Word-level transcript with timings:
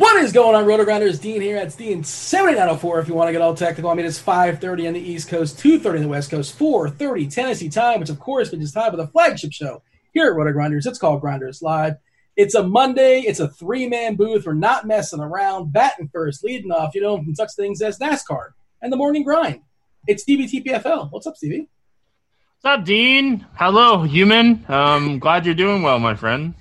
What 0.00 0.16
is 0.24 0.32
going 0.32 0.56
on, 0.56 0.64
Rotogrinders? 0.64 1.20
Dean 1.20 1.42
here. 1.42 1.58
It's 1.58 1.76
Dean 1.76 2.02
7904 2.02 3.00
if 3.00 3.08
you 3.08 3.12
want 3.12 3.28
to 3.28 3.32
get 3.32 3.42
all 3.42 3.54
technical. 3.54 3.90
I 3.90 3.94
mean, 3.94 4.06
it's 4.06 4.18
5.30 4.18 4.88
on 4.88 4.94
the 4.94 4.98
East 4.98 5.28
Coast, 5.28 5.58
2.30 5.58 5.96
on 5.96 6.00
the 6.00 6.08
West 6.08 6.30
Coast, 6.30 6.58
4.30 6.58 7.30
Tennessee 7.30 7.68
time, 7.68 8.00
which 8.00 8.08
of 8.08 8.18
course 8.18 8.50
means 8.50 8.72
time 8.72 8.92
for 8.92 8.96
the 8.96 9.08
flagship 9.08 9.52
show 9.52 9.82
here 10.14 10.24
at 10.28 10.32
Rotogrinders. 10.32 10.86
It's 10.86 10.98
called 10.98 11.20
Grinders 11.20 11.60
Live. 11.60 11.96
It's 12.34 12.54
a 12.54 12.62
Monday. 12.62 13.20
It's 13.20 13.40
a 13.40 13.48
three-man 13.48 14.16
booth. 14.16 14.46
We're 14.46 14.54
not 14.54 14.86
messing 14.86 15.20
around. 15.20 15.70
Batting 15.70 16.08
first, 16.10 16.42
leading 16.42 16.72
off, 16.72 16.94
you 16.94 17.02
know, 17.02 17.18
from 17.18 17.34
such 17.34 17.50
things 17.54 17.82
as 17.82 17.98
NASCAR 17.98 18.52
and 18.80 18.90
the 18.90 18.96
morning 18.96 19.22
grind. 19.22 19.60
It's 20.06 20.22
Stevie 20.22 20.48
TPFL. 20.48 21.12
What's 21.12 21.26
up, 21.26 21.36
Stevie? 21.36 21.68
What's 22.62 22.78
up, 22.78 22.86
Dean? 22.86 23.44
Hello, 23.56 24.04
human. 24.04 24.64
Um, 24.66 25.18
glad 25.18 25.44
you're 25.44 25.54
doing 25.54 25.82
well, 25.82 25.98
my 25.98 26.14
friend. 26.14 26.54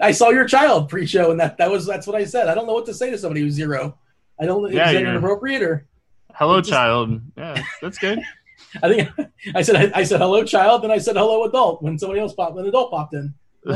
I 0.00 0.12
saw 0.12 0.30
your 0.30 0.46
child 0.46 0.88
pre-show, 0.88 1.30
and 1.30 1.40
that 1.40 1.58
that 1.58 1.70
was 1.70 1.86
that's 1.86 2.06
what 2.06 2.16
I 2.16 2.24
said. 2.24 2.48
I 2.48 2.54
don't 2.54 2.66
know 2.66 2.74
what 2.74 2.86
to 2.86 2.94
say 2.94 3.10
to 3.10 3.18
somebody 3.18 3.40
who's 3.40 3.54
zero. 3.54 3.98
I 4.40 4.46
don't. 4.46 4.72
Yeah, 4.72 4.88
is 4.90 4.94
that 4.94 5.02
inappropriate 5.02 5.62
or? 5.62 5.86
Hello, 6.34 6.60
Just- 6.60 6.70
child. 6.70 7.20
Yeah, 7.36 7.62
that's 7.80 7.98
good. 7.98 8.20
I 8.82 8.88
think 8.88 9.10
I 9.54 9.62
said 9.62 9.76
I, 9.76 10.00
I 10.00 10.02
said 10.02 10.20
hello 10.20 10.42
child, 10.44 10.82
then 10.82 10.90
I 10.90 10.98
said 10.98 11.16
hello 11.16 11.44
adult 11.44 11.82
when 11.82 11.98
somebody 11.98 12.20
else 12.20 12.34
popped, 12.34 12.54
when 12.54 12.64
an 12.64 12.68
adult 12.68 12.90
popped 12.90 13.14
in. 13.14 13.34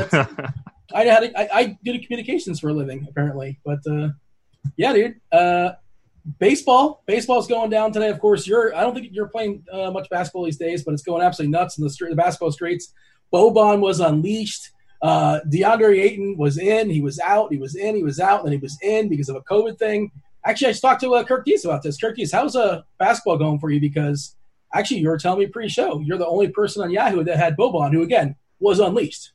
I 0.93 1.05
had 1.05 1.23
a, 1.23 1.39
I, 1.39 1.59
I 1.59 1.77
did 1.83 2.01
communications 2.03 2.59
for 2.59 2.69
a 2.69 2.73
living 2.73 3.07
apparently, 3.09 3.59
but 3.63 3.79
uh, 3.89 4.09
yeah, 4.77 4.93
dude. 4.93 5.21
Uh, 5.31 5.73
baseball, 6.39 7.03
baseball's 7.05 7.47
going 7.47 7.69
down 7.69 7.91
today. 7.91 8.09
Of 8.09 8.19
course, 8.19 8.45
you're. 8.45 8.75
I 8.75 8.81
don't 8.81 8.93
think 8.93 9.09
you're 9.11 9.27
playing 9.27 9.63
uh, 9.71 9.91
much 9.91 10.09
basketball 10.09 10.45
these 10.45 10.57
days, 10.57 10.83
but 10.83 10.93
it's 10.93 11.03
going 11.03 11.21
absolutely 11.21 11.51
nuts 11.51 11.77
in 11.77 11.83
the 11.83 11.89
street, 11.89 12.09
the 12.09 12.15
basketball 12.15 12.51
streets. 12.51 12.93
Boban 13.33 13.79
was 13.79 13.99
unleashed. 13.99 14.71
Uh, 15.01 15.39
DeAndre 15.47 15.99
Ayton 15.99 16.37
was 16.37 16.57
in. 16.57 16.89
He 16.89 17.01
was 17.01 17.19
out. 17.19 17.51
He 17.51 17.57
was 17.57 17.75
in. 17.75 17.95
He 17.95 18.03
was 18.03 18.19
out. 18.19 18.43
And 18.43 18.53
he 18.53 18.59
was 18.59 18.77
in 18.81 19.09
because 19.09 19.29
of 19.29 19.35
a 19.35 19.41
COVID 19.41 19.77
thing. 19.77 20.11
Actually, 20.45 20.67
I 20.67 20.71
just 20.71 20.81
talked 20.81 21.01
to 21.01 21.15
uh, 21.15 21.23
Kirk 21.23 21.45
Dees 21.45 21.65
about 21.65 21.83
this. 21.83 21.97
Kirk 21.97 22.15
Dees, 22.15 22.31
how's 22.31 22.55
uh, 22.55 22.81
basketball 22.97 23.37
going 23.37 23.59
for 23.59 23.69
you? 23.69 23.79
Because 23.79 24.35
actually, 24.73 24.99
you 25.01 25.09
were 25.09 25.17
telling 25.17 25.39
me 25.39 25.47
pre-show 25.47 25.99
you're 25.99 26.17
the 26.17 26.27
only 26.27 26.49
person 26.49 26.81
on 26.81 26.91
Yahoo 26.91 27.23
that 27.23 27.37
had 27.37 27.55
Boban, 27.57 27.93
who 27.93 28.01
again 28.01 28.35
was 28.59 28.79
unleashed. 28.79 29.33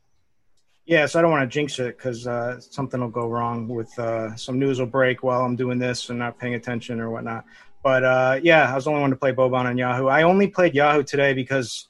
Yeah, 0.84 1.06
so 1.06 1.18
I 1.18 1.22
don't 1.22 1.32
want 1.32 1.50
to 1.50 1.52
jinx 1.52 1.80
it 1.80 1.96
because 1.96 2.28
uh, 2.28 2.60
something 2.60 3.00
will 3.00 3.08
go 3.08 3.28
wrong 3.28 3.66
with 3.66 3.96
uh, 3.98 4.36
some 4.36 4.58
news 4.58 4.78
will 4.78 4.86
break 4.86 5.24
while 5.24 5.44
I'm 5.44 5.56
doing 5.56 5.80
this 5.80 6.10
and 6.10 6.18
not 6.18 6.38
paying 6.38 6.54
attention 6.54 7.00
or 7.00 7.10
whatnot. 7.10 7.44
But 7.82 8.04
uh, 8.04 8.40
yeah, 8.42 8.70
I 8.70 8.74
was 8.74 8.84
the 8.84 8.90
only 8.90 9.02
one 9.02 9.10
to 9.10 9.16
play 9.16 9.32
Boban 9.32 9.64
on 9.64 9.76
Yahoo. 9.76 10.06
I 10.06 10.22
only 10.22 10.46
played 10.46 10.74
Yahoo 10.74 11.02
today 11.02 11.34
because 11.34 11.88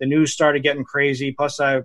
the 0.00 0.06
news 0.06 0.32
started 0.32 0.62
getting 0.62 0.84
crazy. 0.84 1.32
Plus, 1.32 1.60
I 1.60 1.82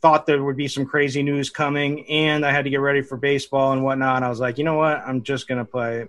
thought 0.00 0.26
there 0.26 0.42
would 0.42 0.56
be 0.56 0.68
some 0.68 0.86
crazy 0.86 1.22
news 1.22 1.50
coming, 1.50 2.08
and 2.08 2.46
I 2.46 2.52
had 2.52 2.64
to 2.64 2.70
get 2.70 2.80
ready 2.80 3.02
for 3.02 3.16
baseball 3.16 3.72
and 3.72 3.82
whatnot. 3.82 4.16
And 4.16 4.24
I 4.24 4.28
was 4.28 4.40
like, 4.40 4.58
you 4.58 4.64
know 4.64 4.76
what? 4.76 4.98
I'm 5.04 5.22
just 5.22 5.48
gonna 5.48 5.64
play 5.64 6.06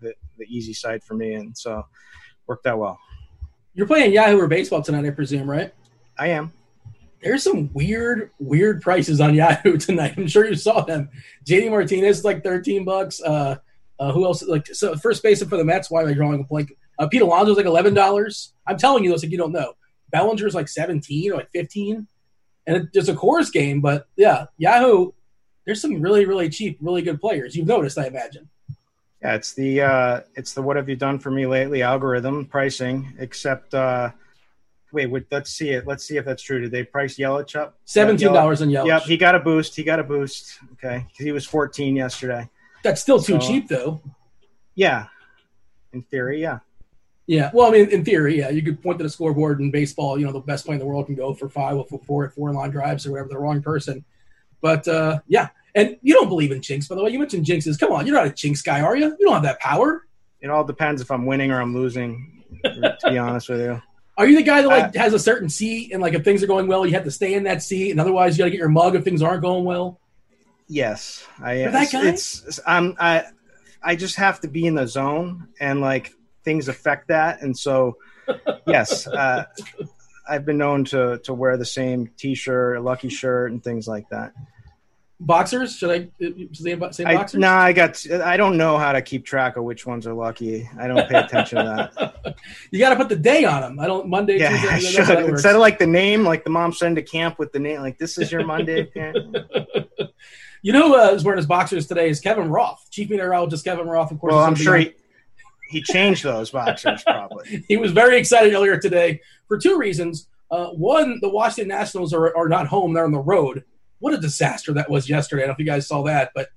the, 0.00 0.14
the 0.38 0.44
easy 0.46 0.72
side 0.72 1.02
for 1.02 1.14
me, 1.14 1.34
and 1.34 1.56
so 1.56 1.84
worked 2.46 2.66
out 2.66 2.78
well. 2.78 2.98
You're 3.74 3.86
playing 3.86 4.12
Yahoo 4.12 4.38
or 4.38 4.48
baseball 4.48 4.82
tonight, 4.82 5.06
I 5.06 5.10
presume, 5.10 5.48
right? 5.48 5.72
I 6.18 6.28
am. 6.28 6.52
There's 7.22 7.42
some 7.42 7.70
weird, 7.72 8.30
weird 8.38 8.80
prices 8.80 9.20
on 9.20 9.34
Yahoo 9.34 9.76
tonight. 9.76 10.14
I'm 10.16 10.26
sure 10.26 10.46
you 10.46 10.54
saw 10.54 10.80
them. 10.80 11.10
JD 11.46 11.70
Martinez 11.70 12.18
is 12.18 12.24
like 12.24 12.42
13 12.42 12.84
bucks. 12.84 13.20
Uh, 13.20 13.56
uh, 13.98 14.12
who 14.12 14.24
else? 14.24 14.42
Like 14.42 14.66
so, 14.66 14.96
first 14.96 15.22
baseman 15.22 15.50
for 15.50 15.58
the 15.58 15.64
Mets. 15.64 15.90
Why 15.90 16.02
am 16.02 16.08
I 16.08 16.14
drawing 16.14 16.40
a 16.40 16.44
blank? 16.44 16.72
Uh, 16.98 17.06
Pete 17.06 17.22
Alonso's 17.22 17.56
like 17.56 17.66
11 17.66 17.94
dollars. 17.94 18.54
I'm 18.66 18.78
telling 18.78 19.04
you 19.04 19.10
those 19.10 19.22
like 19.22 19.30
you 19.30 19.38
don't 19.38 19.52
know. 19.52 19.74
Bellinger's 20.10 20.54
like 20.54 20.68
17 20.68 21.32
or 21.32 21.36
like 21.36 21.50
15, 21.52 22.06
and 22.70 22.84
it, 22.84 22.88
it's 22.94 23.08
a 23.08 23.14
Coors 23.14 23.52
game. 23.52 23.80
But 23.80 24.06
yeah, 24.16 24.46
Yahoo. 24.58 25.12
There's 25.66 25.80
some 25.82 26.00
really, 26.00 26.24
really 26.24 26.48
cheap, 26.48 26.78
really 26.80 27.02
good 27.02 27.20
players. 27.20 27.54
You've 27.54 27.66
noticed, 27.66 27.98
I 27.98 28.06
imagine. 28.06 28.48
Yeah, 29.22 29.34
it's 29.34 29.52
the 29.52 29.82
uh, 29.82 30.20
it's 30.34 30.54
the 30.54 30.62
what 30.62 30.76
have 30.76 30.88
you 30.88 30.96
done 30.96 31.18
for 31.18 31.30
me 31.30 31.46
lately 31.46 31.82
algorithm 31.82 32.46
pricing. 32.46 33.12
Except, 33.18 33.74
uh, 33.74 34.10
wait, 34.92 35.10
wait, 35.10 35.26
let's 35.30 35.50
see 35.50 35.70
it. 35.70 35.86
Let's 35.86 36.04
see 36.04 36.16
if 36.16 36.24
that's 36.24 36.42
true. 36.42 36.60
Did 36.60 36.70
they 36.70 36.82
price 36.84 37.18
Yelich 37.18 37.54
up? 37.56 37.78
Seventeen 37.84 38.32
dollars 38.32 38.62
on 38.62 38.68
Yelich. 38.68 38.86
Yep, 38.86 39.02
he 39.02 39.16
got 39.18 39.34
a 39.34 39.38
boost. 39.40 39.76
He 39.76 39.82
got 39.84 40.00
a 40.00 40.04
boost. 40.04 40.58
Okay, 40.72 41.00
'Cause 41.00 41.24
he 41.24 41.32
was 41.32 41.46
14 41.46 41.94
yesterday. 41.94 42.48
That's 42.82 43.00
still 43.02 43.20
too 43.20 43.38
So- 43.40 43.46
cheap, 43.46 43.68
though. 43.68 44.00
Yeah, 44.74 45.06
in 45.92 46.02
theory, 46.02 46.40
yeah. 46.40 46.60
Yeah, 47.30 47.48
well, 47.54 47.68
I 47.68 47.70
mean, 47.70 47.88
in 47.90 48.04
theory, 48.04 48.38
yeah, 48.38 48.48
you 48.48 48.60
could 48.60 48.82
point 48.82 48.98
to 48.98 49.04
the 49.04 49.08
scoreboard 49.08 49.60
in 49.60 49.70
baseball. 49.70 50.18
You 50.18 50.26
know, 50.26 50.32
the 50.32 50.40
best 50.40 50.66
player 50.66 50.74
in 50.74 50.80
the 50.80 50.84
world 50.84 51.06
can 51.06 51.14
go 51.14 51.32
for 51.32 51.48
five 51.48 51.76
or 51.76 51.86
for 51.86 52.00
four 52.00 52.24
at 52.26 52.34
four 52.34 52.52
line 52.52 52.70
drives 52.70 53.06
or 53.06 53.12
whatever. 53.12 53.28
The 53.28 53.38
wrong 53.38 53.62
person, 53.62 54.04
but 54.60 54.88
uh, 54.88 55.20
yeah. 55.28 55.50
And 55.76 55.96
you 56.02 56.12
don't 56.12 56.28
believe 56.28 56.50
in 56.50 56.60
jinx, 56.60 56.88
by 56.88 56.96
the 56.96 57.04
way. 57.04 57.10
You 57.10 57.20
mentioned 57.20 57.46
jinxes. 57.46 57.78
Come 57.78 57.92
on, 57.92 58.04
you're 58.04 58.16
not 58.16 58.26
a 58.26 58.30
jinx 58.30 58.62
guy, 58.62 58.80
are 58.80 58.96
you? 58.96 59.16
You 59.16 59.26
don't 59.26 59.34
have 59.34 59.44
that 59.44 59.60
power. 59.60 60.08
It 60.40 60.50
all 60.50 60.64
depends 60.64 61.00
if 61.00 61.12
I'm 61.12 61.24
winning 61.24 61.52
or 61.52 61.62
I'm 61.62 61.72
losing. 61.72 62.42
to 62.64 62.98
be 63.04 63.16
honest 63.16 63.48
with 63.48 63.60
you, 63.60 63.80
Are 64.18 64.26
you 64.26 64.34
the 64.34 64.42
guy 64.42 64.62
that 64.62 64.68
like 64.68 64.94
has 64.96 65.14
a 65.14 65.18
certain 65.20 65.48
seat 65.48 65.92
and 65.92 66.02
like 66.02 66.14
if 66.14 66.24
things 66.24 66.42
are 66.42 66.48
going 66.48 66.66
well, 66.66 66.84
you 66.84 66.94
have 66.94 67.04
to 67.04 67.12
stay 67.12 67.34
in 67.34 67.44
that 67.44 67.62
seat, 67.62 67.92
and 67.92 68.00
otherwise 68.00 68.36
you 68.36 68.42
got 68.42 68.46
to 68.46 68.50
get 68.50 68.58
your 68.58 68.68
mug 68.68 68.96
if 68.96 69.04
things 69.04 69.22
aren't 69.22 69.42
going 69.42 69.64
well? 69.64 70.00
yes, 70.66 71.24
I. 71.40 71.60
You're 71.60 71.70
that 71.70 71.82
it's, 71.84 71.92
guy? 71.92 72.08
it's 72.48 72.60
I'm 72.66 72.96
I 72.98 73.26
I 73.80 73.94
just 73.94 74.16
have 74.16 74.40
to 74.40 74.48
be 74.48 74.66
in 74.66 74.74
the 74.74 74.88
zone 74.88 75.46
and 75.60 75.80
like 75.80 76.12
things 76.44 76.68
affect 76.68 77.08
that, 77.08 77.42
and 77.42 77.56
so 77.56 77.96
yes, 78.66 79.06
uh, 79.06 79.44
I've 80.28 80.44
been 80.44 80.58
known 80.58 80.84
to 80.86 81.18
to 81.24 81.34
wear 81.34 81.56
the 81.56 81.64
same 81.64 82.10
T-shirt, 82.16 82.76
a 82.76 82.80
lucky 82.80 83.08
shirt, 83.08 83.52
and 83.52 83.62
things 83.62 83.88
like 83.88 84.08
that. 84.10 84.32
Boxers? 85.22 85.76
Should 85.76 85.90
I 85.90 86.08
say, 86.54 86.72
I, 86.72 86.76
boxers? 86.76 87.38
nah, 87.38 87.58
I 87.58 87.74
got. 87.74 88.10
I 88.10 88.38
don't 88.38 88.56
know 88.56 88.78
how 88.78 88.92
to 88.92 89.02
keep 89.02 89.26
track 89.26 89.58
of 89.58 89.64
which 89.64 89.84
ones 89.84 90.06
are 90.06 90.14
lucky. 90.14 90.66
I 90.78 90.86
don't 90.86 91.06
pay 91.10 91.18
attention 91.18 91.58
to 91.58 91.90
that. 91.94 92.36
you 92.70 92.78
got 92.78 92.90
to 92.90 92.96
put 92.96 93.10
the 93.10 93.16
day 93.16 93.44
on 93.44 93.60
them. 93.60 93.78
I 93.78 93.86
don't 93.86 94.08
Monday, 94.08 94.38
Yeah, 94.38 94.48
Tuesday. 94.48 94.68
I 94.68 94.78
should 94.78 95.28
instead 95.28 95.54
of 95.54 95.60
like 95.60 95.78
the 95.78 95.86
name, 95.86 96.24
like 96.24 96.44
the 96.44 96.50
mom 96.50 96.72
sent 96.72 96.96
to 96.96 97.02
camp 97.02 97.38
with 97.38 97.52
the 97.52 97.58
name, 97.58 97.80
like 97.80 97.98
this 97.98 98.16
is 98.16 98.32
your 98.32 98.46
Monday. 98.46 98.90
You 100.62 100.74
know 100.74 100.88
who 100.88 100.96
uh, 100.96 101.12
is 101.12 101.24
wearing 101.24 101.38
his 101.38 101.46
boxers 101.46 101.86
today 101.86 102.10
is 102.10 102.20
Kevin 102.20 102.50
Roth, 102.50 102.86
chief 102.90 103.08
meteorologist 103.08 103.64
Kevin 103.64 103.86
Roth. 103.88 104.10
Of 104.10 104.20
course, 104.20 104.32
well, 104.32 104.44
I'm 104.44 104.54
sure 104.54 104.76
he 104.76 104.92
he 105.70 105.80
changed 105.82 106.24
those 106.24 106.50
boxers 106.50 107.02
probably. 107.04 107.64
he 107.68 107.76
was 107.76 107.92
very 107.92 108.18
excited 108.18 108.52
earlier 108.52 108.78
today 108.78 109.20
for 109.48 109.58
two 109.58 109.78
reasons. 109.78 110.28
Uh, 110.50 110.70
one, 110.70 111.18
the 111.20 111.28
Washington 111.28 111.68
Nationals 111.68 112.12
are, 112.12 112.36
are 112.36 112.48
not 112.48 112.66
home; 112.66 112.92
they're 112.92 113.04
on 113.04 113.12
the 113.12 113.18
road. 113.18 113.64
What 114.00 114.14
a 114.14 114.18
disaster 114.18 114.72
that 114.72 114.90
was 114.90 115.08
yesterday. 115.08 115.42
I 115.42 115.46
don't 115.46 115.50
know 115.50 115.54
if 115.54 115.58
you 115.60 115.66
guys 115.66 115.86
saw 115.86 116.02
that, 116.04 116.32
but 116.34 116.48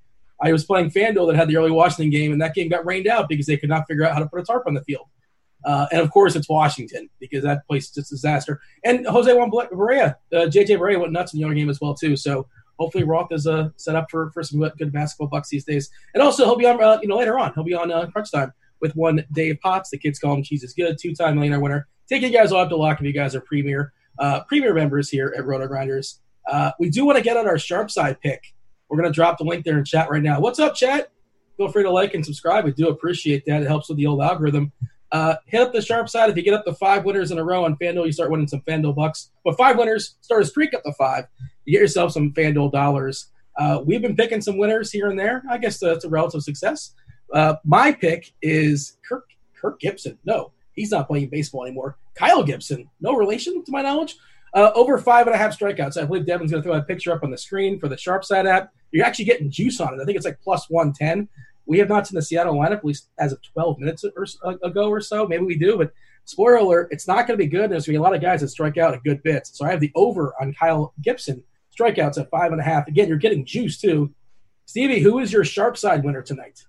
I 0.41 0.52
was 0.52 0.66
playing 0.66 0.90
FanDuel 0.90 1.28
that 1.28 1.35
had 1.35 1.47
the 1.47 1.57
early 1.57 1.72
Washington 1.72 2.09
game, 2.09 2.31
and 2.31 2.41
that 2.41 2.56
game 2.56 2.69
got 2.69 2.85
rained 2.85 3.07
out 3.07 3.29
because 3.29 3.46
they 3.46 3.57
could 3.57 3.69
not 3.69 3.85
figure 3.88 4.03
out 4.03 4.13
how 4.13 4.19
to 4.19 4.25
put 4.25 4.40
a 4.40 4.44
tarp 4.44 4.63
on 4.66 4.73
the 4.73 4.81
field. 4.81 5.07
Uh, 5.63 5.85
and 5.91 6.02
of 6.02 6.12
course, 6.12 6.35
it's 6.35 6.50
Washington 6.50 7.09
because 7.19 7.44
that 7.44 7.66
place 7.68 7.85
is 7.85 7.91
just 7.91 8.12
a 8.12 8.16
disaster. 8.16 8.59
And 8.84 9.06
Jose 9.07 9.31
Juan 9.31 9.52
Barea, 9.52 10.16
uh, 10.34 10.47
JJ 10.47 10.79
Barea 10.79 11.00
went 11.00 11.13
nuts 11.13 11.34
in 11.34 11.40
the 11.40 11.46
other 11.46 11.53
game 11.53 11.69
as 11.69 11.79
well 11.79 11.94
too. 11.94 12.16
So 12.18 12.47
hopefully 12.79 13.03
Roth 13.03 13.31
is 13.31 13.47
uh, 13.47 13.69
set 13.78 13.96
up 13.96 14.09
for, 14.09 14.31
for 14.31 14.44
some 14.44 14.59
good 14.59 14.73
good 14.78 14.91
basketball 14.91 15.28
bucks 15.28 15.50
these 15.50 15.63
days. 15.63 15.90
And 16.13 16.22
also 16.22 16.46
he'll 16.46 16.57
be 16.57 16.66
on 16.66 16.81
uh, 16.84 17.00
you 17.02 17.07
know 17.07 17.18
later 17.18 17.40
on 17.40 17.53
he'll 17.53 17.63
be 17.63 17.73
on 17.73 17.91
uh, 17.91 18.07
Crunch 18.07 18.31
Time 18.31 18.53
with 18.84 18.96
one 18.96 19.26
Dave 19.32 19.60
Pops. 19.62 19.90
The 19.90 19.98
kids 19.98 20.20
call 20.20 20.36
him 20.36 20.44
Cheese 20.44 20.62
is 20.62 20.74
Good, 20.74 20.98
two 21.02 21.16
time 21.16 21.36
millionaire 21.36 21.60
winner. 21.60 21.88
Take 22.08 22.22
you 22.22 22.30
guys 22.30 22.52
all 22.52 22.60
up 22.60 22.70
to 22.70 22.76
lock 22.76 23.00
if 23.00 23.06
you 23.06 23.14
guys 23.14 23.34
are 23.34 23.42
premier 23.42 23.94
uh, 24.20 24.44
premier 24.44 24.74
members 24.74 25.10
here 25.10 25.34
at 25.36 25.46
Roto 25.46 25.68
Grinders. 25.68 26.20
Uh, 26.48 26.72
we 26.80 26.90
do 26.90 27.06
want 27.06 27.18
to 27.18 27.24
get 27.24 27.38
on 27.38 27.48
our 27.48 27.58
sharp 27.58 27.90
side 27.90 28.20
pick. 28.22 28.44
We're 28.90 28.98
going 28.98 29.12
to 29.12 29.16
drop 29.16 29.38
the 29.38 29.46
link 29.46 29.66
there 29.66 29.78
in 29.78 29.86
chat 29.86 30.10
right 30.12 30.22
now. 30.22 30.40
What's 30.40 30.60
up, 30.60 30.76
chat? 30.76 31.12
Feel 31.58 31.70
free 31.70 31.84
to 31.84 31.90
like 31.90 32.14
and 32.14 32.26
subscribe. 32.26 32.66
We 32.66 32.74
do 32.74 32.90
appreciate 32.90 33.46
that. 33.47 33.62
It 33.64 33.68
helps 33.68 33.88
with 33.88 33.97
the 33.97 34.06
old 34.06 34.22
algorithm. 34.22 34.72
Uh, 35.12 35.36
hit 35.46 35.62
up 35.62 35.72
the 35.72 35.82
sharp 35.82 36.09
side. 36.09 36.29
If 36.29 36.36
you 36.36 36.44
get 36.44 36.53
up 36.53 36.66
to 36.66 36.74
five 36.74 37.06
winners 37.06 37.32
in 37.32 37.38
a 37.38 37.44
row 37.44 37.64
on 37.64 37.78
FanDuel, 37.78 38.06
you 38.06 38.12
start 38.12 38.32
winning 38.32 38.47
some 38.47 38.62
FanDuel 38.68 38.96
bucks. 38.96 39.32
But 39.46 39.58
five 39.58 39.78
winners, 39.78 40.18
start 40.22 40.41
a 40.41 40.46
streak 40.46 40.74
up 40.74 40.84
to 40.84 40.91
five. 40.94 41.26
You 41.66 41.74
get 41.74 41.82
yourself 41.82 42.12
some 42.12 42.34
FanDuel 42.34 42.72
dollars. 42.72 43.28
Uh, 43.58 43.82
we've 43.86 44.02
been 44.02 44.16
picking 44.16 44.41
some 44.41 44.58
winners 44.58 44.91
here 44.91 45.09
and 45.09 45.18
there. 45.18 45.44
I 45.50 45.59
guess 45.59 45.79
that's 45.79 46.03
a 46.03 46.09
relative 46.09 46.41
success. 46.41 46.94
Uh, 47.34 47.56
my 47.66 47.91
pick 47.91 48.32
is 48.41 48.97
Kirk 49.08 49.26
Kirk 49.59 49.80
Gibson. 49.80 50.18
No, 50.24 50.52
he's 50.74 50.91
not 50.91 51.08
playing 51.08 51.30
baseball 51.30 51.66
anymore. 51.66 51.97
Kyle 52.16 52.44
Gibson, 52.44 52.90
no 53.02 53.16
relation 53.16 53.64
to 53.66 53.72
my 53.72 53.82
knowledge. 53.82 54.16
Uh, 54.53 54.72
over 54.76 55.00
five 55.00 55.26
and 55.26 55.34
a 55.34 55.38
half 55.38 55.58
strikeouts. 55.58 56.00
I 56.00 56.06
believe 56.06 56.28
Devin's 56.28 56.52
going 56.52 56.62
to 56.62 56.70
throw 56.70 56.78
a 56.78 56.84
picture 56.84 57.12
up 57.12 57.24
on 57.24 57.32
the 57.32 57.38
screen 57.38 57.80
for 57.80 57.88
the 57.88 57.97
Sharp 57.97 58.24
Side 58.24 58.46
app. 58.46 58.72
You're 58.91 59.06
actually 59.06 59.26
getting 59.26 59.50
juice 59.50 59.82
on 59.82 59.96
it. 59.96 60.02
I 60.02 60.06
think 60.06 60.16
it's 60.16 60.26
like 60.26 60.40
plus 60.44 60.70
110. 60.70 61.28
We 61.66 61.80
have 61.80 61.90
not 61.90 62.06
seen 62.06 62.16
the 62.16 62.22
Seattle 62.22 62.53
lineup, 62.56 62.78
at 62.78 62.85
least 62.85 63.09
as 63.18 63.32
of 63.32 63.41
12 63.41 63.79
minutes 63.79 64.06
or, 64.16 64.28
so- 64.28 64.59
ago 64.62 64.90
or 64.90 65.02
so. 65.02 65.28
Maybe 65.28 65.44
we 65.44 65.58
do, 65.58 65.76
but 65.76 65.91
spoiler 66.26 66.58
alert, 66.58 66.90
it's 66.91 67.08
not 67.08 67.26
going 67.26 67.40
to 67.40 67.44
be 67.44 67.47
good. 67.47 67.72
There's 67.72 67.88
going 67.88 67.94
to 67.94 68.00
be 68.00 68.02
a 68.02 68.02
lot 68.02 68.14
of 68.14 68.22
guys 68.22 68.41
that 68.41 68.50
strike 68.50 68.78
out 68.78 68.94
at 68.94 69.03
good 69.03 69.24
bits. 69.24 69.58
So 69.58 69.66
I 69.66 69.72
have 69.72 69.79
the 69.79 69.91
over 69.96 70.36
on 70.40 70.53
Kyle 70.53 70.94
Gibson 71.02 71.44
strikeouts 71.76 72.20
at 72.20 72.29
five 72.29 72.52
and 72.52 72.62
a 72.62 72.64
half. 72.64 72.88
Again, 72.88 73.08
you're 73.08 73.18
getting 73.18 73.46
juice 73.46 73.82
too. 73.82 74.14
Stevie, 74.66 75.00
who 75.00 75.18
is 75.18 75.34
your 75.34 75.44
sharp 75.44 75.78
side 75.78 76.03
winner 76.03 76.22
tonight? 76.22 76.64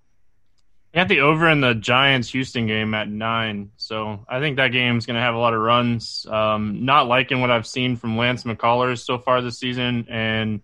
I 0.94 0.99
got 0.99 1.08
the 1.08 1.20
over 1.20 1.49
in 1.49 1.61
the 1.61 1.75
Giants 1.75 2.31
Houston 2.31 2.69
game 2.69 2.94
at 2.94 3.08
nine, 3.08 3.73
so 3.76 4.25
I 4.29 4.38
think 4.38 4.58
that 4.58 4.69
game's 4.69 5.06
going 5.06 5.17
to 5.17 5.20
have 5.20 5.35
a 5.35 5.38
lot 5.38 5.52
of 5.52 5.61
runs. 5.61 6.25
Um, 6.31 6.85
not 6.85 7.08
liking 7.08 7.41
what 7.41 7.50
I've 7.50 7.67
seen 7.67 7.96
from 7.96 8.17
Lance 8.17 8.44
McCullers 8.44 9.05
so 9.05 9.19
far 9.19 9.43
this 9.43 9.58
season, 9.58 10.06
and 10.08 10.61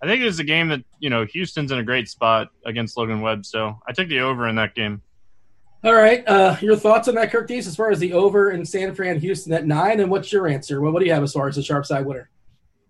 I 0.00 0.06
think 0.06 0.22
it's 0.22 0.38
a 0.38 0.44
game 0.44 0.68
that 0.68 0.84
you 1.00 1.10
know 1.10 1.26
Houston's 1.26 1.70
in 1.70 1.78
a 1.78 1.82
great 1.82 2.08
spot 2.08 2.48
against 2.64 2.96
Logan 2.96 3.20
Webb, 3.20 3.44
so 3.44 3.78
I 3.86 3.92
took 3.92 4.08
the 4.08 4.20
over 4.20 4.48
in 4.48 4.56
that 4.56 4.74
game. 4.74 5.02
All 5.84 5.94
right, 5.94 6.26
uh, 6.26 6.56
your 6.62 6.74
thoughts 6.74 7.06
on 7.06 7.16
that, 7.16 7.30
Kirk 7.30 7.46
Dees, 7.46 7.66
as 7.66 7.76
far 7.76 7.90
as 7.90 7.98
the 7.98 8.14
over 8.14 8.50
in 8.50 8.64
San 8.64 8.94
Fran 8.94 9.20
Houston 9.20 9.52
at 9.52 9.66
nine, 9.66 10.00
and 10.00 10.10
what's 10.10 10.32
your 10.32 10.48
answer? 10.48 10.80
Well, 10.80 10.92
what 10.92 11.00
do 11.00 11.06
you 11.06 11.12
have 11.12 11.22
as 11.22 11.34
far 11.34 11.46
as 11.46 11.56
the 11.56 11.62
sharp 11.62 11.84
side 11.84 12.06
winner? 12.06 12.30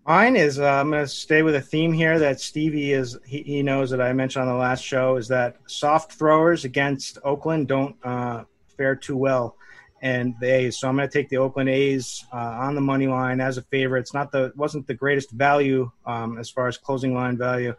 Mine 0.09 0.37
is 0.37 0.59
uh, 0.59 0.65
I'm 0.65 0.89
going 0.89 1.03
to 1.03 1.07
stay 1.07 1.43
with 1.43 1.53
a 1.53 1.61
theme 1.61 1.93
here 1.93 2.17
that 2.17 2.41
Stevie 2.41 2.93
is 2.93 3.15
he, 3.27 3.43
he, 3.43 3.61
knows 3.61 3.91
that 3.91 4.01
I 4.01 4.11
mentioned 4.11 4.41
on 4.41 4.47
the 4.47 4.59
last 4.59 4.83
show 4.83 5.17
is 5.17 5.27
that 5.27 5.57
soft 5.67 6.13
throwers 6.13 6.65
against 6.65 7.19
Oakland 7.23 7.67
don't 7.67 7.95
uh, 8.03 8.45
fare 8.75 8.95
too 8.95 9.15
well, 9.15 9.55
and 10.01 10.33
the 10.41 10.47
A's. 10.51 10.79
So 10.79 10.89
I'm 10.89 10.95
going 10.95 11.07
to 11.07 11.13
take 11.13 11.29
the 11.29 11.37
Oakland 11.37 11.69
A's 11.69 12.25
uh, 12.33 12.37
on 12.37 12.73
the 12.73 12.81
money 12.81 13.05
line 13.05 13.39
as 13.39 13.59
a 13.59 13.61
favorite. 13.61 13.99
It's 13.99 14.15
not 14.15 14.31
the 14.31 14.51
wasn't 14.55 14.87
the 14.87 14.95
greatest 14.95 15.29
value 15.29 15.91
um, 16.07 16.39
as 16.39 16.49
far 16.49 16.67
as 16.67 16.75
closing 16.75 17.13
line 17.13 17.37
value 17.37 17.75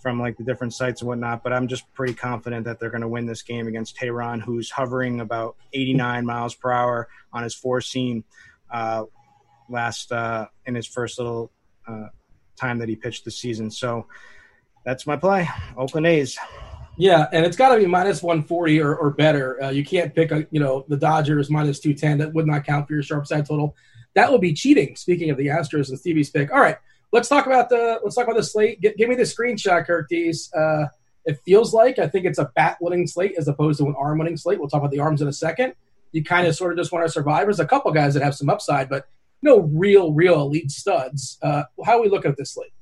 from 0.00 0.20
like 0.20 0.36
the 0.36 0.44
different 0.44 0.74
sites 0.74 1.00
and 1.00 1.08
whatnot, 1.08 1.42
but 1.42 1.52
I'm 1.52 1.66
just 1.66 1.92
pretty 1.94 2.14
confident 2.14 2.64
that 2.64 2.78
they're 2.78 2.90
going 2.90 3.00
to 3.00 3.08
win 3.08 3.26
this 3.26 3.42
game 3.42 3.66
against 3.66 3.96
Teheran, 3.96 4.40
who's 4.40 4.70
hovering 4.70 5.18
about 5.18 5.56
89 5.72 6.24
miles 6.26 6.54
per 6.54 6.70
hour 6.70 7.08
on 7.32 7.42
his 7.42 7.56
four 7.56 7.80
seam 7.80 8.22
uh, 8.70 9.02
last 9.68 10.12
uh, 10.12 10.46
in 10.64 10.76
his 10.76 10.86
first 10.86 11.18
little 11.18 11.50
uh, 11.86 12.06
time 12.56 12.78
that 12.78 12.88
he 12.88 12.96
pitched 12.96 13.24
the 13.24 13.30
season. 13.30 13.70
So 13.70 14.06
that's 14.84 15.06
my 15.06 15.16
play. 15.16 15.48
Oakland 15.76 16.06
A's. 16.06 16.38
Yeah, 16.98 17.26
and 17.32 17.46
it's 17.46 17.56
got 17.56 17.74
to 17.74 17.80
be 17.80 17.86
minus 17.86 18.22
140 18.22 18.80
or, 18.80 18.94
or 18.94 19.10
better. 19.10 19.62
Uh, 19.62 19.70
you 19.70 19.84
can't 19.84 20.14
pick, 20.14 20.30
a, 20.30 20.46
you 20.50 20.60
know, 20.60 20.84
the 20.88 20.96
Dodgers 20.96 21.50
minus 21.50 21.80
210. 21.80 22.18
That 22.18 22.34
would 22.34 22.46
not 22.46 22.64
count 22.64 22.86
for 22.86 22.94
your 22.94 23.02
sharp 23.02 23.26
side 23.26 23.46
total. 23.46 23.74
That 24.14 24.30
would 24.30 24.42
be 24.42 24.52
cheating. 24.52 24.94
Speaking 24.96 25.30
of 25.30 25.38
the 25.38 25.46
Astros 25.46 25.88
and 25.88 25.98
Stevie's 25.98 26.28
pick. 26.28 26.52
All 26.52 26.60
right, 26.60 26.76
let's 27.12 27.28
talk 27.28 27.46
about 27.46 27.70
the 27.70 27.98
let's 28.02 28.14
talk 28.14 28.24
about 28.24 28.36
the 28.36 28.42
slate. 28.42 28.80
G- 28.82 28.92
give 28.98 29.08
me 29.08 29.14
the 29.14 29.22
screenshot, 29.22 29.86
Kirk 29.86 30.08
Dees. 30.08 30.52
Uh, 30.52 30.86
it 31.24 31.38
feels 31.46 31.72
like 31.72 31.98
I 31.98 32.08
think 32.08 32.26
it's 32.26 32.38
a 32.38 32.50
bat 32.54 32.76
winning 32.80 33.06
slate 33.06 33.34
as 33.38 33.48
opposed 33.48 33.78
to 33.78 33.86
an 33.86 33.94
arm 33.98 34.18
winning 34.18 34.36
slate. 34.36 34.58
We'll 34.58 34.68
talk 34.68 34.80
about 34.80 34.90
the 34.90 35.00
arms 35.00 35.22
in 35.22 35.28
a 35.28 35.32
second. 35.32 35.74
You 36.10 36.22
kind 36.22 36.46
of 36.46 36.54
sort 36.54 36.72
of 36.72 36.78
just 36.78 36.92
want 36.92 37.02
our 37.02 37.08
survivors. 37.08 37.58
A 37.58 37.66
couple 37.66 37.90
guys 37.92 38.12
that 38.14 38.22
have 38.22 38.34
some 38.34 38.50
upside, 38.50 38.90
but 38.90 39.06
no 39.42 39.60
real, 39.60 40.12
real 40.12 40.42
elite 40.42 40.70
studs. 40.70 41.38
Uh, 41.42 41.64
how 41.84 42.00
we 42.00 42.08
look 42.08 42.24
at 42.24 42.36
this 42.36 42.54
slate? 42.54 42.72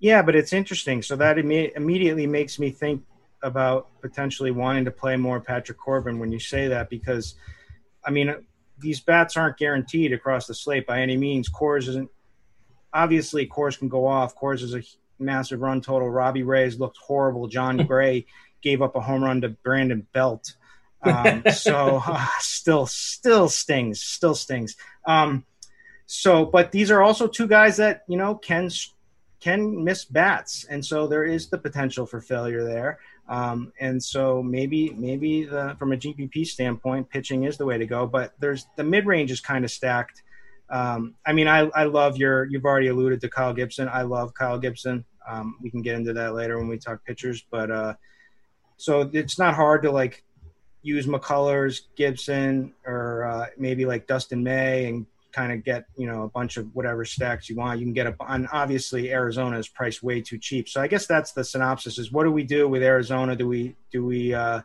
Yeah, 0.00 0.22
but 0.22 0.34
it's 0.34 0.52
interesting. 0.52 1.00
So 1.02 1.16
that 1.16 1.36
imme- 1.36 1.74
immediately 1.76 2.26
makes 2.26 2.58
me 2.58 2.70
think 2.70 3.02
about 3.42 3.88
potentially 4.00 4.50
wanting 4.50 4.84
to 4.84 4.90
play 4.90 5.16
more 5.16 5.40
Patrick 5.40 5.78
Corbin 5.78 6.18
when 6.18 6.32
you 6.32 6.40
say 6.40 6.68
that, 6.68 6.90
because 6.90 7.36
I 8.04 8.10
mean, 8.10 8.34
these 8.78 9.00
bats 9.00 9.36
aren't 9.36 9.56
guaranteed 9.56 10.12
across 10.12 10.46
the 10.46 10.54
slate 10.54 10.86
by 10.86 11.00
any 11.00 11.16
means. 11.16 11.48
Coors 11.48 11.88
isn't 11.88 12.10
obviously 12.94 13.46
Coors 13.46 13.78
can 13.78 13.88
go 13.88 14.06
off. 14.06 14.36
Coors 14.36 14.62
is 14.62 14.74
a 14.74 14.82
massive 15.18 15.60
run 15.60 15.80
total. 15.80 16.08
Robbie 16.08 16.44
Ray's 16.44 16.78
looked 16.78 16.96
horrible. 16.96 17.48
Jon 17.48 17.76
Gray 17.86 18.24
gave 18.62 18.80
up 18.80 18.96
a 18.96 19.00
home 19.00 19.24
run 19.24 19.40
to 19.42 19.50
Brandon 19.50 20.06
Belt. 20.12 20.54
Um, 21.04 21.42
so 21.52 22.02
uh, 22.06 22.26
still, 22.38 22.86
still 22.86 23.48
stings, 23.48 24.00
still 24.00 24.34
stings. 24.34 24.76
Um, 25.06 25.44
so, 26.06 26.44
but 26.44 26.72
these 26.72 26.90
are 26.90 27.02
also 27.02 27.26
two 27.26 27.46
guys 27.46 27.76
that 27.78 28.04
you 28.08 28.16
know 28.16 28.34
can 28.34 28.70
can 29.40 29.84
miss 29.84 30.04
bats, 30.04 30.64
and 30.64 30.84
so 30.84 31.06
there 31.06 31.24
is 31.24 31.48
the 31.48 31.58
potential 31.58 32.06
for 32.06 32.20
failure 32.20 32.64
there. 32.64 32.98
Um, 33.28 33.72
and 33.80 34.02
so 34.02 34.42
maybe 34.42 34.90
maybe 34.90 35.44
the, 35.44 35.76
from 35.78 35.92
a 35.92 35.96
GPP 35.96 36.46
standpoint, 36.46 37.08
pitching 37.08 37.44
is 37.44 37.56
the 37.56 37.64
way 37.64 37.78
to 37.78 37.86
go. 37.86 38.06
But 38.06 38.34
there's 38.38 38.66
the 38.76 38.84
mid 38.84 39.06
range 39.06 39.30
is 39.30 39.40
kind 39.40 39.64
of 39.64 39.70
stacked. 39.70 40.22
Um, 40.70 41.14
I 41.26 41.32
mean, 41.32 41.48
I, 41.48 41.60
I 41.74 41.84
love 41.84 42.16
your. 42.16 42.44
You've 42.46 42.64
already 42.64 42.88
alluded 42.88 43.20
to 43.22 43.28
Kyle 43.28 43.54
Gibson. 43.54 43.88
I 43.88 44.02
love 44.02 44.34
Kyle 44.34 44.58
Gibson. 44.58 45.04
Um, 45.26 45.56
we 45.62 45.70
can 45.70 45.80
get 45.80 45.94
into 45.94 46.12
that 46.14 46.34
later 46.34 46.58
when 46.58 46.68
we 46.68 46.76
talk 46.76 47.04
pitchers, 47.04 47.44
but 47.50 47.70
uh, 47.70 47.94
so 48.76 49.08
it's 49.12 49.38
not 49.38 49.54
hard 49.54 49.82
to 49.84 49.90
like 49.90 50.22
use 50.84 51.06
McCullers, 51.06 51.80
Gibson, 51.96 52.72
or 52.86 53.24
uh, 53.24 53.46
maybe 53.58 53.86
like 53.86 54.06
Dustin 54.06 54.44
May 54.44 54.86
and 54.86 55.06
kind 55.32 55.52
of 55.52 55.64
get 55.64 55.86
you 55.96 56.06
know 56.06 56.22
a 56.22 56.28
bunch 56.28 56.56
of 56.56 56.72
whatever 56.74 57.04
stacks 57.04 57.48
you 57.48 57.56
want. 57.56 57.80
You 57.80 57.86
can 57.86 57.94
get 57.94 58.06
a 58.06 58.14
and 58.28 58.46
obviously 58.52 59.12
Arizona 59.12 59.58
is 59.58 59.66
priced 59.66 60.02
way 60.02 60.20
too 60.20 60.38
cheap. 60.38 60.68
So 60.68 60.80
I 60.80 60.86
guess 60.86 61.06
that's 61.06 61.32
the 61.32 61.42
synopsis: 61.42 61.98
is 61.98 62.12
what 62.12 62.24
do 62.24 62.30
we 62.30 62.44
do 62.44 62.68
with 62.68 62.82
Arizona? 62.82 63.34
Do 63.34 63.48
we 63.48 63.74
do 63.90 64.04
we 64.04 64.32
uh, 64.32 64.60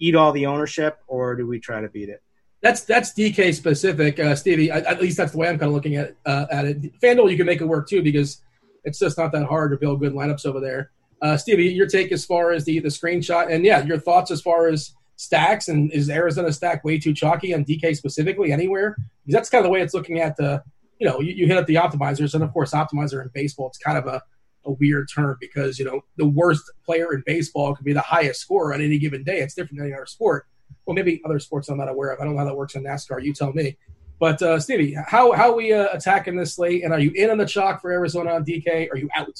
eat 0.00 0.16
all 0.16 0.32
the 0.32 0.46
ownership 0.46 0.98
or 1.06 1.36
do 1.36 1.46
we 1.46 1.60
try 1.60 1.80
to 1.80 1.88
beat 1.88 2.08
it? 2.08 2.22
That's 2.62 2.80
that's 2.80 3.12
DK 3.12 3.54
specific, 3.54 4.18
uh, 4.18 4.34
Stevie. 4.34 4.72
I, 4.72 4.78
at 4.78 5.00
least 5.00 5.16
that's 5.16 5.32
the 5.32 5.38
way 5.38 5.48
I'm 5.48 5.58
kind 5.58 5.68
of 5.68 5.74
looking 5.74 5.96
at 5.96 6.16
uh, 6.26 6.46
at 6.50 6.64
it. 6.64 7.00
FanDuel, 7.00 7.30
you 7.30 7.36
can 7.36 7.46
make 7.46 7.60
it 7.60 7.66
work 7.66 7.88
too 7.88 8.02
because 8.02 8.42
it's 8.84 8.98
just 8.98 9.18
not 9.18 9.32
that 9.32 9.46
hard 9.46 9.70
to 9.70 9.76
build 9.76 10.00
good 10.00 10.14
lineups 10.14 10.46
over 10.46 10.60
there. 10.60 10.90
Uh, 11.20 11.36
Stevie, 11.36 11.66
your 11.66 11.86
take 11.86 12.10
as 12.10 12.24
far 12.24 12.52
as 12.52 12.64
the 12.64 12.80
the 12.80 12.88
screenshot, 12.88 13.52
and 13.52 13.64
yeah, 13.64 13.84
your 13.84 13.98
thoughts 13.98 14.30
as 14.30 14.40
far 14.40 14.68
as 14.68 14.94
stacks 15.18 15.68
and 15.68 15.92
is 15.92 16.08
Arizona 16.08 16.52
stack 16.52 16.84
way 16.84 16.98
too 16.98 17.12
chalky 17.12 17.52
on 17.52 17.64
DK 17.64 17.94
specifically 17.96 18.52
anywhere? 18.52 18.96
Because 18.96 19.34
that's 19.34 19.50
kind 19.50 19.60
of 19.60 19.64
the 19.64 19.72
way 19.72 19.82
it's 19.82 19.92
looking 19.92 20.20
at 20.20 20.36
the, 20.36 20.62
you 20.98 21.06
know, 21.06 21.20
you, 21.20 21.34
you 21.34 21.46
hit 21.46 21.58
up 21.58 21.66
the 21.66 21.74
optimizers, 21.74 22.34
and 22.34 22.42
of 22.42 22.52
course, 22.52 22.72
optimizer 22.72 23.20
in 23.20 23.28
baseball, 23.34 23.66
it's 23.66 23.78
kind 23.78 23.98
of 23.98 24.06
a, 24.06 24.22
a 24.64 24.72
weird 24.72 25.08
term 25.12 25.36
because, 25.40 25.78
you 25.78 25.84
know, 25.84 26.00
the 26.16 26.26
worst 26.26 26.62
player 26.86 27.12
in 27.12 27.22
baseball 27.26 27.74
could 27.74 27.84
be 27.84 27.92
the 27.92 28.00
highest 28.00 28.40
scorer 28.40 28.72
on 28.72 28.80
any 28.80 28.98
given 28.98 29.24
day. 29.24 29.40
It's 29.40 29.54
different 29.54 29.78
than 29.78 29.86
any 29.86 29.94
other 29.94 30.06
sport. 30.06 30.46
Well, 30.86 30.94
maybe 30.94 31.20
other 31.24 31.40
sports 31.40 31.68
I'm 31.68 31.78
not 31.78 31.88
aware 31.88 32.10
of. 32.10 32.20
I 32.20 32.24
don't 32.24 32.34
know 32.34 32.38
how 32.38 32.46
that 32.46 32.56
works 32.56 32.74
in 32.74 32.84
NASCAR. 32.84 33.22
You 33.22 33.34
tell 33.34 33.52
me. 33.52 33.76
But 34.20 34.40
uh, 34.42 34.58
Stevie, 34.58 34.96
how 35.06 35.32
how 35.32 35.50
are 35.52 35.56
we 35.56 35.72
uh, 35.72 35.88
attacking 35.92 36.36
this 36.36 36.54
slate? 36.54 36.82
And 36.82 36.92
are 36.92 36.98
you 36.98 37.12
in 37.14 37.30
on 37.30 37.38
the 37.38 37.46
chalk 37.46 37.80
for 37.80 37.92
Arizona 37.92 38.32
on 38.32 38.44
DK? 38.44 38.90
Are 38.90 38.96
you 38.96 39.08
out? 39.14 39.38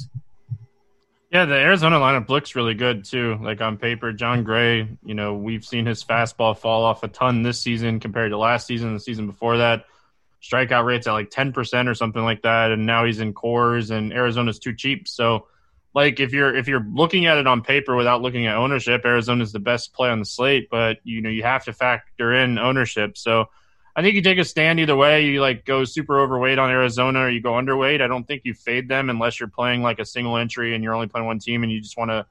Yeah, 1.31 1.45
the 1.45 1.57
Arizona 1.57 1.97
lineup 1.97 2.31
looks 2.31 2.57
really 2.57 2.73
good 2.73 3.05
too. 3.05 3.39
Like 3.43 3.61
on 3.61 3.77
paper, 3.77 4.13
Jon 4.15 4.45
Gray, 4.45 4.89
you 5.05 5.15
know, 5.15 5.35
we've 5.35 5.65
seen 5.65 5.85
his 5.85 6.03
fastball 6.03 6.57
fall 6.57 6.85
off 6.85 7.03
a 7.03 7.09
ton 7.09 7.43
this 7.43 7.61
season 7.61 8.01
compared 8.01 8.31
to 8.31 8.39
last 8.39 8.67
season, 8.67 8.95
the 8.95 9.01
season 9.01 9.27
before 9.27 9.59
that. 9.59 9.85
Strikeout 10.43 10.87
rates 10.87 11.07
at 11.07 11.13
like 11.13 11.31
10% 11.31 11.89
or 11.89 11.95
something 11.95 12.23
like 12.23 12.43
that. 12.43 12.71
And 12.71 12.87
now 12.87 13.05
he's 13.05 13.21
in 13.21 13.35
Coors 13.35 13.91
and 13.91 14.13
Arizona's 14.13 14.59
too 14.59 14.75
cheap. 14.75 15.07
So 15.07 15.49
like 15.95 16.19
if 16.19 16.33
you're 16.33 16.55
if 16.57 16.67
you're 16.67 16.87
looking 16.95 17.27
at 17.27 17.37
it 17.37 17.47
on 17.47 17.61
paper 17.61 17.95
without 17.95 18.23
looking 18.23 18.47
at 18.47 18.57
ownership, 18.57 19.05
Arizona's 19.05 19.53
the 19.53 19.59
best 19.59 19.93
play 19.93 20.09
on 20.09 20.21
the 20.21 20.25
slate, 20.25 20.69
but 20.71 20.99
you 21.03 21.21
know, 21.21 21.31
you 21.31 21.43
have 21.43 21.65
to 21.65 21.75
factor 21.75 22.33
in 22.33 22.59
ownership. 22.59 23.19
So 23.19 23.51
I 23.99 24.01
think 24.01 24.15
you 24.15 24.23
take 24.23 24.39
a 24.39 24.45
stand 24.45 24.79
either 24.79 24.95
way. 24.95 25.25
You 25.25 25.41
like 25.41 25.65
go 25.65 25.83
super 25.83 26.21
overweight 26.21 26.61
on 26.61 26.71
Arizona 26.71 27.23
or 27.23 27.31
you 27.31 27.43
go 27.43 27.55
underweight. 27.55 28.01
I 28.01 28.07
don't 28.07 28.23
think 28.23 28.43
you 28.45 28.55
fade 28.55 28.89
them 28.89 29.11
unless 29.11 29.41
you're 29.41 29.49
playing 29.49 29.83
like 29.83 29.99
a 29.99 30.05
single 30.05 30.37
entry 30.37 30.77
and 30.77 30.85
you're 30.85 30.95
only 30.95 31.09
playing 31.09 31.27
one 31.27 31.41
team 31.41 31.65
and 31.65 31.73
you 31.73 31.81
just 31.81 31.99
want 31.99 32.13
to, 32.13 32.25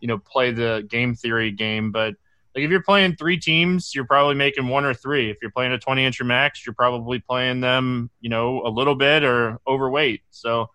you 0.00 0.08
know, 0.08 0.18
play 0.18 0.50
the 0.50 0.86
game 0.86 1.14
theory 1.14 1.50
game. 1.50 1.92
But 1.92 2.16
like 2.54 2.64
if 2.64 2.70
you're 2.70 2.82
playing 2.82 3.16
three 3.16 3.38
teams, 3.38 3.94
you're 3.94 4.04
probably 4.04 4.34
making 4.34 4.68
one 4.68 4.84
or 4.84 4.92
three. 4.92 5.30
If 5.30 5.38
you're 5.40 5.50
playing 5.50 5.72
a 5.72 5.78
20 5.78 6.04
entry 6.04 6.26
max, 6.26 6.66
you're 6.66 6.74
probably 6.74 7.20
playing 7.20 7.62
them, 7.62 8.10
you 8.20 8.28
know, 8.28 8.60
a 8.60 8.68
little 8.68 8.94
bit 8.94 9.24
or 9.24 9.58
overweight. 9.66 10.20
So 10.28 10.68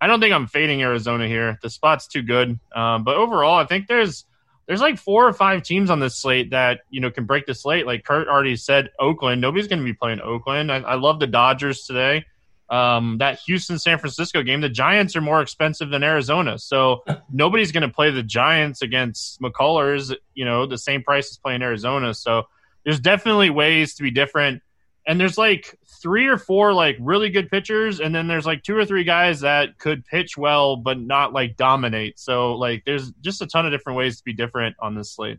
I 0.00 0.08
don't 0.08 0.18
think 0.18 0.34
I'm 0.34 0.48
fading 0.48 0.82
Arizona 0.82 1.28
here. 1.28 1.60
The 1.62 1.70
spot's 1.70 2.08
too 2.08 2.22
good. 2.22 2.58
Um, 2.74 3.04
but 3.04 3.14
overall, 3.14 3.54
I 3.54 3.66
think 3.66 3.86
there's 3.86 4.24
there's 4.66 4.80
like 4.80 4.98
four 4.98 5.26
or 5.26 5.32
five 5.32 5.62
teams 5.62 5.90
on 5.90 6.00
this 6.00 6.16
slate 6.16 6.50
that 6.50 6.80
you 6.90 7.00
know 7.00 7.10
can 7.10 7.24
break 7.24 7.46
the 7.46 7.54
slate. 7.54 7.86
Like 7.86 8.04
Kurt 8.04 8.28
already 8.28 8.56
said, 8.56 8.90
Oakland. 8.98 9.40
Nobody's 9.40 9.68
going 9.68 9.80
to 9.80 9.84
be 9.84 9.92
playing 9.92 10.20
Oakland. 10.20 10.70
I, 10.70 10.78
I 10.78 10.94
love 10.94 11.20
the 11.20 11.26
Dodgers 11.26 11.84
today. 11.84 12.24
Um, 12.70 13.18
that 13.18 13.38
Houston 13.40 13.78
San 13.78 13.98
Francisco 13.98 14.42
game, 14.42 14.62
the 14.62 14.68
Giants 14.68 15.14
are 15.14 15.20
more 15.20 15.42
expensive 15.42 15.90
than 15.90 16.02
Arizona, 16.02 16.58
so 16.58 17.04
nobody's 17.32 17.72
going 17.72 17.82
to 17.82 17.94
play 17.94 18.10
the 18.10 18.22
Giants 18.22 18.82
against 18.82 19.40
McCullers. 19.40 20.14
You 20.34 20.44
know, 20.44 20.66
the 20.66 20.78
same 20.78 21.02
price 21.02 21.30
as 21.30 21.36
playing 21.36 21.62
Arizona. 21.62 22.14
So 22.14 22.44
there's 22.84 23.00
definitely 23.00 23.50
ways 23.50 23.94
to 23.96 24.02
be 24.02 24.10
different 24.10 24.62
and 25.06 25.20
there's 25.20 25.38
like 25.38 25.78
three 26.02 26.26
or 26.26 26.36
four 26.36 26.72
like 26.72 26.96
really 27.00 27.30
good 27.30 27.48
pitchers 27.48 28.00
and 28.00 28.14
then 28.14 28.26
there's 28.26 28.44
like 28.44 28.62
two 28.62 28.76
or 28.76 28.84
three 28.84 29.04
guys 29.04 29.40
that 29.40 29.78
could 29.78 30.04
pitch 30.04 30.36
well 30.36 30.76
but 30.76 30.98
not 30.98 31.32
like 31.32 31.56
dominate 31.56 32.18
so 32.18 32.54
like 32.54 32.82
there's 32.84 33.12
just 33.20 33.40
a 33.40 33.46
ton 33.46 33.64
of 33.64 33.72
different 33.72 33.96
ways 33.96 34.16
to 34.16 34.24
be 34.24 34.32
different 34.32 34.74
on 34.80 34.94
this 34.94 35.12
slate 35.12 35.38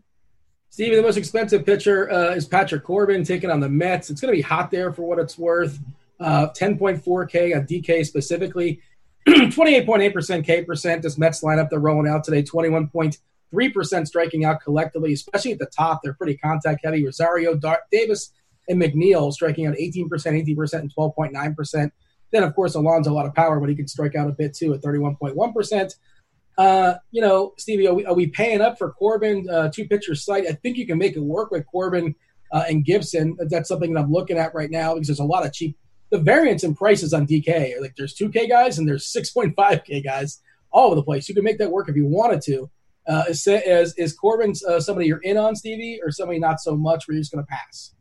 Stevie, 0.74 0.96
the 0.96 1.02
most 1.02 1.16
expensive 1.16 1.64
pitcher 1.64 2.10
uh, 2.10 2.34
is 2.34 2.46
Patrick 2.46 2.82
Corbin 2.82 3.22
taking 3.22 3.48
on 3.48 3.60
the 3.60 3.68
Mets. 3.68 4.10
It's 4.10 4.20
going 4.20 4.34
to 4.34 4.36
be 4.36 4.42
hot 4.42 4.72
there 4.72 4.92
for 4.92 5.02
what 5.02 5.20
it's 5.20 5.38
worth. 5.38 5.78
Uh, 6.18 6.48
10.4K 6.48 7.56
on 7.56 7.64
DK 7.64 8.04
specifically, 8.04 8.80
28.8% 9.28 10.44
K 10.44 10.64
percent. 10.64 11.02
This 11.02 11.16
Mets 11.16 11.44
lineup 11.44 11.70
they're 11.70 11.78
rolling 11.78 12.10
out 12.10 12.24
today, 12.24 12.42
21.3% 12.42 14.06
striking 14.08 14.44
out 14.44 14.62
collectively, 14.62 15.12
especially 15.12 15.52
at 15.52 15.60
the 15.60 15.66
top. 15.66 16.00
They're 16.02 16.14
pretty 16.14 16.36
contact 16.38 16.84
heavy. 16.84 17.04
Rosario, 17.04 17.54
Dar- 17.54 17.84
Davis, 17.92 18.32
and 18.68 18.80
McNeil 18.80 19.32
striking 19.32 19.66
out 19.66 19.74
18%, 19.74 20.08
18%, 20.08 20.74
and 20.74 20.94
12.9%. 20.94 21.90
Then, 22.32 22.42
of 22.42 22.54
course, 22.54 22.74
Alonso 22.74 23.10
a 23.10 23.14
lot 23.14 23.26
of 23.26 23.34
power, 23.34 23.60
but 23.60 23.68
he 23.68 23.74
can 23.74 23.86
strike 23.86 24.14
out 24.14 24.28
a 24.28 24.32
bit 24.32 24.54
too 24.54 24.74
at 24.74 24.82
31.1%. 24.82 25.94
Uh, 26.56 26.94
you 27.10 27.20
know, 27.20 27.52
Stevie, 27.58 27.86
are 27.88 27.94
we, 27.94 28.06
are 28.06 28.14
we 28.14 28.26
paying 28.26 28.60
up 28.60 28.78
for 28.78 28.92
Corbin 28.92 29.48
uh, 29.50 29.70
two 29.72 29.86
pitcher 29.86 30.14
site? 30.14 30.46
I 30.46 30.52
think 30.52 30.76
you 30.76 30.86
can 30.86 30.98
make 30.98 31.16
it 31.16 31.20
work 31.20 31.50
with 31.50 31.66
Corbin 31.66 32.14
uh, 32.52 32.64
and 32.68 32.84
Gibson. 32.84 33.36
That's 33.48 33.68
something 33.68 33.92
that 33.92 34.00
I'm 34.00 34.12
looking 34.12 34.38
at 34.38 34.54
right 34.54 34.70
now 34.70 34.94
because 34.94 35.08
there's 35.08 35.18
a 35.18 35.24
lot 35.24 35.44
of 35.44 35.52
cheap. 35.52 35.76
The 36.10 36.18
variance 36.18 36.62
in 36.62 36.74
prices 36.74 37.12
on 37.12 37.26
DK, 37.26 37.80
like 37.80 37.94
there's 37.96 38.16
2K 38.16 38.48
guys 38.48 38.78
and 38.78 38.86
there's 38.88 39.12
6.5K 39.12 40.04
guys 40.04 40.40
all 40.70 40.86
over 40.86 40.94
the 40.94 41.02
place. 41.02 41.28
You 41.28 41.34
can 41.34 41.44
make 41.44 41.58
that 41.58 41.70
work 41.70 41.88
if 41.88 41.96
you 41.96 42.06
wanted 42.06 42.40
to. 42.42 42.70
Uh, 43.06 43.24
is, 43.28 43.46
is, 43.46 43.94
is 43.96 44.12
Corbin 44.14 44.54
uh, 44.68 44.80
somebody 44.80 45.06
you're 45.06 45.18
in 45.18 45.36
on, 45.36 45.56
Stevie, 45.56 46.00
or 46.02 46.10
somebody 46.10 46.38
not 46.38 46.60
so 46.60 46.76
much 46.76 47.06
where 47.06 47.14
you're 47.14 47.22
just 47.22 47.32
going 47.32 47.44
to 47.44 47.48
pass? 47.48 47.93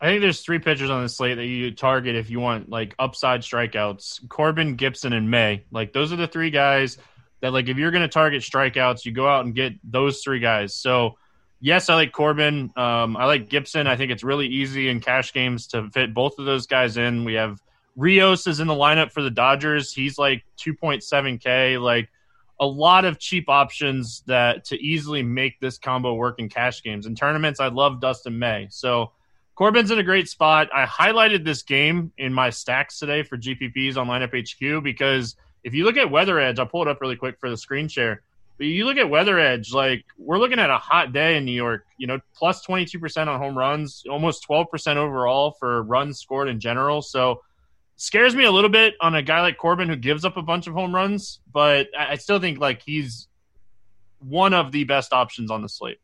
I 0.00 0.06
think 0.06 0.20
there's 0.20 0.40
three 0.40 0.58
pitchers 0.58 0.90
on 0.90 1.02
the 1.02 1.08
slate 1.08 1.36
that 1.36 1.46
you 1.46 1.70
target 1.70 2.16
if 2.16 2.28
you 2.28 2.38
want 2.38 2.68
like 2.68 2.94
upside 2.98 3.40
strikeouts. 3.40 4.28
Corbin, 4.28 4.76
Gibson, 4.76 5.12
and 5.12 5.30
May. 5.30 5.64
Like 5.70 5.92
those 5.92 6.12
are 6.12 6.16
the 6.16 6.26
three 6.26 6.50
guys 6.50 6.98
that 7.40 7.52
like 7.52 7.68
if 7.68 7.78
you're 7.78 7.90
going 7.90 8.02
to 8.02 8.08
target 8.08 8.42
strikeouts, 8.42 9.04
you 9.04 9.12
go 9.12 9.28
out 9.28 9.44
and 9.44 9.54
get 9.54 9.72
those 9.82 10.20
three 10.20 10.40
guys. 10.40 10.74
So 10.74 11.16
yes, 11.60 11.88
I 11.88 11.94
like 11.94 12.12
Corbin. 12.12 12.70
Um, 12.76 13.16
I 13.16 13.24
like 13.24 13.48
Gibson. 13.48 13.86
I 13.86 13.96
think 13.96 14.12
it's 14.12 14.22
really 14.22 14.46
easy 14.46 14.88
in 14.88 15.00
cash 15.00 15.32
games 15.32 15.68
to 15.68 15.90
fit 15.90 16.12
both 16.12 16.38
of 16.38 16.44
those 16.44 16.66
guys 16.66 16.96
in. 16.96 17.24
We 17.24 17.34
have 17.34 17.60
Rios 17.96 18.46
is 18.46 18.60
in 18.60 18.66
the 18.66 18.74
lineup 18.74 19.12
for 19.12 19.22
the 19.22 19.30
Dodgers. 19.30 19.92
He's 19.92 20.18
like 20.18 20.44
2.7k. 20.58 21.80
Like 21.80 22.10
a 22.60 22.66
lot 22.66 23.04
of 23.04 23.18
cheap 23.18 23.48
options 23.48 24.22
that 24.26 24.66
to 24.66 24.76
easily 24.76 25.22
make 25.22 25.58
this 25.60 25.78
combo 25.78 26.14
work 26.14 26.38
in 26.38 26.48
cash 26.48 26.82
games. 26.82 27.06
and 27.06 27.16
tournaments, 27.16 27.60
I 27.60 27.68
love 27.68 28.00
Dustin 28.00 28.38
May. 28.38 28.68
So 28.70 29.12
Corbin's 29.56 29.90
in 29.90 29.98
a 29.98 30.02
great 30.02 30.28
spot. 30.28 30.68
I 30.72 30.84
highlighted 30.84 31.42
this 31.42 31.62
game 31.62 32.12
in 32.18 32.32
my 32.32 32.50
stacks 32.50 32.98
today 32.98 33.22
for 33.22 33.38
GPPs 33.38 33.96
on 33.96 34.06
Lineup 34.06 34.36
HQ 34.36 34.84
because 34.84 35.34
if 35.64 35.72
you 35.72 35.84
look 35.84 35.96
at 35.96 36.10
Weather 36.10 36.38
Edge, 36.38 36.58
I'll 36.58 36.66
pull 36.66 36.82
it 36.82 36.88
up 36.88 37.00
really 37.00 37.16
quick 37.16 37.40
for 37.40 37.48
the 37.48 37.56
screen 37.56 37.88
share. 37.88 38.22
But 38.58 38.66
you 38.66 38.84
look 38.84 38.98
at 38.98 39.08
Weather 39.08 39.38
Edge, 39.38 39.72
like 39.72 40.04
we're 40.18 40.38
looking 40.38 40.58
at 40.58 40.68
a 40.68 40.76
hot 40.76 41.14
day 41.14 41.38
in 41.38 41.46
New 41.46 41.52
York, 41.52 41.86
you 41.96 42.06
know, 42.06 42.20
plus 42.34 42.66
22% 42.66 43.28
on 43.28 43.40
home 43.40 43.56
runs, 43.56 44.04
almost 44.10 44.46
12% 44.46 44.96
overall 44.96 45.56
for 45.58 45.82
runs 45.82 46.20
scored 46.20 46.48
in 46.48 46.60
general. 46.60 47.00
So 47.00 47.40
scares 47.96 48.36
me 48.36 48.44
a 48.44 48.52
little 48.52 48.70
bit 48.70 48.94
on 49.00 49.14
a 49.14 49.22
guy 49.22 49.40
like 49.40 49.56
Corbin 49.56 49.88
who 49.88 49.96
gives 49.96 50.26
up 50.26 50.36
a 50.36 50.42
bunch 50.42 50.66
of 50.66 50.74
home 50.74 50.94
runs, 50.94 51.40
but 51.50 51.88
I 51.98 52.16
still 52.16 52.40
think 52.40 52.58
like 52.58 52.82
he's 52.82 53.28
one 54.18 54.52
of 54.52 54.70
the 54.70 54.84
best 54.84 55.14
options 55.14 55.50
on 55.50 55.62
the 55.62 55.68
slate. 55.68 55.98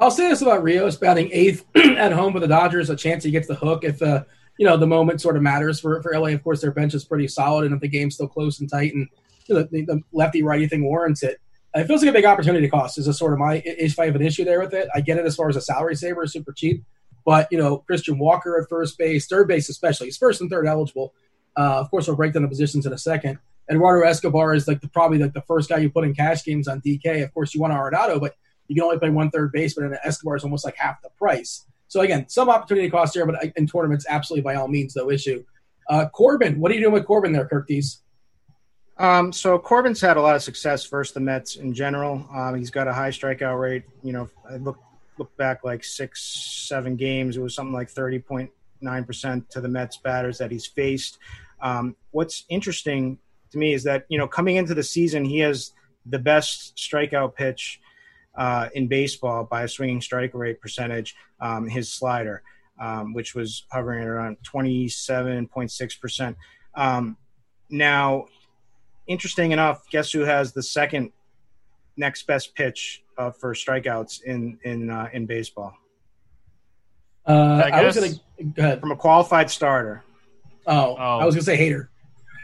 I'll 0.00 0.10
say 0.10 0.28
this 0.28 0.40
about 0.40 0.62
Rios 0.62 0.96
batting 0.96 1.28
eighth 1.30 1.64
at 1.76 2.12
home 2.12 2.32
with 2.32 2.40
the 2.40 2.48
Dodgers, 2.48 2.88
a 2.88 2.96
chance 2.96 3.22
he 3.22 3.30
gets 3.30 3.46
the 3.46 3.54
hook 3.54 3.84
if 3.84 4.00
uh, 4.00 4.24
you 4.58 4.66
know 4.66 4.78
the 4.78 4.86
moment 4.86 5.20
sort 5.20 5.36
of 5.36 5.42
matters 5.42 5.78
for 5.78 6.02
for 6.02 6.18
LA. 6.18 6.28
Of 6.28 6.42
course, 6.42 6.62
their 6.62 6.70
bench 6.70 6.94
is 6.94 7.04
pretty 7.04 7.28
solid, 7.28 7.66
and 7.66 7.74
if 7.74 7.80
the 7.80 7.88
game's 7.88 8.14
still 8.14 8.26
close 8.26 8.60
and 8.60 8.70
tight, 8.70 8.94
and 8.94 9.08
you 9.46 9.54
know, 9.54 9.62
the, 9.70 9.84
the 9.84 10.00
lefty 10.12 10.42
righty 10.42 10.66
thing 10.66 10.84
warrants 10.84 11.22
it. 11.22 11.40
It 11.74 11.86
feels 11.86 12.02
like 12.02 12.10
a 12.10 12.14
big 12.14 12.24
opportunity 12.24 12.68
cost. 12.68 12.98
Is 12.98 13.06
a 13.06 13.14
sort 13.14 13.34
of 13.34 13.38
my 13.38 13.62
if 13.64 13.98
I 13.98 14.06
have 14.06 14.16
an 14.16 14.22
issue 14.22 14.44
there 14.44 14.60
with 14.60 14.72
it. 14.72 14.88
I 14.94 15.02
get 15.02 15.18
it 15.18 15.26
as 15.26 15.36
far 15.36 15.50
as 15.50 15.56
a 15.56 15.60
salary 15.60 15.94
saver, 15.94 16.26
super 16.26 16.52
cheap. 16.52 16.82
But 17.26 17.48
you 17.50 17.58
know, 17.58 17.78
Christian 17.78 18.18
Walker 18.18 18.60
at 18.60 18.68
first 18.68 18.96
base, 18.96 19.26
third 19.26 19.48
base 19.48 19.68
especially, 19.68 20.06
he's 20.06 20.16
first 20.16 20.40
and 20.40 20.50
third 20.50 20.66
eligible. 20.66 21.14
Uh, 21.56 21.78
of 21.78 21.90
course, 21.90 22.06
we'll 22.06 22.16
break 22.16 22.32
down 22.32 22.42
the 22.42 22.48
positions 22.48 22.86
in 22.86 22.92
a 22.92 22.98
second. 22.98 23.38
Eduardo 23.70 24.06
Escobar 24.06 24.54
is 24.54 24.66
like 24.66 24.80
the, 24.80 24.88
probably 24.88 25.18
like 25.18 25.32
the 25.32 25.42
first 25.42 25.68
guy 25.68 25.76
you 25.78 25.90
put 25.90 26.04
in 26.04 26.14
cash 26.14 26.42
games 26.42 26.66
on 26.66 26.80
DK. 26.80 27.22
Of 27.22 27.32
course, 27.34 27.54
you 27.54 27.60
want 27.60 27.72
Arenado, 27.72 28.18
but 28.18 28.34
you 28.70 28.76
can 28.76 28.84
only 28.84 28.98
play 28.98 29.10
one 29.10 29.30
third 29.30 29.50
baseman, 29.50 29.86
and 29.86 29.98
Escobar 30.04 30.36
is 30.36 30.44
almost 30.44 30.64
like 30.64 30.76
half 30.76 31.02
the 31.02 31.10
price. 31.18 31.66
So 31.88 32.02
again, 32.02 32.28
some 32.28 32.48
opportunity 32.48 32.88
cost 32.88 33.14
here, 33.14 33.26
but 33.26 33.44
in 33.56 33.66
tournaments, 33.66 34.06
absolutely 34.08 34.42
by 34.42 34.54
all 34.54 34.68
means, 34.68 34.94
no 34.94 35.10
issue. 35.10 35.44
Uh, 35.88 36.06
Corbin, 36.08 36.60
what 36.60 36.70
are 36.70 36.74
you 36.76 36.80
doing 36.80 36.92
with 36.92 37.04
Corbin 37.04 37.32
there, 37.32 37.48
Kirk? 37.48 37.68
Um, 38.96 39.32
so 39.32 39.58
Corbin's 39.58 40.00
had 40.00 40.16
a 40.16 40.22
lot 40.22 40.36
of 40.36 40.42
success 40.44 40.86
versus 40.86 41.12
the 41.12 41.18
Mets 41.18 41.56
in 41.56 41.74
general. 41.74 42.24
Um, 42.32 42.54
he's 42.54 42.70
got 42.70 42.86
a 42.86 42.92
high 42.92 43.10
strikeout 43.10 43.58
rate. 43.60 43.82
You 44.04 44.12
know, 44.12 44.30
I 44.48 44.58
look 44.58 44.78
look 45.18 45.36
back 45.36 45.64
like 45.64 45.82
six, 45.82 46.22
seven 46.68 46.94
games. 46.94 47.36
It 47.36 47.40
was 47.40 47.56
something 47.56 47.74
like 47.74 47.90
thirty 47.90 48.20
point 48.20 48.52
nine 48.80 49.02
percent 49.02 49.50
to 49.50 49.60
the 49.60 49.68
Mets 49.68 49.96
batters 49.96 50.38
that 50.38 50.52
he's 50.52 50.66
faced. 50.66 51.18
Um, 51.60 51.96
what's 52.12 52.44
interesting 52.48 53.18
to 53.50 53.58
me 53.58 53.72
is 53.72 53.82
that 53.82 54.04
you 54.08 54.16
know 54.16 54.28
coming 54.28 54.54
into 54.54 54.74
the 54.74 54.84
season, 54.84 55.24
he 55.24 55.40
has 55.40 55.72
the 56.06 56.20
best 56.20 56.76
strikeout 56.76 57.34
pitch 57.34 57.80
uh, 58.40 58.70
in 58.74 58.88
baseball 58.88 59.44
by 59.44 59.64
a 59.64 59.68
swinging 59.68 60.00
strike 60.00 60.32
rate 60.32 60.60
percentage. 60.62 61.14
Um, 61.40 61.68
his 61.68 61.92
slider, 61.92 62.42
um, 62.80 63.12
which 63.12 63.34
was 63.34 63.66
hovering 63.70 64.02
around 64.02 64.38
twenty 64.42 64.88
seven 64.88 65.46
point 65.46 65.70
six 65.70 65.94
percent. 65.94 66.36
Um, 66.74 67.18
now, 67.68 68.24
interesting 69.06 69.52
enough, 69.52 69.88
guess 69.90 70.10
who 70.10 70.20
has 70.20 70.54
the 70.54 70.62
second 70.62 71.12
next 71.98 72.26
best 72.26 72.54
pitch 72.54 73.04
uh, 73.18 73.30
for 73.30 73.52
strikeouts 73.52 74.22
in 74.22 74.58
in 74.64 74.88
uh, 74.88 75.10
in 75.12 75.26
baseball? 75.26 75.74
Uh, 77.28 77.62
I, 77.66 77.80
I, 77.80 77.84
was 77.84 77.94
going 77.94 78.12
to 78.12 78.44
go 78.44 78.62
ahead 78.62 78.80
from 78.80 78.92
a 78.92 78.96
qualified 78.96 79.50
starter. 79.50 80.02
Oh, 80.66 80.96
oh. 80.98 81.18
I 81.18 81.26
was 81.26 81.34
going 81.34 81.40
to 81.40 81.44
say 81.44 81.56
hater. 81.56 81.90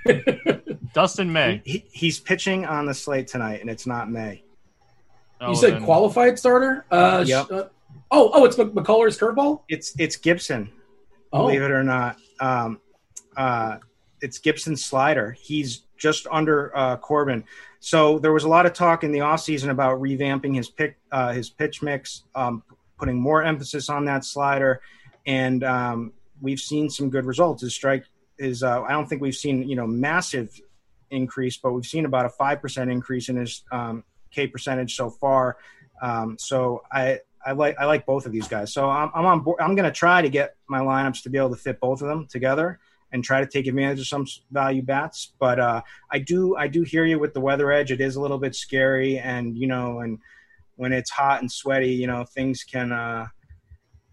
Dustin 0.94 1.32
May. 1.32 1.62
He, 1.64 1.86
he's 1.90 2.20
pitching 2.20 2.66
on 2.66 2.84
the 2.84 2.92
slate 2.92 3.26
tonight, 3.26 3.62
and 3.62 3.70
it's 3.70 3.86
not 3.86 4.10
May. 4.10 4.44
Oh, 5.40 5.50
you 5.50 5.56
said 5.56 5.74
then. 5.74 5.84
qualified 5.84 6.38
starter? 6.38 6.84
Uh, 6.90 7.24
yep. 7.26 7.50
Uh, 7.50 7.64
oh, 8.10 8.30
oh, 8.32 8.44
it's 8.44 8.56
McCullers 8.56 9.18
curveball. 9.18 9.62
It's 9.68 9.94
it's 9.98 10.16
Gibson. 10.16 10.70
Oh. 11.32 11.46
Believe 11.46 11.62
it 11.62 11.70
or 11.70 11.82
not, 11.82 12.16
um, 12.40 12.80
uh, 13.36 13.78
it's 14.20 14.38
Gibson's 14.38 14.84
slider. 14.84 15.32
He's 15.32 15.82
just 15.96 16.26
under 16.30 16.76
uh, 16.76 16.96
Corbin. 16.96 17.44
So 17.80 18.18
there 18.18 18.32
was 18.32 18.44
a 18.44 18.48
lot 18.48 18.66
of 18.66 18.72
talk 18.72 19.04
in 19.04 19.12
the 19.12 19.20
offseason 19.20 19.70
about 19.70 20.00
revamping 20.00 20.54
his 20.56 20.68
pick, 20.68 20.98
uh, 21.12 21.32
his 21.32 21.50
pitch 21.50 21.82
mix, 21.82 22.24
um, 22.34 22.62
putting 22.98 23.20
more 23.20 23.42
emphasis 23.42 23.88
on 23.88 24.04
that 24.06 24.24
slider, 24.24 24.80
and 25.26 25.62
um, 25.64 26.12
we've 26.40 26.60
seen 26.60 26.88
some 26.88 27.10
good 27.10 27.26
results. 27.26 27.62
His 27.62 27.74
strike 27.74 28.04
is 28.38 28.62
uh, 28.62 28.82
I 28.82 28.92
don't 28.92 29.06
think 29.06 29.20
we've 29.20 29.36
seen 29.36 29.68
you 29.68 29.76
know 29.76 29.86
massive 29.86 30.60
increase, 31.10 31.56
but 31.56 31.72
we've 31.72 31.86
seen 31.86 32.04
about 32.06 32.24
a 32.24 32.30
five 32.30 32.60
percent 32.60 32.90
increase 32.90 33.28
in 33.28 33.36
his 33.36 33.62
um, 33.70 34.04
K 34.36 34.46
percentage 34.46 34.94
so 34.94 35.08
far. 35.08 35.56
Um, 36.02 36.36
so 36.38 36.82
I 36.92 37.20
I 37.44 37.52
like 37.52 37.76
I 37.78 37.86
like 37.86 38.04
both 38.04 38.26
of 38.26 38.32
these 38.32 38.48
guys. 38.48 38.72
So 38.72 38.88
I'm, 38.88 39.10
I'm 39.14 39.24
on 39.24 39.40
board. 39.40 39.60
I'm 39.60 39.74
going 39.74 39.90
to 39.92 39.98
try 40.04 40.20
to 40.20 40.28
get 40.28 40.56
my 40.68 40.80
lineups 40.80 41.22
to 41.22 41.30
be 41.30 41.38
able 41.38 41.50
to 41.50 41.56
fit 41.56 41.80
both 41.80 42.02
of 42.02 42.08
them 42.08 42.26
together 42.26 42.78
and 43.12 43.24
try 43.24 43.40
to 43.40 43.46
take 43.46 43.66
advantage 43.66 44.00
of 44.00 44.06
some 44.06 44.26
value 44.50 44.82
bats. 44.82 45.32
But 45.38 45.58
uh, 45.58 45.80
I 46.10 46.18
do 46.18 46.56
I 46.56 46.68
do 46.68 46.82
hear 46.82 47.06
you 47.06 47.18
with 47.18 47.32
the 47.32 47.40
weather 47.40 47.72
edge. 47.72 47.90
It 47.90 48.00
is 48.00 48.16
a 48.16 48.20
little 48.20 48.38
bit 48.38 48.54
scary, 48.54 49.18
and 49.18 49.56
you 49.56 49.66
know, 49.66 50.00
and 50.00 50.18
when 50.76 50.92
it's 50.92 51.10
hot 51.10 51.40
and 51.40 51.50
sweaty, 51.50 51.94
you 51.94 52.06
know, 52.06 52.24
things 52.24 52.62
can 52.62 52.92
uh, 52.92 53.26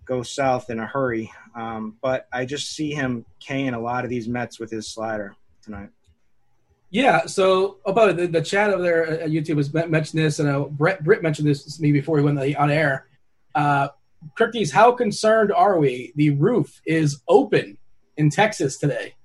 go 0.06 0.24
south 0.24 0.70
in 0.70 0.80
a 0.80 0.86
hurry. 0.86 1.32
Um, 1.56 1.98
but 2.02 2.28
I 2.32 2.46
just 2.46 2.72
see 2.72 2.94
him 2.94 3.26
K'ing 3.42 3.76
a 3.76 3.80
lot 3.80 4.04
of 4.06 4.10
these 4.10 4.28
Mets 4.28 4.60
with 4.60 4.72
his 4.72 4.88
slider 4.88 5.36
tonight. 5.62 5.90
Yeah. 6.94 7.26
So 7.26 7.78
about 7.88 8.16
the, 8.18 8.28
the 8.28 8.42
chat 8.42 8.70
over 8.70 8.84
there 8.84 9.22
at 9.22 9.32
YouTube 9.32 9.56
was 9.56 9.74
mentioned 9.74 10.24
this, 10.24 10.38
and 10.38 10.48
uh, 10.48 10.66
Brett 10.66 11.04
Britt 11.04 11.24
mentioned 11.24 11.48
this 11.48 11.76
to 11.76 11.82
me 11.82 11.92
before 11.92 12.20
he 12.20 12.24
went 12.24 12.38
on 12.56 12.70
air. 12.70 13.08
Uh, 13.56 13.88
Kirk 14.38 14.54
Dees, 14.54 14.72
how 14.72 14.92
concerned 14.92 15.52
are 15.52 15.80
we? 15.80 16.14
The 16.16 16.30
roof 16.30 16.82
is 16.86 17.20
open 17.28 17.80
in 18.18 18.30
Texas 18.30 18.78
today. 18.78 19.16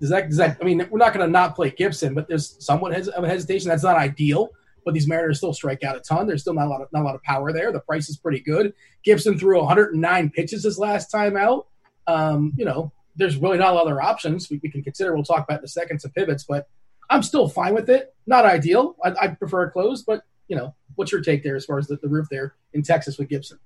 Does 0.00 0.10
that, 0.10 0.28
does 0.28 0.36
that 0.36 0.58
I 0.60 0.64
mean, 0.64 0.86
we're 0.92 0.98
not 0.98 1.12
going 1.12 1.26
to 1.26 1.30
not 1.30 1.56
play 1.56 1.70
Gibson, 1.70 2.14
but 2.14 2.28
there's 2.28 2.64
somewhat 2.64 2.96
of 2.96 3.24
a 3.24 3.28
hesitation. 3.28 3.68
That's 3.68 3.82
not 3.82 3.96
ideal, 3.96 4.50
but 4.84 4.94
these 4.94 5.08
Mariners 5.08 5.38
still 5.38 5.52
strike 5.52 5.82
out 5.82 5.96
a 5.96 6.00
ton. 6.00 6.28
There's 6.28 6.42
still 6.42 6.54
not 6.54 6.68
a 6.68 6.70
lot 6.70 6.82
of 6.82 6.88
not 6.92 7.02
a 7.02 7.04
lot 7.04 7.16
of 7.16 7.22
power 7.24 7.52
there. 7.52 7.72
The 7.72 7.80
price 7.80 8.08
is 8.08 8.16
pretty 8.16 8.38
good. 8.38 8.72
Gibson 9.04 9.36
threw 9.36 9.58
109 9.58 10.30
pitches 10.30 10.62
his 10.62 10.78
last 10.78 11.10
time 11.10 11.36
out. 11.36 11.66
Um, 12.06 12.52
you 12.56 12.64
know, 12.64 12.92
there's 13.16 13.36
really 13.38 13.58
not 13.58 13.72
a 13.72 13.74
lot 13.74 13.82
of 13.82 13.88
other 13.88 14.00
options 14.00 14.48
we, 14.48 14.60
we, 14.62 14.70
can 14.70 14.84
consider. 14.84 15.12
We'll 15.12 15.24
talk 15.24 15.42
about 15.42 15.58
in 15.58 15.64
a 15.64 15.68
second 15.68 15.98
some 15.98 16.12
pivots, 16.12 16.44
but 16.44 16.68
I'm 17.10 17.22
still 17.22 17.48
fine 17.48 17.74
with 17.74 17.88
it. 17.88 18.14
Not 18.26 18.44
ideal. 18.44 18.96
I, 19.04 19.14
I 19.20 19.28
prefer 19.28 19.64
it 19.64 19.72
closed, 19.72 20.04
but 20.06 20.22
you 20.48 20.56
know, 20.56 20.74
what's 20.96 21.12
your 21.12 21.20
take 21.20 21.42
there 21.42 21.56
as 21.56 21.64
far 21.64 21.78
as 21.78 21.86
the, 21.86 21.96
the 21.96 22.08
roof 22.08 22.26
there 22.30 22.54
in 22.72 22.82
Texas 22.82 23.18
with 23.18 23.28
Gibson? 23.28 23.58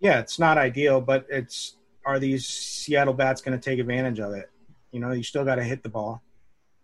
Yeah, 0.00 0.20
it's 0.20 0.38
not 0.38 0.58
ideal, 0.58 1.00
but 1.00 1.26
it's 1.28 1.76
are 2.04 2.18
these 2.18 2.46
Seattle 2.46 3.14
bats 3.14 3.42
going 3.42 3.58
to 3.58 3.62
take 3.62 3.78
advantage 3.78 4.20
of 4.20 4.32
it? 4.32 4.50
You 4.90 5.00
know, 5.00 5.12
you 5.12 5.22
still 5.22 5.44
got 5.44 5.56
to 5.56 5.64
hit 5.64 5.82
the 5.82 5.88
ball, 5.88 6.22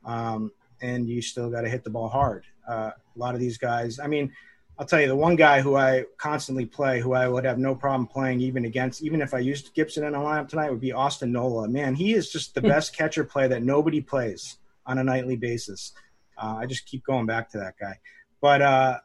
um, 0.05 0.53
and 0.81 1.09
you 1.09 1.23
still 1.23 1.51
got 1.51 1.63
to 1.63 1.69
hit 1.69 1.85
the 1.85 1.91
ball 1.91 2.09
hard. 2.09 2.45
Uh, 2.69 2.91
a 2.91 3.19
lot 3.19 3.35
of 3.35 3.41
these 3.41 3.59
guys, 3.59 3.99
I 3.99 4.07
mean, 4.07 4.33
I'll 4.79 4.87
tell 4.87 5.01
you, 5.01 5.09
the 5.09 5.17
one 5.17 5.37
guy 5.37 5.63
who 5.63 5.77
I 5.77 6.05
constantly 6.19 6.67
play, 6.67 7.01
who 7.01 7.15
I 7.15 7.27
would 7.27 7.45
have 7.47 7.59
no 7.59 7.75
problem 7.75 8.07
playing 8.07 8.41
even 8.41 8.67
against, 8.67 9.03
even 9.03 9.23
if 9.23 9.33
I 9.33 9.39
used 9.39 9.73
Gibson 9.75 10.05
in 10.05 10.15
a 10.15 10.19
lineup 10.19 10.49
tonight, 10.49 10.71
would 10.71 10.81
be 10.81 10.93
Austin 10.93 11.33
Nola. 11.33 11.67
Man, 11.67 11.95
he 11.95 12.13
is 12.13 12.31
just 12.31 12.55
the 12.55 12.61
hmm. 12.61 12.69
best 12.69 12.95
catcher 12.95 13.25
play 13.25 13.49
that 13.49 13.63
nobody 13.63 14.03
plays 14.03 14.59
on 14.87 14.99
a 14.99 15.05
nightly 15.05 15.37
basis. 15.37 15.93
Uh, 16.37 16.57
I 16.59 16.67
just 16.67 16.87
keep 16.87 17.05
going 17.05 17.27
back 17.27 17.51
to 17.51 17.59
that 17.59 17.75
guy. 17.79 17.99
But 18.41 18.63
uh, 18.63 18.99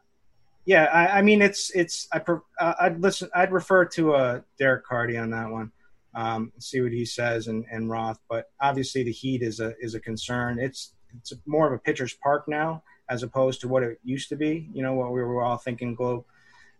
yeah, 0.64 0.84
I, 0.84 1.18
I, 1.18 1.22
mean, 1.22 1.42
it's 1.42 1.70
it's 1.70 2.08
I 2.12 2.20
uh, 2.60 2.74
I'd 2.80 3.00
listen. 3.00 3.28
I'd 3.34 3.52
refer 3.52 3.84
to 3.86 4.14
uh, 4.14 4.40
Derek 4.58 4.84
Carty 4.84 5.16
on 5.16 5.30
that 5.30 5.50
one 5.50 5.72
um, 6.14 6.52
see 6.58 6.80
what 6.80 6.92
he 6.92 7.04
says 7.04 7.48
and, 7.48 7.64
and 7.70 7.88
Roth. 7.88 8.18
But 8.28 8.50
obviously, 8.60 9.02
the 9.02 9.12
heat 9.12 9.42
is 9.42 9.60
a 9.60 9.74
is 9.80 9.94
a 9.94 10.00
concern. 10.00 10.58
It's 10.58 10.94
it's 11.16 11.32
more 11.46 11.66
of 11.66 11.72
a 11.72 11.78
pitcher's 11.78 12.14
park 12.14 12.48
now 12.48 12.82
as 13.08 13.22
opposed 13.22 13.60
to 13.60 13.68
what 13.68 13.82
it 13.82 13.98
used 14.04 14.28
to 14.30 14.36
be. 14.36 14.68
You 14.72 14.82
know 14.82 14.94
what 14.94 15.12
we 15.12 15.22
were 15.22 15.42
all 15.42 15.56
thinking 15.56 15.94
Globe 15.94 16.24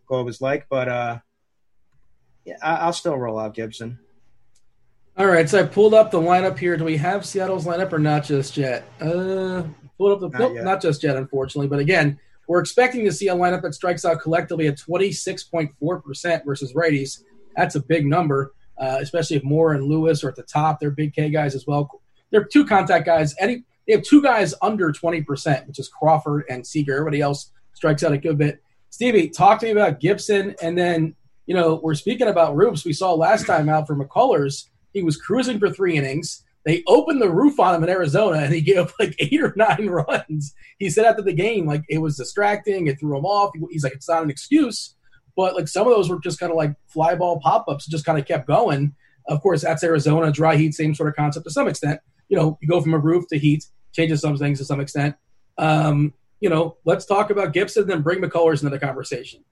Globe 0.06 0.28
is 0.28 0.40
like. 0.40 0.66
But 0.68 0.88
uh, 0.88 1.18
yeah, 2.44 2.56
I, 2.62 2.86
will 2.86 2.92
still 2.92 3.16
roll 3.16 3.38
out 3.38 3.54
Gibson. 3.54 3.98
All 5.18 5.26
right, 5.26 5.48
so 5.48 5.60
I 5.60 5.64
pulled 5.64 5.92
up 5.92 6.10
the 6.10 6.20
lineup 6.20 6.58
here. 6.58 6.76
Do 6.76 6.84
we 6.84 6.96
have 6.96 7.26
Seattle's 7.26 7.66
lineup 7.66 7.92
or 7.92 7.98
not 7.98 8.24
just 8.24 8.56
yet? 8.56 8.84
Uh, 9.00 9.62
pulled 9.98 10.12
up 10.12 10.20
the 10.20 10.28
Not 10.30 10.38
nope, 10.40 10.54
yet. 10.54 10.64
not 10.64 10.80
just 10.80 11.02
yet, 11.02 11.16
unfortunately. 11.16 11.68
But 11.68 11.80
again, 11.80 12.18
we're 12.48 12.60
expecting 12.60 13.04
to 13.04 13.12
see 13.12 13.28
a 13.28 13.34
lineup 13.34 13.60
that 13.62 13.74
strikes 13.74 14.04
out 14.06 14.20
collectively 14.20 14.68
at 14.68 14.78
26.4% 14.78 16.44
versus 16.46 16.72
righties. 16.72 17.22
That's 17.56 17.74
a 17.74 17.80
big 17.80 18.06
number, 18.06 18.54
uh, 18.78 18.98
especially 19.00 19.36
if 19.36 19.44
Moore 19.44 19.74
and 19.74 19.84
Lewis 19.84 20.24
are 20.24 20.30
at 20.30 20.36
the 20.36 20.42
top. 20.44 20.80
They're 20.80 20.90
big 20.90 21.14
K 21.14 21.28
guys 21.28 21.54
as 21.54 21.66
well. 21.66 21.90
They're 22.30 22.44
two 22.44 22.64
contact 22.64 23.04
guys. 23.04 23.34
Any 23.38 23.64
they 23.86 23.92
have 23.94 24.02
two 24.04 24.22
guys 24.22 24.54
under 24.62 24.92
20%, 24.92 25.66
which 25.66 25.78
is 25.78 25.88
Crawford 25.88 26.44
and 26.48 26.66
Seager. 26.66 26.94
Everybody 26.96 27.20
else 27.20 27.50
strikes 27.74 28.02
out 28.04 28.12
a 28.12 28.18
good 28.18 28.38
bit. 28.38 28.62
Stevie, 28.90 29.28
talk 29.28 29.58
to 29.60 29.66
me 29.66 29.72
about 29.72 30.00
Gibson, 30.00 30.54
and 30.62 30.78
then 30.78 31.14
you 31.46 31.54
know 31.54 31.80
we're 31.82 31.94
speaking 31.94 32.28
about 32.28 32.56
roofs. 32.56 32.84
We 32.84 32.92
saw 32.94 33.12
last 33.12 33.46
time 33.46 33.68
out 33.68 33.86
for 33.86 33.94
McCullers, 33.96 34.68
he 34.92 35.02
was 35.02 35.16
cruising 35.16 35.58
for 35.58 35.70
three 35.70 35.96
innings. 35.96 36.44
They 36.64 36.84
opened 36.86 37.20
the 37.20 37.30
roof 37.30 37.58
on 37.58 37.74
him 37.74 37.82
in 37.82 37.90
Arizona, 37.90 38.38
and 38.38 38.54
he 38.54 38.60
gave 38.60 38.78
up 38.78 38.92
like 38.98 39.16
eight 39.18 39.42
or 39.42 39.52
nine 39.56 39.86
runs. 39.90 40.54
He 40.78 40.90
said 40.90 41.04
after 41.04 41.22
the 41.22 41.32
game, 41.32 41.66
like 41.66 41.82
it 41.88 41.98
was 41.98 42.16
distracting, 42.16 42.86
it 42.86 43.00
threw 43.00 43.18
him 43.18 43.24
off. 43.24 43.52
He's 43.70 43.84
like, 43.84 43.94
it's 43.94 44.08
not 44.08 44.22
an 44.22 44.30
excuse, 44.30 44.94
but 45.36 45.54
like 45.56 45.68
some 45.68 45.86
of 45.86 45.92
those 45.92 46.08
were 46.08 46.20
just 46.20 46.38
kind 46.38 46.52
of 46.52 46.56
like 46.56 46.74
fly 46.86 47.14
ball 47.14 47.40
pop 47.40 47.64
ups, 47.68 47.86
just 47.86 48.04
kind 48.04 48.18
of 48.18 48.26
kept 48.26 48.46
going. 48.46 48.94
Of 49.26 49.40
course, 49.40 49.62
that's 49.62 49.84
Arizona, 49.84 50.32
dry 50.32 50.56
heat, 50.56 50.74
same 50.74 50.94
sort 50.94 51.08
of 51.08 51.16
concept 51.16 51.44
to 51.44 51.50
some 51.50 51.68
extent. 51.68 52.00
You 52.28 52.36
know, 52.36 52.58
you 52.60 52.68
go 52.68 52.80
from 52.80 52.94
a 52.94 52.98
roof 52.98 53.26
to 53.28 53.38
heat, 53.38 53.64
changes 53.92 54.20
some 54.20 54.36
things 54.36 54.58
to 54.58 54.64
some 54.64 54.80
extent. 54.80 55.16
Um, 55.58 56.14
you 56.40 56.48
know, 56.48 56.76
let's 56.84 57.06
talk 57.06 57.30
about 57.30 57.52
Gibson, 57.52 57.86
then 57.86 58.02
bring 58.02 58.20
McCullers 58.20 58.62
into 58.62 58.70
the 58.70 58.84
conversation. 58.84 59.44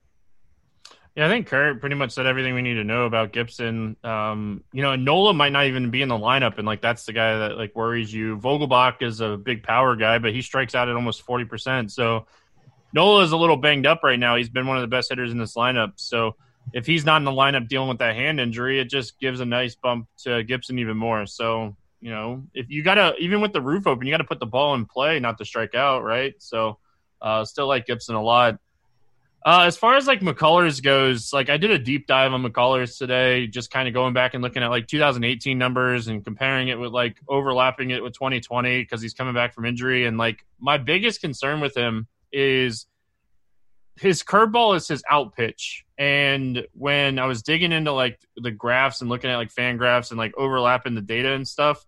Yeah, 1.15 1.25
I 1.25 1.29
think 1.29 1.47
Kurt 1.47 1.81
pretty 1.81 1.95
much 1.95 2.11
said 2.11 2.25
everything 2.25 2.55
we 2.55 2.61
need 2.61 2.75
to 2.75 2.85
know 2.85 3.03
about 3.05 3.33
Gibson. 3.33 3.97
Um, 4.01 4.63
you 4.71 4.81
know, 4.81 4.95
Nola 4.95 5.33
might 5.33 5.51
not 5.51 5.65
even 5.65 5.89
be 5.91 6.01
in 6.01 6.07
the 6.07 6.17
lineup, 6.17 6.57
and 6.57 6.65
like 6.65 6.81
that's 6.81 7.05
the 7.05 7.11
guy 7.11 7.37
that 7.37 7.57
like 7.57 7.75
worries 7.75 8.13
you. 8.13 8.37
Vogelbach 8.37 9.01
is 9.01 9.19
a 9.19 9.35
big 9.35 9.61
power 9.61 9.97
guy, 9.97 10.19
but 10.19 10.31
he 10.31 10.41
strikes 10.41 10.73
out 10.73 10.87
at 10.87 10.95
almost 10.95 11.23
forty 11.23 11.43
percent. 11.43 11.91
So 11.91 12.27
Nola 12.93 13.23
is 13.23 13.33
a 13.33 13.37
little 13.37 13.57
banged 13.57 13.85
up 13.85 14.03
right 14.03 14.19
now. 14.19 14.37
He's 14.37 14.47
been 14.47 14.67
one 14.67 14.77
of 14.77 14.81
the 14.81 14.87
best 14.87 15.09
hitters 15.09 15.31
in 15.31 15.37
this 15.37 15.55
lineup. 15.55 15.93
So 15.97 16.37
if 16.71 16.85
he's 16.85 17.03
not 17.03 17.17
in 17.17 17.25
the 17.25 17.31
lineup 17.31 17.67
dealing 17.67 17.89
with 17.89 17.99
that 17.99 18.15
hand 18.15 18.39
injury, 18.39 18.79
it 18.79 18.85
just 18.85 19.19
gives 19.19 19.41
a 19.41 19.45
nice 19.45 19.75
bump 19.75 20.07
to 20.19 20.43
Gibson 20.43 20.79
even 20.79 20.95
more. 20.95 21.25
So 21.25 21.75
you 21.99 22.09
know, 22.09 22.43
if 22.53 22.69
you 22.69 22.83
gotta 22.83 23.15
even 23.17 23.41
with 23.41 23.51
the 23.51 23.61
roof 23.61 23.85
open, 23.85 24.07
you 24.07 24.13
got 24.13 24.17
to 24.17 24.23
put 24.23 24.39
the 24.39 24.45
ball 24.45 24.75
in 24.75 24.85
play, 24.85 25.19
not 25.19 25.37
to 25.39 25.45
strike 25.45 25.75
out, 25.75 26.03
right? 26.03 26.33
So 26.39 26.79
uh, 27.21 27.43
still 27.43 27.67
like 27.67 27.85
Gibson 27.85 28.15
a 28.15 28.23
lot. 28.23 28.59
Uh, 29.43 29.63
as 29.65 29.75
far 29.75 29.95
as 29.95 30.05
like 30.05 30.19
McCullers 30.19 30.83
goes, 30.83 31.33
like 31.33 31.49
I 31.49 31.57
did 31.57 31.71
a 31.71 31.79
deep 31.79 32.05
dive 32.05 32.31
on 32.31 32.43
McCullers 32.43 32.97
today, 32.97 33.47
just 33.47 33.71
kind 33.71 33.87
of 33.87 33.93
going 33.93 34.13
back 34.13 34.35
and 34.35 34.43
looking 34.43 34.61
at 34.61 34.69
like 34.69 34.87
2018 34.87 35.57
numbers 35.57 36.07
and 36.07 36.23
comparing 36.23 36.67
it 36.67 36.77
with 36.79 36.91
like 36.91 37.17
overlapping 37.27 37.89
it 37.89 38.03
with 38.03 38.13
2020 38.13 38.81
because 38.81 39.01
he's 39.01 39.15
coming 39.15 39.33
back 39.33 39.55
from 39.55 39.65
injury. 39.65 40.05
And 40.05 40.17
like 40.17 40.45
my 40.59 40.77
biggest 40.77 41.21
concern 41.21 41.59
with 41.59 41.75
him 41.75 42.07
is 42.31 42.85
his 43.99 44.21
curveball 44.21 44.75
is 44.75 44.87
his 44.87 45.03
out 45.09 45.35
pitch. 45.35 45.85
And 45.97 46.67
when 46.73 47.17
I 47.17 47.25
was 47.25 47.41
digging 47.41 47.71
into 47.71 47.93
like 47.93 48.19
the 48.37 48.51
graphs 48.51 49.01
and 49.01 49.09
looking 49.09 49.31
at 49.31 49.37
like 49.37 49.53
FanGraphs 49.53 50.11
and 50.11 50.19
like 50.19 50.37
overlapping 50.37 50.93
the 50.93 51.01
data 51.01 51.33
and 51.33 51.47
stuff, 51.47 51.83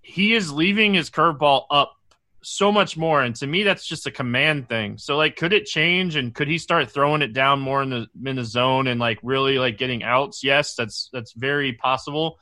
he 0.00 0.34
is 0.34 0.52
leaving 0.52 0.94
his 0.94 1.10
curveball 1.10 1.64
up 1.72 1.96
so 2.44 2.70
much 2.70 2.96
more 2.96 3.22
and 3.22 3.34
to 3.36 3.46
me 3.46 3.62
that's 3.62 3.86
just 3.86 4.06
a 4.06 4.10
command 4.10 4.68
thing. 4.68 4.98
So 4.98 5.16
like 5.16 5.36
could 5.36 5.52
it 5.52 5.66
change 5.66 6.16
and 6.16 6.34
could 6.34 6.48
he 6.48 6.58
start 6.58 6.90
throwing 6.90 7.22
it 7.22 7.32
down 7.32 7.60
more 7.60 7.82
in 7.82 7.90
the 7.90 8.06
in 8.24 8.36
the 8.36 8.44
zone 8.44 8.86
and 8.86 9.00
like 9.00 9.18
really 9.22 9.58
like 9.58 9.78
getting 9.78 10.02
outs? 10.02 10.44
Yes 10.44 10.74
that's 10.74 11.08
that's 11.12 11.32
very 11.32 11.72
possible. 11.72 12.38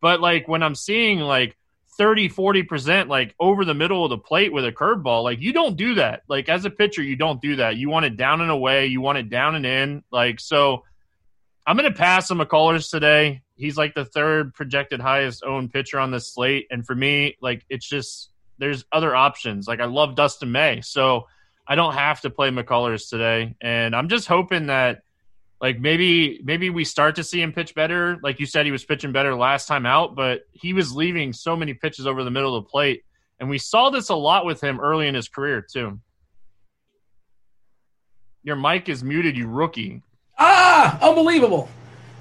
But 0.00 0.20
like 0.20 0.46
when 0.46 0.62
i'm 0.62 0.74
seeing 0.74 1.20
like 1.20 1.56
30 1.98 2.28
40% 2.28 3.08
like 3.08 3.34
over 3.40 3.64
the 3.64 3.74
middle 3.74 4.04
of 4.04 4.10
the 4.10 4.18
plate 4.18 4.52
with 4.52 4.64
a 4.64 4.70
curveball 4.70 5.24
like 5.24 5.40
you 5.40 5.52
don't 5.52 5.76
do 5.76 5.94
that. 5.94 6.22
Like 6.28 6.48
as 6.48 6.64
a 6.64 6.70
pitcher 6.70 7.02
you 7.02 7.16
don't 7.16 7.42
do 7.42 7.56
that. 7.56 7.76
You 7.76 7.90
want 7.90 8.06
it 8.06 8.16
down 8.16 8.40
and 8.40 8.50
away. 8.50 8.86
You 8.86 9.00
want 9.00 9.18
it 9.18 9.28
down 9.28 9.56
and 9.56 9.66
in. 9.66 10.04
Like 10.10 10.40
so 10.40 10.84
i'm 11.66 11.76
gonna 11.76 11.92
pass 11.92 12.30
on 12.30 12.38
mccullers 12.38 12.90
today. 12.90 13.42
He's 13.56 13.76
like 13.76 13.94
the 13.94 14.04
third 14.04 14.54
projected 14.54 15.00
highest 15.00 15.42
owned 15.42 15.72
pitcher 15.72 15.98
on 15.98 16.12
this 16.12 16.32
slate. 16.32 16.68
And 16.70 16.86
for 16.86 16.94
me 16.94 17.36
like 17.40 17.66
it's 17.68 17.88
just 17.88 18.30
there's 18.58 18.84
other 18.92 19.14
options. 19.14 19.66
Like 19.66 19.80
I 19.80 19.86
love 19.86 20.14
Dustin 20.14 20.52
May, 20.52 20.80
so 20.80 21.26
I 21.66 21.74
don't 21.74 21.94
have 21.94 22.20
to 22.22 22.30
play 22.30 22.50
McCullers 22.50 23.08
today. 23.08 23.54
And 23.60 23.94
I'm 23.94 24.08
just 24.08 24.26
hoping 24.26 24.66
that 24.66 25.02
like 25.60 25.80
maybe 25.80 26.40
maybe 26.44 26.70
we 26.70 26.84
start 26.84 27.16
to 27.16 27.24
see 27.24 27.42
him 27.42 27.52
pitch 27.52 27.74
better. 27.74 28.18
Like 28.22 28.40
you 28.40 28.46
said, 28.46 28.64
he 28.64 28.72
was 28.72 28.84
pitching 28.84 29.12
better 29.12 29.34
last 29.34 29.66
time 29.66 29.86
out, 29.86 30.14
but 30.14 30.42
he 30.52 30.72
was 30.72 30.92
leaving 30.92 31.32
so 31.32 31.56
many 31.56 31.74
pitches 31.74 32.06
over 32.06 32.24
the 32.24 32.30
middle 32.30 32.56
of 32.56 32.64
the 32.64 32.70
plate. 32.70 33.04
And 33.40 33.48
we 33.48 33.58
saw 33.58 33.90
this 33.90 34.08
a 34.08 34.14
lot 34.14 34.46
with 34.46 34.60
him 34.60 34.80
early 34.80 35.08
in 35.08 35.14
his 35.14 35.28
career 35.28 35.60
too. 35.60 36.00
Your 38.42 38.56
mic 38.56 38.88
is 38.88 39.04
muted, 39.04 39.36
you 39.36 39.48
rookie. 39.48 40.02
Ah, 40.38 40.98
unbelievable! 41.06 41.68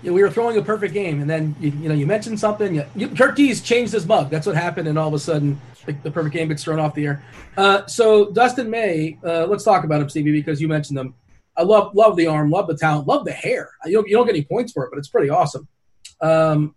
Yeah, 0.01 0.11
we 0.11 0.21
were 0.23 0.31
throwing 0.31 0.57
a 0.57 0.61
perfect 0.63 0.93
game, 0.93 1.21
and 1.21 1.29
then 1.29 1.55
you, 1.59 1.69
you 1.69 1.89
know 1.89 1.95
you 1.95 2.07
mentioned 2.07 2.39
something. 2.39 2.75
You, 2.75 2.85
you, 2.95 3.07
Kirk 3.09 3.37
changed 3.37 3.93
his 3.93 4.05
mug. 4.05 4.29
That's 4.29 4.47
what 4.47 4.55
happened, 4.55 4.87
and 4.87 4.97
all 4.97 5.07
of 5.07 5.13
a 5.13 5.19
sudden 5.19 5.61
the, 5.87 5.93
the 6.03 6.11
perfect 6.11 6.33
game 6.33 6.49
gets 6.49 6.63
thrown 6.63 6.79
off 6.79 6.93
the 6.93 7.07
air. 7.07 7.23
Uh, 7.57 7.87
so 7.87 8.31
Dustin 8.31 8.69
May, 8.69 9.17
uh, 9.25 9.47
let's 9.47 9.63
talk 9.63 9.83
about 9.83 10.01
him, 10.01 10.09
Stevie, 10.09 10.31
because 10.31 10.61
you 10.61 10.67
mentioned 10.67 10.99
him. 10.99 11.15
I 11.55 11.63
love 11.63 11.95
love 11.95 12.15
the 12.15 12.27
arm, 12.27 12.51
love 12.51 12.67
the 12.67 12.77
talent, 12.77 13.07
love 13.07 13.25
the 13.25 13.31
hair. 13.31 13.71
You 13.85 13.93
don't, 13.93 14.07
you 14.07 14.15
don't 14.15 14.27
get 14.27 14.35
any 14.35 14.45
points 14.45 14.71
for 14.71 14.85
it, 14.85 14.91
but 14.91 14.99
it's 14.99 15.07
pretty 15.07 15.29
awesome. 15.31 15.67
Um, 16.21 16.75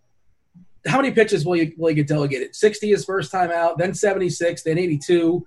how 0.86 0.96
many 0.96 1.10
pitches 1.10 1.44
will 1.44 1.56
you 1.56 1.74
will 1.76 1.90
you 1.90 1.96
get 1.96 2.08
delegated? 2.08 2.56
Sixty 2.56 2.88
his 2.88 3.04
first 3.04 3.30
time 3.30 3.50
out, 3.50 3.76
then 3.76 3.92
seventy 3.92 4.30
six, 4.30 4.62
then 4.62 4.78
eighty 4.78 4.96
two. 4.98 5.46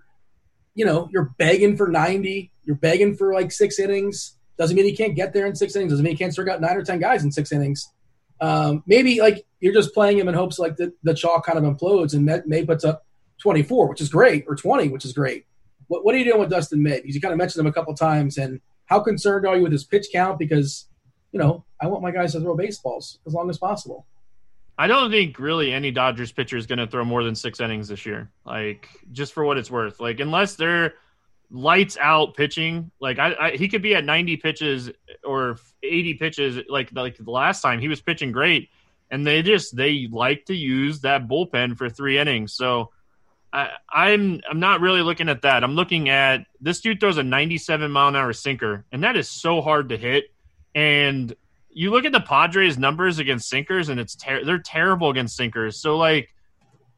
You 0.76 0.86
know, 0.86 1.10
you're 1.12 1.34
begging 1.40 1.76
for 1.78 1.88
ninety. 1.88 2.52
You're 2.66 2.76
begging 2.76 3.16
for 3.16 3.34
like 3.34 3.52
six 3.52 3.80
innings. 3.80 4.38
Doesn't 4.60 4.76
mean 4.76 4.86
he 4.86 4.96
can't 4.96 5.16
get 5.16 5.34
there 5.34 5.48
in 5.48 5.56
six 5.56 5.76
innings. 5.76 5.92
Doesn't 5.92 6.04
mean 6.04 6.14
he 6.14 6.18
can't 6.18 6.32
strike 6.32 6.50
out 6.50 6.62
nine 6.62 6.78
or 6.78 6.84
ten 6.84 7.00
guys 7.00 7.24
in 7.24 7.32
six 7.32 7.52
innings. 7.52 7.92
Um, 8.40 8.84
maybe 8.86 9.20
like 9.20 9.46
you're 9.62 9.74
just 9.74 9.94
playing 9.94 10.20
him 10.20 10.28
in 10.28 10.36
hopes 10.36 10.60
like 10.60 10.76
the, 10.76 10.94
the 11.04 11.14
chalk 11.14 11.46
kind 11.46 11.58
of 11.58 11.64
implodes 11.64 12.14
and 12.14 12.44
May 12.46 12.66
puts 12.66 12.84
up 12.84 13.06
24, 13.44 13.90
which 13.90 14.00
is 14.00 14.08
great, 14.08 14.46
or 14.48 14.56
20, 14.56 14.88
which 14.88 15.04
is 15.04 15.12
great. 15.12 15.46
What, 15.88 16.06
what 16.06 16.16
are 16.16 16.18
you 16.18 16.24
doing 16.24 16.40
with 16.40 16.50
Dustin 16.50 16.82
May? 16.82 17.02
Because 17.02 17.14
you 17.14 17.20
kind 17.20 17.34
of 17.34 17.38
mentioned 17.38 17.60
him 17.60 17.68
a 17.68 17.74
couple 17.74 17.94
times, 17.94 18.38
and 18.38 18.62
how 18.86 19.02
concerned 19.02 19.46
are 19.46 19.58
you 19.58 19.64
with 19.64 19.74
his 19.74 19.84
pitch 19.84 20.08
count? 20.14 20.40
Because 20.40 20.88
you 21.34 21.40
know 21.40 21.66
I 21.82 21.88
want 21.88 22.02
my 22.02 22.12
guys 22.12 22.32
to 22.32 22.40
throw 22.40 22.56
baseballs 22.56 23.20
as 23.28 23.34
long 23.34 23.50
as 23.50 23.58
possible. 23.58 24.08
I 24.78 24.88
don't 24.88 25.12
think 25.12 25.38
really 25.40 25.74
any 25.74 25.92
Dodgers 25.92 26.32
pitcher 26.32 26.56
is 26.56 26.66
going 26.66 26.80
to 26.80 26.88
throw 26.88 27.04
more 27.04 27.24
than 27.24 27.36
six 27.36 27.60
innings 27.60 27.90
this 27.90 28.06
year. 28.06 28.32
Like 28.46 28.88
just 29.12 29.34
for 29.34 29.44
what 29.44 29.58
it's 29.58 29.70
worth. 29.70 30.00
Like 30.00 30.22
unless 30.22 30.56
they're 30.56 30.94
lights 31.52 31.98
out 32.00 32.36
pitching, 32.36 32.92
like 33.02 33.20
I, 33.20 33.36
I 33.40 33.52
he 33.52 33.68
could 33.68 33.82
be 33.82 33.94
at 33.94 34.06
90 34.06 34.38
pitches 34.38 34.90
or 35.24 35.58
80 35.84 36.14
pitches. 36.14 36.60
Like 36.70 36.92
like 36.94 37.18
the 37.18 37.30
last 37.30 37.62
time 37.62 37.82
he 37.82 37.90
was 37.90 38.02
pitching 38.02 38.32
great, 38.32 38.70
and 39.12 39.28
they 39.28 39.42
just 39.42 39.76
they 39.76 40.08
like 40.10 40.46
to 40.46 40.56
use 40.56 41.02
that 41.02 41.28
bullpen 41.28 41.78
for 41.78 41.90
three 41.90 42.18
innings. 42.18 42.54
So 42.54 42.92
I, 43.54 43.70
I'm 43.92 44.42
I'm 44.50 44.60
not 44.60 44.82
really 44.82 45.04
looking 45.04 45.30
at 45.30 45.44
that. 45.44 45.64
I'm 45.64 45.76
looking 45.76 46.10
at 46.10 46.46
this 46.60 46.82
dude 46.82 47.00
throws 47.00 47.18
a 47.18 47.24
97 47.24 47.92
mile 47.92 48.08
an 48.08 48.16
hour 48.16 48.34
sinker, 48.34 48.84
and 48.92 49.04
that 49.04 49.16
is 49.16 49.30
so 49.30 49.62
hard 49.62 49.90
to 49.90 49.98
hit. 49.98 50.26
And 50.74 51.34
you 51.70 51.92
look 51.92 52.06
at 52.06 52.12
the 52.12 52.20
Padres' 52.20 52.80
numbers 52.80 53.20
against 53.20 53.48
sinkers, 53.48 53.90
and 53.90 54.00
it's 54.00 54.16
ter- 54.16 54.44
they're 54.44 54.58
terrible 54.58 55.12
against 55.12 55.38
sinkers. 55.38 55.80
So 55.80 55.98
like, 55.98 56.30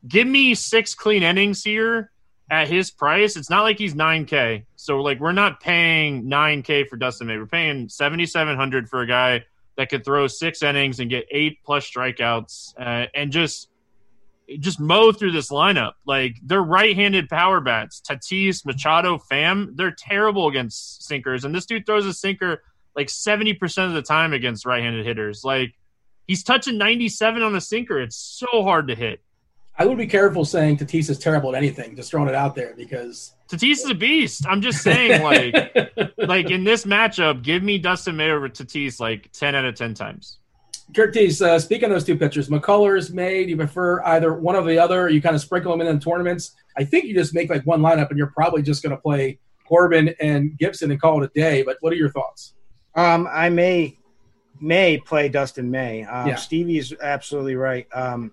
give 0.08 0.28
me 0.28 0.56
six 0.56 0.96
clean 0.96 1.24
innings 1.24 1.62
here 1.62 2.12
at 2.50 2.70
his 2.70 2.90
price. 2.90 3.36
It's 3.36 3.50
not 3.50 3.64
like 3.64 3.78
he's 3.78 3.94
9K. 3.94 4.64
So 4.78 5.02
like, 5.02 5.20
we're 5.20 5.34
not 5.34 5.60
paying 5.60 6.26
9K 6.26 6.88
for 6.88 6.96
Dustin 6.96 7.28
May. 7.28 7.38
We're 7.38 7.48
paying 7.48 7.90
7,700 7.90 8.90
for 8.90 9.02
a 9.02 9.08
guy 9.08 9.46
that 9.78 9.90
could 9.90 10.06
throw 10.06 10.28
six 10.28 10.64
innings 10.64 11.00
and 11.00 11.10
get 11.10 11.26
eight 11.32 11.60
plus 11.66 11.90
strikeouts 11.90 12.74
uh, 12.80 13.08
and 13.14 13.32
just 13.32 13.70
just 14.60 14.80
mow 14.80 15.12
through 15.12 15.32
this 15.32 15.50
lineup. 15.50 15.94
Like 16.06 16.36
they're 16.44 16.62
right-handed 16.62 17.30
power 17.30 17.62
bats. 17.62 18.02
Tatis, 18.02 18.66
Machado, 18.66 19.18
Pham. 19.18 19.76
they're 19.76 19.96
terrible 19.98 20.48
against 20.48 21.04
sinkers, 21.04 21.46
and 21.46 21.54
this 21.54 21.66
dude 21.66 21.86
throws 21.86 22.06
a 22.06 22.14
sinker 22.14 22.62
like 22.96 23.08
70% 23.08 23.88
of 23.88 23.94
the 23.94 24.02
time 24.02 24.34
against 24.34 24.66
right-handed 24.66 25.06
hitters. 25.06 25.44
Like 25.44 25.74
he's 26.28 26.44
touching 26.44 26.78
97 26.78 27.42
on 27.42 27.56
a 27.56 27.62
sinker. 27.62 28.02
It's 28.02 28.16
so 28.16 28.64
hard 28.64 28.88
to 28.88 28.96
hit. 28.96 29.22
I 29.78 29.86
would 29.86 29.98
be 29.98 30.08
careful 30.08 30.46
saying 30.46 30.78
Tatis 30.78 31.10
is 31.10 31.20
terrible 31.20 31.54
at 31.54 31.58
anything, 31.58 31.98
just 31.98 32.10
throwing 32.10 32.30
it 32.30 32.36
out 32.36 32.56
there 32.56 32.74
because 32.78 33.34
Tatis 33.50 33.72
is 33.72 33.90
a 33.90 33.94
beast. 33.94 34.46
I'm 34.48 34.62
just 34.62 34.82
saying, 34.82 35.22
like, 35.96 36.16
like 36.18 36.50
in 36.50 36.64
this 36.64 36.86
matchup, 36.86 37.44
give 37.44 37.62
me 37.62 37.78
Dustin 37.78 38.16
May 38.16 38.32
over 38.32 38.48
Tatis 38.48 39.02
like 39.02 39.32
10 39.34 39.54
out 39.54 39.66
of 39.66 39.76
10 39.76 39.94
times. 39.94 40.40
Kirk 40.94 41.14
Dees, 41.14 41.42
uh, 41.42 41.58
speaking 41.60 41.86
of 41.86 41.92
those 41.92 42.04
two 42.04 42.18
pitchers, 42.18 42.48
McCullers, 42.48 43.12
May, 43.12 43.44
do 43.44 43.50
you 43.50 43.58
prefer 43.58 44.04
either 44.04 44.34
one 44.34 44.56
or 44.56 44.64
the 44.64 44.78
other? 44.78 45.10
You 45.10 45.22
kind 45.22 45.36
of 45.36 45.42
sprinkle 45.42 45.72
them 45.72 45.82
in 45.82 45.88
in 45.88 46.00
tournaments. 46.00 46.52
I 46.78 46.84
think 46.84 47.06
you 47.06 47.14
just 47.16 47.34
make 47.34 47.50
like 47.50 47.64
one 47.66 47.82
lineup 47.82 48.10
and 48.10 48.18
you're 48.18 48.28
probably 48.28 48.62
just 48.62 48.84
going 48.84 48.96
to 48.96 49.02
play 49.02 49.40
Corbin 49.68 50.14
and 50.20 50.58
Gibson 50.58 50.92
and 50.92 51.02
call 51.02 51.24
it 51.24 51.32
a 51.36 51.40
day. 51.40 51.64
But 51.64 51.78
what 51.82 51.92
are 51.92 51.96
your 51.96 52.12
thoughts? 52.12 52.54
Um, 52.94 53.28
I 53.30 53.50
may 53.50 53.98
may 54.62 54.98
play 54.98 55.28
Dustin 55.28 55.70
May. 55.70 56.04
Um, 56.04 56.28
Yeah. 56.28 56.36
Stevie's 56.36 56.94
absolutely 57.02 57.56
right. 57.56 57.88
Um, 57.94 58.32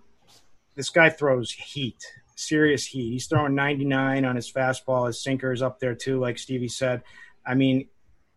this 0.76 0.88
guy 0.90 1.10
throws 1.10 1.50
heat, 1.50 1.98
serious 2.36 2.86
heat. 2.86 3.10
He's 3.12 3.26
throwing 3.26 3.54
99 3.54 4.24
on 4.24 4.36
his 4.36 4.50
fastball. 4.50 5.06
His 5.06 5.22
sinker 5.22 5.52
is 5.52 5.62
up 5.62 5.80
there 5.80 5.94
too, 5.94 6.20
like 6.20 6.38
Stevie 6.38 6.68
said. 6.68 7.02
I 7.44 7.54
mean, 7.54 7.88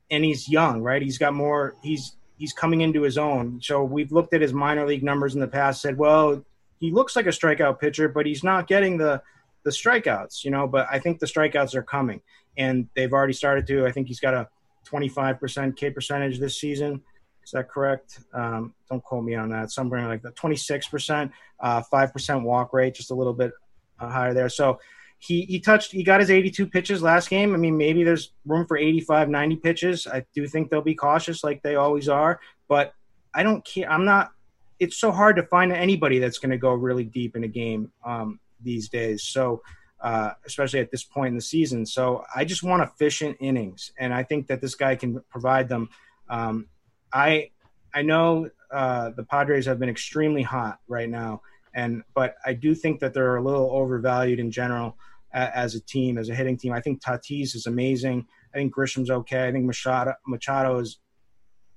and 0.09 0.23
he's 0.23 0.49
young, 0.49 0.81
right? 0.81 1.01
He's 1.01 1.17
got 1.17 1.33
more. 1.33 1.75
He's 1.83 2.15
he's 2.37 2.53
coming 2.53 2.81
into 2.81 3.01
his 3.01 3.17
own. 3.17 3.59
So 3.61 3.83
we've 3.83 4.11
looked 4.11 4.33
at 4.33 4.41
his 4.41 4.53
minor 4.53 4.85
league 4.85 5.03
numbers 5.03 5.35
in 5.35 5.41
the 5.41 5.47
past. 5.47 5.81
Said, 5.81 5.97
well, 5.97 6.43
he 6.79 6.91
looks 6.91 7.15
like 7.15 7.25
a 7.25 7.29
strikeout 7.29 7.79
pitcher, 7.79 8.09
but 8.09 8.25
he's 8.25 8.43
not 8.43 8.67
getting 8.67 8.97
the 8.97 9.21
the 9.63 9.71
strikeouts, 9.71 10.43
you 10.43 10.51
know. 10.51 10.67
But 10.67 10.87
I 10.91 10.99
think 10.99 11.19
the 11.19 11.25
strikeouts 11.25 11.75
are 11.75 11.83
coming, 11.83 12.21
and 12.57 12.87
they've 12.95 13.11
already 13.11 13.33
started 13.33 13.65
to. 13.67 13.85
I 13.85 13.91
think 13.91 14.07
he's 14.07 14.19
got 14.19 14.33
a 14.33 14.47
25% 14.85 15.75
K 15.75 15.89
percentage 15.89 16.39
this 16.39 16.59
season. 16.59 17.01
Is 17.43 17.51
that 17.51 17.69
correct? 17.69 18.19
Um, 18.33 18.73
don't 18.89 19.03
quote 19.03 19.23
me 19.23 19.35
on 19.35 19.49
that. 19.49 19.71
Somewhere 19.71 20.07
like 20.07 20.23
that. 20.23 20.35
26%, 20.35 21.31
uh, 21.59 21.83
5% 21.93 22.43
walk 22.43 22.73
rate, 22.73 22.95
just 22.95 23.11
a 23.11 23.13
little 23.13 23.33
bit 23.33 23.51
uh, 23.99 24.09
higher 24.09 24.33
there. 24.33 24.49
So 24.49 24.79
he, 25.25 25.41
he 25.43 25.59
touched, 25.59 25.91
he 25.91 26.03
got 26.03 26.19
his 26.19 26.29
82 26.29 26.67
pitches 26.67 27.01
last 27.01 27.29
game. 27.29 27.53
I 27.53 27.57
mean, 27.57 27.77
maybe 27.77 28.03
there's 28.03 28.31
room 28.45 28.65
for 28.65 28.77
85, 28.77 29.29
90 29.29 29.55
pitches. 29.57 30.07
I 30.07 30.25
do 30.33 30.47
think 30.47 30.69
they'll 30.69 30.81
be 30.81 30.95
cautious 30.95 31.43
like 31.43 31.63
they 31.63 31.75
always 31.75 32.07
are, 32.09 32.39
but 32.67 32.93
I 33.33 33.43
don't 33.43 33.63
care. 33.65 33.89
I'm 33.91 34.05
not, 34.05 34.31
it's 34.79 34.97
so 34.97 35.11
hard 35.11 35.35
to 35.37 35.43
find 35.43 35.71
anybody 35.71 36.19
that's 36.19 36.37
going 36.37 36.51
to 36.51 36.57
go 36.57 36.73
really 36.73 37.03
deep 37.03 37.35
in 37.35 37.43
a 37.43 37.47
game 37.47 37.91
um, 38.05 38.39
these 38.61 38.89
days. 38.89 39.23
So, 39.23 39.61
uh, 40.01 40.31
especially 40.45 40.79
at 40.79 40.91
this 40.91 41.03
point 41.03 41.29
in 41.29 41.35
the 41.35 41.41
season. 41.41 41.85
So 41.85 42.23
I 42.35 42.45
just 42.45 42.63
want 42.63 42.83
efficient 42.83 43.37
innings, 43.39 43.91
and 43.97 44.13
I 44.13 44.23
think 44.23 44.47
that 44.47 44.61
this 44.61 44.75
guy 44.75 44.95
can 44.95 45.21
provide 45.29 45.67
them. 45.67 45.89
Um, 46.29 46.67
I 47.11 47.49
I 47.93 48.01
know 48.01 48.49
uh, 48.71 49.11
the 49.11 49.23
Padres 49.23 49.65
have 49.65 49.79
been 49.79 49.89
extremely 49.89 50.43
hot 50.43 50.79
right 50.87 51.09
now, 51.09 51.41
and 51.73 52.03
but 52.13 52.35
I 52.45 52.53
do 52.53 52.75
think 52.75 52.99
that 52.99 53.13
they're 53.13 53.37
a 53.37 53.43
little 53.43 53.71
overvalued 53.71 54.39
in 54.39 54.51
general 54.51 54.97
as 55.35 55.75
a 55.75 55.81
team, 55.81 56.17
as 56.17 56.29
a 56.29 56.35
hitting 56.35 56.57
team. 56.57 56.73
I 56.73 56.81
think 56.81 57.01
Tatis 57.01 57.55
is 57.55 57.65
amazing. 57.65 58.25
I 58.53 58.57
think 58.57 58.71
Grisham's 58.71 59.09
okay. 59.09 59.47
I 59.47 59.51
think 59.51 59.65
Machado 59.65 60.13
Machado 60.25 60.79
is 60.79 60.99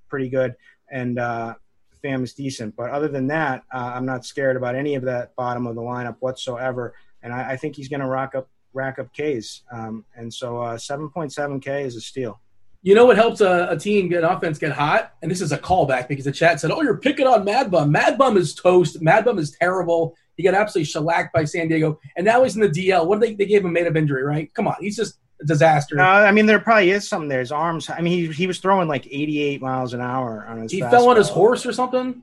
pretty 0.09 0.29
good, 0.29 0.55
and 0.91 1.19
uh, 1.19 1.55
Pham 2.03 2.23
is 2.23 2.35
decent. 2.35 2.77
But 2.77 2.91
other 2.91 3.09
than 3.09 3.27
that, 3.29 3.65
uh, 3.73 3.93
I'm 3.95 4.07
not 4.07 4.25
scared 4.25 4.57
about 4.57 4.75
any 4.75 4.95
of 4.95 5.03
that 5.05 5.35
bottom 5.37 5.67
of 5.67 5.75
the 5.75 5.83
lineup 5.83 6.17
whatsoever. 6.21 6.95
And 7.23 7.33
I, 7.33 7.53
I 7.53 7.57
think 7.57 7.77
he's 7.77 7.89
going 7.89 8.01
to 8.01 8.07
rack 8.07 8.35
up 8.35 8.49
rack 8.75 8.99
up 8.99 9.09
Ks. 9.13 9.63
Um, 9.73 10.05
and 10.15 10.33
so 10.33 10.61
uh, 10.61 10.77
7.7 10.77 11.63
K 11.63 11.83
is 11.83 11.97
a 11.97 12.01
steal. 12.01 12.41
You 12.83 12.95
know 12.95 13.07
what 13.07 13.17
helps 13.17 13.41
a, 13.41 13.69
a, 13.71 13.77
team 13.77 14.09
get 14.09 14.23
an 14.23 14.31
offense 14.31 14.57
get 14.57 14.71
hot? 14.71 15.15
And 15.21 15.31
this 15.31 15.41
is 15.41 15.51
a 15.51 15.59
callback 15.59 16.07
because 16.07 16.25
the 16.27 16.33
chat 16.33 16.61
said, 16.61 16.71
"Oh, 16.71 16.81
you're 16.81 16.99
picking 16.99 17.27
on 17.27 17.45
Mad 17.45 17.73
Bum. 17.73 17.91
Mad 17.91 18.17
Bum 18.17 18.37
is 18.37 18.55
toast. 18.55 19.03
Mad 19.03 19.25
Bum 19.25 19.39
is 19.39 19.51
terrible. 19.51 20.15
He 20.39 20.45
got 20.45 20.55
absolutely 20.55 20.87
shellacked 20.87 21.35
by 21.35 21.45
San 21.45 21.69
Diego, 21.69 22.01
and 22.17 22.25
now 22.25 22.43
he's 22.43 22.55
in 22.55 22.63
the 22.63 22.69
DL. 22.69 23.07
What 23.07 23.21
they 23.21 23.35
they 23.35 23.45
gave 23.45 23.65
him 23.65 23.73
made 23.75 23.87
of 23.87 23.97
injury, 23.97 24.23
right? 24.23 24.53
Come 24.55 24.67
on, 24.67 24.77
he's 24.81 24.97
just 24.97 25.19
a 25.43 25.45
disaster. 25.45 26.01
Uh, 26.01 26.23
I 26.23 26.33
mean, 26.33 26.47
there 26.47 26.59
probably 26.61 26.91
is 26.91 27.07
something 27.07 27.29
there. 27.29 27.41
His 27.41 27.53
arms. 27.53 27.91
I 27.91 28.01
mean, 28.01 28.13
he 28.13 28.33
he 28.33 28.47
was 28.47 28.61
throwing 28.61 28.89
like 28.89 29.07
88 29.07 29.61
miles 29.61 29.93
an 29.93 30.01
hour 30.01 30.47
on 30.49 30.63
his. 30.63 30.73
He 30.73 30.81
fell 30.81 31.11
on 31.11 31.17
his 31.17 31.29
horse 31.29 31.67
or 31.67 31.73
something. 31.75 32.23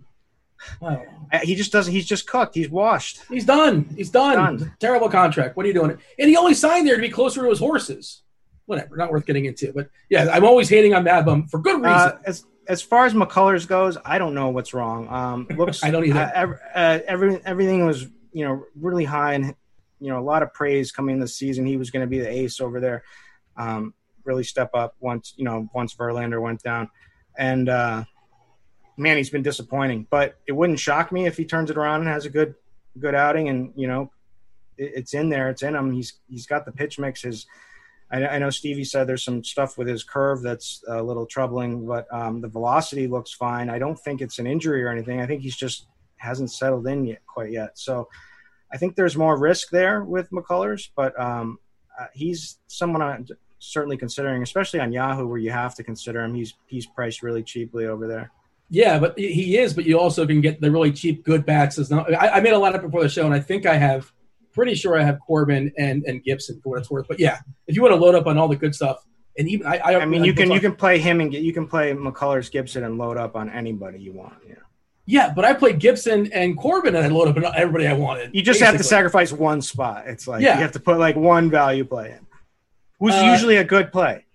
Oh. 0.82 1.04
He 1.43 1.54
just 1.54 1.71
doesn't. 1.71 1.93
He's 1.93 2.08
just 2.08 2.25
cooked. 2.25 2.56
He's 2.56 2.69
washed. 2.69 3.19
He's 3.30 3.45
done. 3.45 3.93
He's 3.95 4.10
done. 4.10 4.58
done. 4.58 4.73
Terrible 4.80 5.10
contract. 5.10 5.58
What 5.58 5.65
are 5.65 5.67
you 5.67 5.73
doing? 5.75 5.91
And 6.17 6.30
he 6.30 6.38
only 6.38 6.54
signed 6.54 6.88
there 6.88 6.95
to 6.95 7.01
be 7.01 7.10
closer 7.10 7.43
to 7.43 7.49
his 7.49 7.60
horses 7.60 8.23
whatever, 8.65 8.97
not 8.97 9.12
worth 9.12 9.25
getting 9.25 9.45
into. 9.45 9.71
But 9.73 9.89
yeah, 10.10 10.30
I'm 10.32 10.43
always 10.43 10.69
hating 10.69 10.93
on 10.93 11.04
Mad 11.04 11.25
Bum 11.25 11.47
for 11.47 11.60
good 11.60 11.82
reason. 11.82 11.89
Uh, 11.89 12.34
as 12.67 12.82
far 12.82 13.06
as 13.06 13.13
McCullers 13.13 13.67
goes, 13.67 13.97
I 14.04 14.17
don't 14.17 14.34
know 14.34 14.49
what's 14.49 14.73
wrong. 14.73 15.08
Um, 15.10 15.47
looks 15.58 15.84
I 15.84 15.91
don't 15.91 16.06
either. 16.06 16.19
Uh, 16.19 16.78
uh, 16.78 16.99
every, 17.08 17.39
everything 17.45 17.86
was 17.86 18.08
you 18.32 18.45
know 18.45 18.65
really 18.75 19.06
high 19.06 19.34
and 19.34 19.56
you 19.99 20.10
know 20.10 20.19
a 20.19 20.21
lot 20.21 20.43
of 20.43 20.54
praise 20.54 20.91
coming 20.91 21.19
this 21.19 21.36
season. 21.36 21.65
He 21.65 21.78
was 21.78 21.91
going 21.91 22.01
to 22.01 22.10
be 22.10 22.19
the 22.19 22.30
ace 22.30 22.60
over 22.60 22.80
there. 22.80 23.04
Um, 23.58 23.93
really 24.23 24.43
step 24.43 24.71
up 24.73 24.95
once 24.99 25.34
you 25.38 25.45
know 25.45 25.69
once 25.73 25.95
Verlander 25.95 26.41
went 26.41 26.62
down, 26.62 26.89
and 27.38 27.69
uh, 27.69 28.04
man, 28.97 29.17
he's 29.17 29.30
been 29.30 29.43
disappointing. 29.43 30.08
But 30.10 30.36
it 30.47 30.51
wouldn't 30.51 30.80
shock 30.80 31.12
me 31.12 31.25
if 31.25 31.38
he 31.38 31.45
turns 31.45 31.69
it 31.69 31.78
around 31.78 32.01
and 32.01 32.10
has 32.10 32.25
a 32.25 32.30
good 32.30 32.56
good 32.99 33.15
outing, 33.15 33.49
and 33.49 33.73
you 33.75 33.88
know 33.88 34.12
it, 34.78 34.93
it's 34.95 35.13
in 35.13 35.30
there, 35.30 35.49
it's 35.49 35.63
in 35.63 35.75
him. 35.75 35.91
He's 35.91 36.13
he's 36.28 36.45
got 36.45 36.65
the 36.65 36.71
pitch 36.71 36.99
mix. 36.99 37.21
His 37.21 37.45
I, 38.12 38.28
I, 38.28 38.38
know 38.38 38.50
Stevie 38.50 38.84
said 38.84 39.08
there's 39.08 39.24
some 39.24 39.44
stuff 39.44 39.78
with 39.78 39.88
his 39.88 40.04
curve 40.04 40.41
that's 40.41 40.84
a 40.88 41.02
little 41.02 41.26
troubling, 41.26 41.86
but 41.86 42.06
um, 42.13 42.41
the 42.41 42.48
velocity 42.48 43.08
looks 43.08 43.34
fine. 43.34 43.70
I 43.70 43.80
don't 43.80 44.00
think 44.00 44.22
it's 44.22 44.39
an 44.39 44.48
injury 44.48 44.84
or 44.84 44.89
anything. 44.89 45.22
I 45.22 45.26
think 45.26 45.41
he's 45.41 45.56
just 45.56 45.88
hasn't 46.18 46.52
settled 46.52 46.88
in 46.88 47.06
yet 47.06 47.22
quite 47.26 47.52
yet. 47.52 47.78
So 47.78 48.08
I 48.72 48.78
think 48.78 48.96
there's 48.96 49.18
more 49.18 49.38
risk 49.38 49.70
there 49.70 50.04
with 50.04 50.30
McCullers, 50.32 50.89
but 50.96 51.20
um, 51.20 51.60
uh, 52.00 52.08
he's 52.13 52.60
someone 52.68 53.02
I'm 53.02 53.26
certainly 53.60 53.98
considering, 53.98 54.44
especially 54.44 54.80
on 54.80 54.91
Yahoo 54.91 55.28
where 55.28 55.38
you 55.38 55.52
have 55.52 55.76
to 55.76 55.84
consider 55.84 56.24
him. 56.24 56.34
He's 56.34 56.54
he's 56.68 56.86
priced 56.86 57.24
really 57.24 57.44
cheaply 57.44 57.86
over 57.86 58.08
there. 58.08 58.32
Yeah, 58.70 58.98
but 58.98 59.18
he 59.18 59.58
is. 59.58 59.74
But 59.74 59.86
you 59.86 60.00
also 60.00 60.26
can 60.26 60.41
get 60.41 60.60
the 60.60 60.72
really 60.72 60.91
cheap 60.91 61.24
good 61.24 61.46
bats. 61.46 61.78
As 61.78 61.91
not, 61.91 62.12
I, 62.13 62.30
I 62.30 62.39
made 62.41 62.54
a 62.54 62.58
lineup 62.58 62.82
before 62.82 63.04
the 63.04 63.10
show, 63.10 63.26
and 63.26 63.34
I 63.34 63.39
think 63.39 63.65
I 63.65 63.76
have 63.76 64.12
pretty 64.56 64.74
sure 64.74 64.98
I 64.98 65.04
have 65.04 65.20
Corbin 65.20 65.72
and, 65.78 66.04
and 66.06 66.24
Gibson 66.24 66.60
for 66.62 66.70
what 66.70 66.80
it's 66.80 66.89
worth. 66.89 67.08
But 67.08 67.20
yeah, 67.20 67.39
if 67.68 67.76
you 67.76 67.84
want 67.84 67.91
to 67.91 68.00
load 68.00 68.15
up 68.15 68.26
on 68.26 68.38
all 68.38 68.48
the 68.48 68.56
good 68.56 68.74
stuff, 68.74 69.06
and 69.38 69.48
even 69.50 69.68
I, 69.68 69.78
I, 69.78 70.00
I 70.00 70.06
mean, 70.06 70.24
you 70.24 70.34
can 70.34 70.50
you 70.50 70.62
can 70.62 70.76
play 70.76 70.98
him 70.98 71.20
and 71.20 71.30
get 71.30 71.44
you 71.44 71.54
can 71.54 71.68
play 71.68 71.94
McCullers, 71.94 72.50
Gibson, 72.50 72.86
and 72.86 72.98
load 72.98 73.18
up 73.18 73.36
on 73.36 73.50
anybody 73.50 74.00
you 74.00 74.13
want. 74.13 74.36
Yeah. 74.48 74.56
Yeah, 75.08 75.32
but 75.36 75.46
I 75.46 75.54
played 75.54 75.80
Gibson 75.80 76.32
and 76.34 76.58
Corbin, 76.58 76.96
and 76.96 77.06
I 77.06 77.10
load 77.10 77.28
up 77.28 77.38
on 77.38 77.46
everybody 77.56 77.86
I 77.86 77.94
wanted. 77.94 78.34
You 78.34 78.41
just 78.41 78.60
basically. 78.60 78.65
have 78.65 78.78
to 78.78 78.84
sacrifice 78.84 79.32
one 79.32 79.62
spot. 79.62 80.06
It's 80.08 80.28
like 80.28 80.41
yeah. 80.41 80.56
you 80.56 80.62
have 80.62 80.72
to 80.72 80.80
put 80.80 80.98
like 80.98 81.15
one 81.15 81.52
value 81.52 81.86
play 81.86 82.12
in, 82.18 82.26
who's 83.00 83.13
uh, 83.13 83.30
usually 83.32 83.58
a 83.58 83.63
good 83.63 83.91
play. 83.91 84.26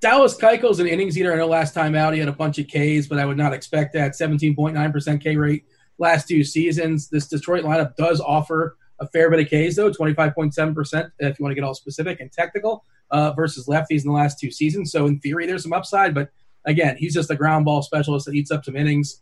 Dallas 0.00 0.36
Keuchel's 0.36 0.80
an 0.80 0.88
innings 0.88 1.16
eater. 1.16 1.32
I 1.32 1.36
know 1.36 1.46
last 1.46 1.74
time 1.74 1.94
out 1.94 2.12
he 2.12 2.18
had 2.18 2.28
a 2.28 2.32
bunch 2.32 2.58
of 2.58 2.66
Ks, 2.66 3.06
but 3.06 3.20
I 3.20 3.24
would 3.24 3.36
not 3.36 3.52
expect 3.52 3.92
that. 3.92 4.12
17.9% 4.12 5.20
K 5.20 5.36
rate 5.36 5.64
last 5.98 6.28
two 6.28 6.44
seasons. 6.44 7.08
This 7.08 7.28
Detroit 7.28 7.64
lineup 7.64 7.96
does 7.96 8.20
offer 8.20 8.76
a 9.00 9.08
fair 9.08 9.30
bit 9.30 9.40
of 9.40 9.46
Ks, 9.46 9.76
though 9.76 9.90
25.7%, 9.90 11.10
if 11.18 11.38
you 11.38 11.42
want 11.42 11.50
to 11.50 11.54
get 11.54 11.64
all 11.64 11.74
specific 11.74 12.20
and 12.20 12.30
technical, 12.32 12.84
uh, 13.10 13.32
versus 13.32 13.66
lefties 13.66 14.02
in 14.02 14.06
the 14.06 14.12
last 14.12 14.38
two 14.38 14.50
seasons. 14.50 14.92
So, 14.92 15.06
in 15.06 15.18
theory, 15.20 15.46
there's 15.46 15.62
some 15.62 15.72
upside, 15.72 16.14
but 16.14 16.30
again, 16.64 16.96
he's 16.96 17.14
just 17.14 17.30
a 17.30 17.36
ground 17.36 17.64
ball 17.64 17.82
specialist 17.82 18.26
that 18.26 18.34
eats 18.34 18.50
up 18.50 18.64
some 18.64 18.76
innings. 18.76 19.20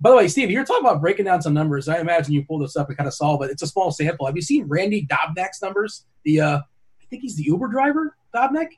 By 0.00 0.10
the 0.10 0.16
way, 0.16 0.28
Steve, 0.28 0.50
you're 0.50 0.64
talking 0.64 0.84
about 0.84 1.00
breaking 1.00 1.24
down 1.24 1.40
some 1.40 1.54
numbers. 1.54 1.88
I 1.88 1.98
imagine 1.98 2.34
you 2.34 2.44
pulled 2.44 2.62
this 2.62 2.76
up 2.76 2.88
and 2.88 2.96
kind 2.96 3.06
of 3.06 3.14
saw, 3.14 3.38
but 3.38 3.50
it's 3.50 3.62
a 3.62 3.66
small 3.66 3.90
sample. 3.90 4.26
Have 4.26 4.36
you 4.36 4.42
seen 4.42 4.66
Randy 4.66 5.06
Dobnak's 5.06 5.62
numbers? 5.62 6.04
The 6.24 6.40
uh, 6.40 6.58
I 6.58 7.06
think 7.08 7.22
he's 7.22 7.36
the 7.36 7.44
Uber 7.44 7.68
driver, 7.68 8.16
Dobnak. 8.34 8.68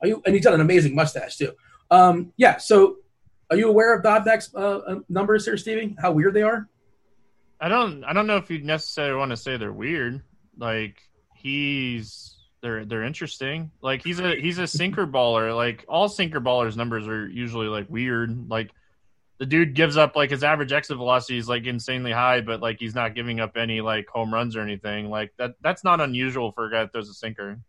Are 0.00 0.08
you? 0.08 0.22
And 0.24 0.34
he's 0.34 0.44
got 0.44 0.54
an 0.54 0.60
amazing 0.60 0.94
mustache 0.94 1.36
too. 1.36 1.52
Um, 1.90 2.32
yeah. 2.36 2.56
So, 2.56 2.96
are 3.50 3.56
you 3.56 3.68
aware 3.68 3.94
of 3.94 4.02
Dobnak's 4.02 4.52
uh, 4.54 4.78
uh 4.78 5.00
numbers 5.08 5.44
here, 5.44 5.56
Stevie? 5.56 5.94
How 6.00 6.12
weird 6.12 6.34
they 6.34 6.42
are? 6.42 6.68
I 7.62 7.68
don't 7.68 8.02
I 8.02 8.12
don't 8.12 8.26
know 8.26 8.38
if 8.38 8.50
you 8.50 8.60
necessarily 8.60 9.16
want 9.16 9.30
to 9.30 9.36
say 9.36 9.56
they're 9.56 9.72
weird. 9.72 10.20
Like 10.58 11.00
he's 11.36 12.36
they're 12.60 12.84
they're 12.84 13.04
interesting. 13.04 13.70
Like 13.80 14.02
he's 14.02 14.18
a 14.18 14.34
he's 14.34 14.58
a 14.58 14.66
sinker 14.66 15.06
baller. 15.06 15.54
Like 15.54 15.84
all 15.88 16.08
sinker 16.08 16.40
ballers 16.40 16.76
numbers 16.76 17.06
are 17.06 17.28
usually 17.28 17.68
like 17.68 17.88
weird. 17.88 18.48
Like 18.50 18.72
the 19.38 19.46
dude 19.46 19.74
gives 19.74 19.96
up 19.96 20.16
like 20.16 20.30
his 20.30 20.42
average 20.42 20.72
exit 20.72 20.96
velocity 20.96 21.38
is 21.38 21.48
like 21.48 21.64
insanely 21.64 22.10
high, 22.10 22.40
but 22.40 22.60
like 22.60 22.80
he's 22.80 22.96
not 22.96 23.14
giving 23.14 23.38
up 23.38 23.56
any 23.56 23.80
like 23.80 24.08
home 24.08 24.34
runs 24.34 24.56
or 24.56 24.60
anything. 24.60 25.08
Like 25.08 25.32
that 25.36 25.54
that's 25.60 25.84
not 25.84 26.00
unusual 26.00 26.50
for 26.50 26.66
a 26.66 26.70
guy 26.70 26.80
that 26.80 26.92
throws 26.92 27.08
a 27.08 27.14
sinker. 27.14 27.60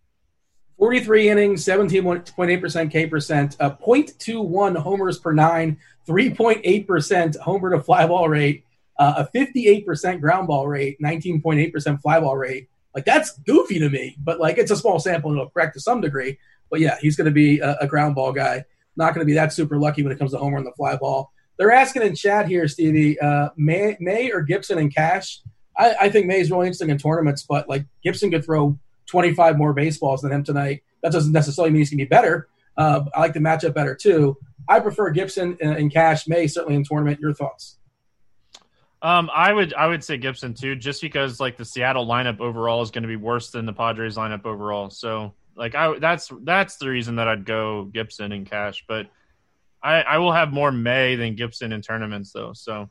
43 0.80 1.30
innings, 1.30 1.64
17.8% 1.66 2.92
K 2.92 3.06
percent, 3.06 3.56
uh, 3.60 3.76
0.21 3.76 4.76
homers 4.76 5.20
per 5.20 5.32
nine, 5.32 5.78
3.8% 6.08 7.38
homer 7.38 7.70
to 7.70 7.80
fly 7.80 8.08
ball 8.08 8.28
rate, 8.28 8.66
uh, 8.98 9.26
a 9.26 9.38
58% 9.38 10.22
ground 10.22 10.48
ball 10.48 10.68
rate, 10.68 11.00
19.8% 11.02 12.02
fly 12.02 12.20
ball 12.20 12.38
rate. 12.38 12.70
Like 12.94 13.06
that's 13.06 13.38
goofy 13.40 13.80
to 13.80 13.90
me, 13.90 14.16
but 14.24 14.40
like 14.40 14.58
it's 14.58 14.72
a 14.72 14.76
small 14.76 15.00
sample 15.00 15.32
and 15.32 15.40
it'll 15.40 15.50
correct 15.50 15.74
to 15.74 15.80
some 15.80 16.02
degree. 16.02 16.38
But 16.70 16.80
yeah, 16.80 16.98
he's 17.02 17.16
going 17.16 17.26
to 17.26 17.32
be 17.32 17.60
a, 17.60 17.76
a, 17.82 17.88
ground 17.88 18.16
ball 18.16 18.32
guy. 18.32 18.66
Not 18.96 19.14
going 19.14 19.26
to 19.26 19.30
be 19.30 19.34
that 19.34 19.52
super 19.52 19.78
lucky 19.78 20.04
when 20.04 20.12
it 20.12 20.20
comes 20.20 20.32
to 20.32 20.38
homer 20.38 20.58
and 20.58 20.66
the 20.66 20.72
fly 20.72 20.96
ball. 20.96 21.32
They're 21.58 21.72
asking 21.72 22.04
in 22.04 22.16
chat 22.16 22.48
here, 22.48 22.68
Stevie, 22.68 23.20
uh, 23.20 23.50
May, 23.56 23.98
May 24.00 24.32
or 24.32 24.42
Gibson 24.42 24.78
and 24.78 24.94
Cash. 24.94 25.42
I, 25.78 25.96
I 26.02 26.10
think 26.10 26.28
May 26.28 26.40
is 26.40 26.52
really 26.52 26.68
interesting 26.68 26.90
in 26.90 26.98
tournaments, 26.98 27.44
but 27.48 27.68
like 27.68 27.86
Gibson 28.04 28.32
could 28.32 28.46
throw 28.46 28.78
25 29.08 29.58
more 29.58 29.74
baseballs 29.74 30.22
than 30.22 30.32
him 30.32 30.44
tonight. 30.44 30.84
That 31.02 31.12
doesn't 31.12 31.32
necessarily 31.32 31.72
mean 31.72 31.82
he's 31.82 31.90
going 31.90 32.00
to 32.00 32.06
be 32.06 32.10
better. 32.10 32.48
Uh, 32.78 33.06
I 33.16 33.20
like 33.20 33.34
the 33.34 33.40
matchup 33.40 33.74
better 33.74 33.96
too. 33.96 34.38
I 34.68 34.80
prefer 34.80 35.10
Gibson 35.12 35.58
and, 35.62 35.76
and 35.76 35.92
Cash. 35.92 36.28
May 36.28 36.48
certainly 36.48 36.76
in 36.76 36.84
tournament. 36.84 37.20
Your 37.20 37.34
thoughts? 37.34 37.78
Um, 39.04 39.30
I 39.34 39.54
would 39.54 39.74
I 39.76 39.88
would 39.88 40.04
say 40.04 40.18
Gibson 40.18 40.56
too, 40.56 40.76
just 40.76 41.02
because 41.02 41.40
like 41.40 41.58
the 41.58 41.66
Seattle 41.66 42.08
lineup 42.08 42.40
overall 42.40 42.82
is 42.82 42.90
going 42.92 43.04
to 43.04 43.08
be 43.10 43.18
worse 43.18 43.52
than 43.52 43.66
the 43.68 43.74
Padres 43.74 44.16
lineup 44.18 44.46
overall. 44.46 44.90
So 44.90 45.36
like 45.56 45.76
I 45.76 46.00
that's 46.00 46.32
that's 46.44 46.78
the 46.78 46.90
reason 46.90 47.18
that 47.18 47.28
I'd 47.28 47.46
go 47.46 47.86
Gibson 47.86 48.32
and 48.32 48.50
Cash, 48.50 48.86
but 48.88 49.08
I 49.84 50.02
I 50.04 50.18
will 50.20 50.32
have 50.32 50.54
more 50.54 50.72
May 50.72 51.16
than 51.18 51.36
Gibson 51.36 51.74
in 51.74 51.82
tournaments 51.82 52.32
though. 52.32 52.54
So 52.54 52.90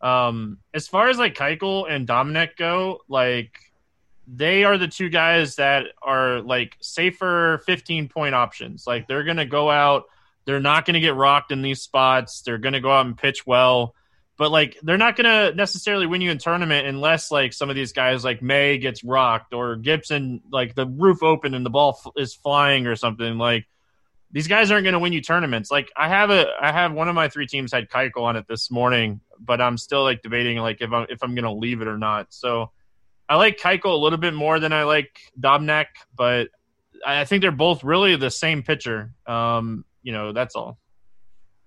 Um, 0.00 0.58
as 0.74 0.86
far 0.86 1.08
as 1.08 1.18
like 1.18 1.34
Keuchel 1.34 1.90
and 1.90 2.06
Dobnak 2.06 2.56
go, 2.56 3.00
like 3.08 3.58
they 4.26 4.64
are 4.64 4.78
the 4.78 4.88
two 4.88 5.08
guys 5.08 5.56
that 5.56 5.86
are 6.02 6.40
like 6.40 6.76
safer 6.80 7.62
15 7.66 8.08
point 8.08 8.34
options. 8.34 8.86
Like 8.86 9.06
they're 9.08 9.24
going 9.24 9.38
to 9.38 9.46
go 9.46 9.70
out, 9.70 10.04
they're 10.44 10.60
not 10.60 10.84
going 10.84 10.94
to 10.94 11.00
get 11.00 11.14
rocked 11.14 11.52
in 11.52 11.62
these 11.62 11.80
spots. 11.82 12.42
They're 12.42 12.58
going 12.58 12.74
to 12.74 12.80
go 12.80 12.90
out 12.92 13.06
and 13.06 13.16
pitch 13.16 13.46
well, 13.46 13.94
but 14.36 14.50
like 14.50 14.76
they're 14.82 14.98
not 14.98 15.16
to 15.16 15.54
necessarily 15.54 16.06
win 16.06 16.20
you 16.20 16.30
in 16.30 16.38
tournament 16.38 16.86
unless 16.86 17.30
like 17.30 17.52
some 17.52 17.70
of 17.70 17.76
these 17.76 17.92
guys 17.92 18.24
like 18.24 18.42
May 18.42 18.78
gets 18.78 19.04
rocked 19.04 19.54
or 19.54 19.76
Gibson 19.76 20.42
like 20.50 20.74
the 20.74 20.86
roof 20.86 21.22
open 21.22 21.54
and 21.54 21.64
the 21.64 21.70
ball 21.70 22.00
f- 22.04 22.12
is 22.16 22.34
flying 22.34 22.86
or 22.86 22.96
something. 22.96 23.38
Like 23.38 23.66
these 24.32 24.48
guys 24.48 24.72
aren't 24.72 24.84
going 24.84 24.94
to 24.94 24.98
win 24.98 25.12
you 25.12 25.20
tournaments. 25.20 25.70
Like 25.70 25.92
I 25.96 26.08
have 26.08 26.30
a 26.30 26.46
I 26.60 26.72
have 26.72 26.92
one 26.92 27.08
of 27.08 27.14
my 27.14 27.28
three 27.28 27.46
teams 27.46 27.72
had 27.72 27.88
Keuchel 27.88 28.22
on 28.22 28.34
it 28.36 28.46
this 28.48 28.70
morning, 28.70 29.20
but 29.38 29.60
I'm 29.60 29.78
still 29.78 30.02
like 30.02 30.22
debating 30.22 30.58
like 30.58 30.80
if 30.80 30.92
I'm 30.92 31.06
if 31.08 31.22
I'm 31.22 31.34
going 31.34 31.44
to 31.44 31.52
leave 31.52 31.80
it 31.80 31.88
or 31.88 31.98
not. 31.98 32.34
So 32.34 32.72
I 33.28 33.36
like 33.36 33.58
Keuchel 33.58 33.92
a 33.92 33.96
little 33.96 34.18
bit 34.18 34.34
more 34.34 34.58
than 34.58 34.72
I 34.72 34.82
like 34.82 35.16
Dobnak, 35.38 35.86
but 36.14 36.48
I 37.06 37.24
think 37.24 37.42
they're 37.42 37.52
both 37.52 37.84
really 37.84 38.16
the 38.16 38.30
same 38.30 38.64
pitcher. 38.64 39.12
Um, 39.26 39.84
you 40.02 40.12
know, 40.12 40.32
that's 40.32 40.56
all. 40.56 40.78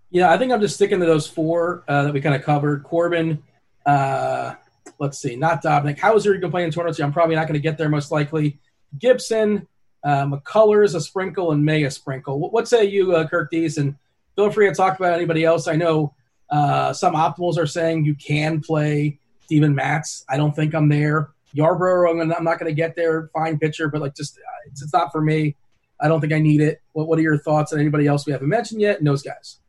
Yeah, 0.10 0.32
I 0.32 0.38
think 0.38 0.52
I'm 0.52 0.62
just 0.62 0.76
sticking 0.76 1.00
to 1.00 1.06
those 1.06 1.28
four 1.28 1.84
uh, 1.88 2.04
that 2.04 2.14
we 2.14 2.22
kind 2.22 2.36
of 2.36 2.44
covered. 2.44 2.84
Corbin, 2.84 3.44
uh, 3.86 4.56
let's 5.00 5.18
see, 5.18 5.36
not 5.36 5.64
Dobnak. 5.64 6.00
Houser, 6.00 6.34
you 6.34 6.40
can 6.40 6.52
play 6.52 6.64
in 6.64 6.72
tournaments. 6.72 7.00
I'm 7.00 7.12
probably 7.12 7.36
not 7.36 7.48
going 7.48 7.56
to 7.56 7.60
get 7.60 7.78
there 7.78 7.90
most 7.90 8.12
likely. 8.12 8.58
Gibson, 8.98 9.68
uh, 10.04 10.26
McCullers, 10.26 10.96
a 10.96 11.02
sprinkle, 11.02 11.52
and 11.52 11.64
May 11.64 11.84
a 11.84 11.92
sprinkle. 11.92 12.40
What, 12.40 12.54
what 12.54 12.68
say 12.68 12.86
you, 12.86 13.16
uh, 13.16 13.28
Kirk 13.28 13.52
Dees? 13.52 13.78
And 13.78 13.96
feel 14.36 14.50
free 14.50 14.70
to 14.70 14.74
talk 14.76 14.98
about 14.98 15.14
anybody 15.14 15.44
else. 15.44 15.68
I 15.68 15.76
know 15.76 16.14
uh, 16.50 16.94
some 16.94 17.14
optimals 17.14 17.58
are 17.58 17.68
saying 17.68 18.06
you 18.06 18.16
can 18.16 18.62
play 18.62 19.20
Steven 19.42 19.76
Matz. 19.76 20.24
I 20.30 20.38
don't 20.38 20.56
think 20.56 20.74
I'm 20.74 20.88
there. 20.88 21.32
Yarbrough, 21.56 22.10
I'm, 22.10 22.32
I'm 22.32 22.44
not 22.44 22.60
going 22.60 22.70
to 22.70 22.76
get 22.76 22.96
there. 22.96 23.30
Fine 23.34 23.60
pitcher, 23.60 23.90
but 23.90 24.02
like 24.02 24.16
just 24.16 24.40
it's, 24.68 24.82
it's, 24.82 24.94
not 24.94 25.12
for 25.12 25.22
me. 25.22 25.56
I 26.00 26.08
don't 26.08 26.22
think 26.22 26.34
I 26.34 26.40
need 26.40 26.62
it. 26.62 26.82
What 26.94 27.08
What 27.08 27.20
are 27.20 27.24
your 27.24 27.38
thoughts 27.38 27.74
on 27.74 27.80
anybody 27.80 28.08
else 28.08 28.26
we 28.26 28.32
haven't 28.32 28.50
mentioned 28.50 28.80
yet? 28.80 29.00
And 29.00 29.08
those 29.08 29.24
guys. 29.24 29.60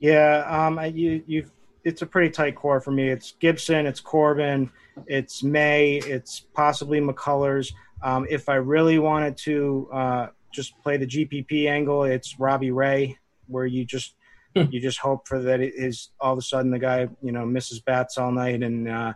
Yeah, 0.00 0.44
um, 0.48 0.78
you 0.94 1.22
you 1.26 1.50
it's 1.84 2.02
a 2.02 2.06
pretty 2.06 2.30
tight 2.30 2.54
core 2.54 2.80
for 2.80 2.90
me. 2.90 3.08
It's 3.08 3.32
Gibson, 3.40 3.86
it's 3.86 4.00
Corbin, 4.00 4.70
it's 5.06 5.42
May, 5.42 5.96
it's 5.96 6.40
possibly 6.54 7.00
McCullers. 7.00 7.72
Um, 8.02 8.26
if 8.28 8.48
I 8.48 8.56
really 8.56 8.98
wanted 8.98 9.36
to 9.38 9.88
uh, 9.92 10.26
just 10.52 10.78
play 10.82 10.96
the 10.96 11.06
GPP 11.06 11.68
angle, 11.68 12.04
it's 12.04 12.38
Robbie 12.38 12.70
Ray, 12.70 13.18
where 13.46 13.66
you 13.66 13.84
just 13.84 14.14
hmm. 14.54 14.64
you 14.70 14.80
just 14.80 14.98
hope 14.98 15.26
for 15.26 15.40
that 15.40 15.60
it 15.60 15.74
is 15.76 16.10
all 16.20 16.32
of 16.32 16.38
a 16.38 16.42
sudden 16.42 16.70
the 16.70 16.78
guy 16.78 17.08
you 17.22 17.32
know 17.32 17.44
misses 17.44 17.80
bats 17.80 18.18
all 18.18 18.30
night 18.30 18.62
and 18.62 18.88
uh, 18.88 19.12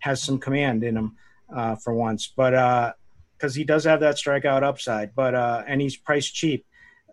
has 0.00 0.22
some 0.22 0.38
command 0.38 0.82
in 0.84 0.96
him 0.96 1.16
uh, 1.54 1.76
for 1.76 1.94
once, 1.94 2.32
but 2.36 2.50
because 3.36 3.56
uh, 3.56 3.58
he 3.58 3.64
does 3.64 3.84
have 3.84 4.00
that 4.00 4.16
strikeout 4.16 4.62
upside, 4.62 5.14
but 5.14 5.34
uh, 5.34 5.62
and 5.66 5.80
he's 5.80 5.96
priced 5.96 6.34
cheap, 6.34 6.66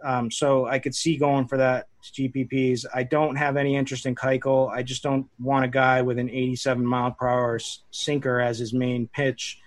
um, 0.05 0.29
so 0.29 0.67
I 0.67 0.77
could 0.77 0.93
see 0.93 1.17
going 1.17 1.47
for 1.47 1.57
that 1.57 1.87
GPPs. 2.03 2.85
I 2.93 3.01
don't 3.01 3.37
have 3.37 3.57
any 3.57 3.75
interest 3.75 4.05
in 4.05 4.13
Keuchel. 4.13 4.69
I 4.69 4.83
just 4.83 5.01
don't 5.01 5.27
want 5.39 5.65
a 5.65 5.67
guy 5.67 6.03
with 6.03 6.19
an 6.19 6.29
87 6.29 6.85
mile 6.85 7.11
per 7.11 7.27
hour 7.27 7.59
sinker 7.89 8.39
as 8.39 8.59
his 8.59 8.71
main 8.71 9.07
pitch. 9.07 9.59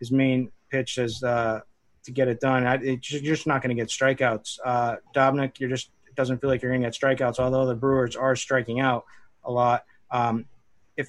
His 0.00 0.10
main 0.10 0.50
pitch 0.70 0.98
is 0.98 1.22
uh, 1.22 1.60
to 2.02 2.10
get 2.10 2.26
it 2.26 2.40
done. 2.40 2.66
I, 2.66 2.74
it, 2.74 3.10
you're 3.10 3.22
just 3.22 3.46
not 3.46 3.62
going 3.62 3.76
to 3.76 3.80
get 3.80 3.88
strikeouts. 3.88 4.58
Uh, 4.64 4.96
Dobnak, 5.14 5.60
you're 5.60 5.70
just 5.70 5.90
it 6.08 6.16
doesn't 6.16 6.40
feel 6.40 6.50
like 6.50 6.62
you're 6.62 6.72
going 6.72 6.82
to 6.82 6.88
get 6.88 7.00
strikeouts. 7.00 7.38
Although 7.38 7.66
the 7.66 7.76
Brewers 7.76 8.16
are 8.16 8.34
striking 8.34 8.80
out 8.80 9.04
a 9.44 9.52
lot. 9.52 9.84
Um, 10.10 10.46
if 10.96 11.08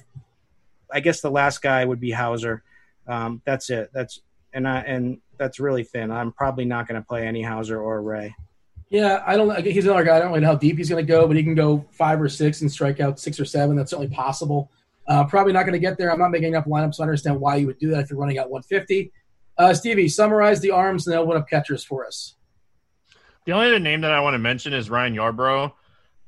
I 0.92 1.00
guess 1.00 1.20
the 1.20 1.32
last 1.32 1.62
guy 1.62 1.84
would 1.84 2.00
be 2.00 2.12
Houser. 2.12 2.62
Um, 3.08 3.42
that's 3.44 3.70
it. 3.70 3.90
That's 3.92 4.20
and 4.52 4.68
I, 4.68 4.78
and 4.80 5.18
that's 5.36 5.58
really 5.58 5.82
thin. 5.82 6.12
I'm 6.12 6.30
probably 6.30 6.64
not 6.64 6.86
going 6.86 7.00
to 7.00 7.06
play 7.06 7.26
any 7.26 7.42
Houser 7.42 7.80
or 7.80 8.00
Ray. 8.00 8.36
Yeah, 8.90 9.22
I 9.26 9.36
don't. 9.36 9.64
He's 9.64 9.84
another 9.84 10.04
guy. 10.04 10.16
I 10.16 10.20
don't 10.20 10.40
know 10.40 10.46
how 10.46 10.54
deep 10.54 10.78
he's 10.78 10.88
going 10.88 11.04
to 11.04 11.08
go, 11.10 11.26
but 11.26 11.36
he 11.36 11.42
can 11.42 11.54
go 11.54 11.84
five 11.90 12.20
or 12.20 12.28
six 12.28 12.62
and 12.62 12.72
strike 12.72 13.00
out 13.00 13.20
six 13.20 13.38
or 13.38 13.44
seven. 13.44 13.76
That's 13.76 13.90
certainly 13.90 14.14
possible. 14.14 14.70
Uh, 15.06 15.24
probably 15.24 15.52
not 15.52 15.62
going 15.62 15.74
to 15.74 15.78
get 15.78 15.98
there. 15.98 16.10
I'm 16.10 16.18
not 16.18 16.30
making 16.30 16.54
up 16.54 16.64
lineups, 16.64 16.96
so 16.96 17.02
I 17.02 17.06
understand 17.06 17.40
why 17.40 17.56
you 17.56 17.66
would 17.66 17.78
do 17.78 17.90
that 17.90 18.00
if 18.00 18.10
you're 18.10 18.18
running 18.18 18.38
out 18.38 18.50
150. 18.50 19.12
Uh, 19.56 19.74
Stevie, 19.74 20.08
summarize 20.08 20.60
the 20.60 20.70
arms 20.70 21.06
and 21.06 21.16
open 21.16 21.36
up 21.36 21.48
catchers 21.48 21.84
for 21.84 22.06
us. 22.06 22.34
The 23.44 23.52
only 23.52 23.68
other 23.68 23.78
name 23.78 24.02
that 24.02 24.12
I 24.12 24.20
want 24.20 24.34
to 24.34 24.38
mention 24.38 24.72
is 24.72 24.90
Ryan 24.90 25.14
Yarbrough 25.14 25.72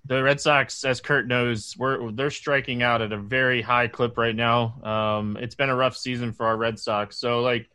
the 0.06 0.22
Red 0.22 0.40
Sox, 0.40 0.82
as 0.84 1.00
Kurt 1.00 1.26
knows, 1.26 1.76
we're 1.78 2.10
they're 2.12 2.30
striking 2.30 2.82
out 2.82 3.02
at 3.02 3.12
a 3.12 3.16
very 3.16 3.62
high 3.62 3.86
clip 3.86 4.16
right 4.16 4.34
now. 4.34 4.80
Um, 4.82 5.36
it's 5.40 5.54
been 5.54 5.68
a 5.68 5.76
rough 5.76 5.96
season 5.96 6.32
for 6.32 6.46
our 6.46 6.56
Red 6.56 6.78
Sox. 6.78 7.18
So 7.18 7.40
like, 7.42 7.69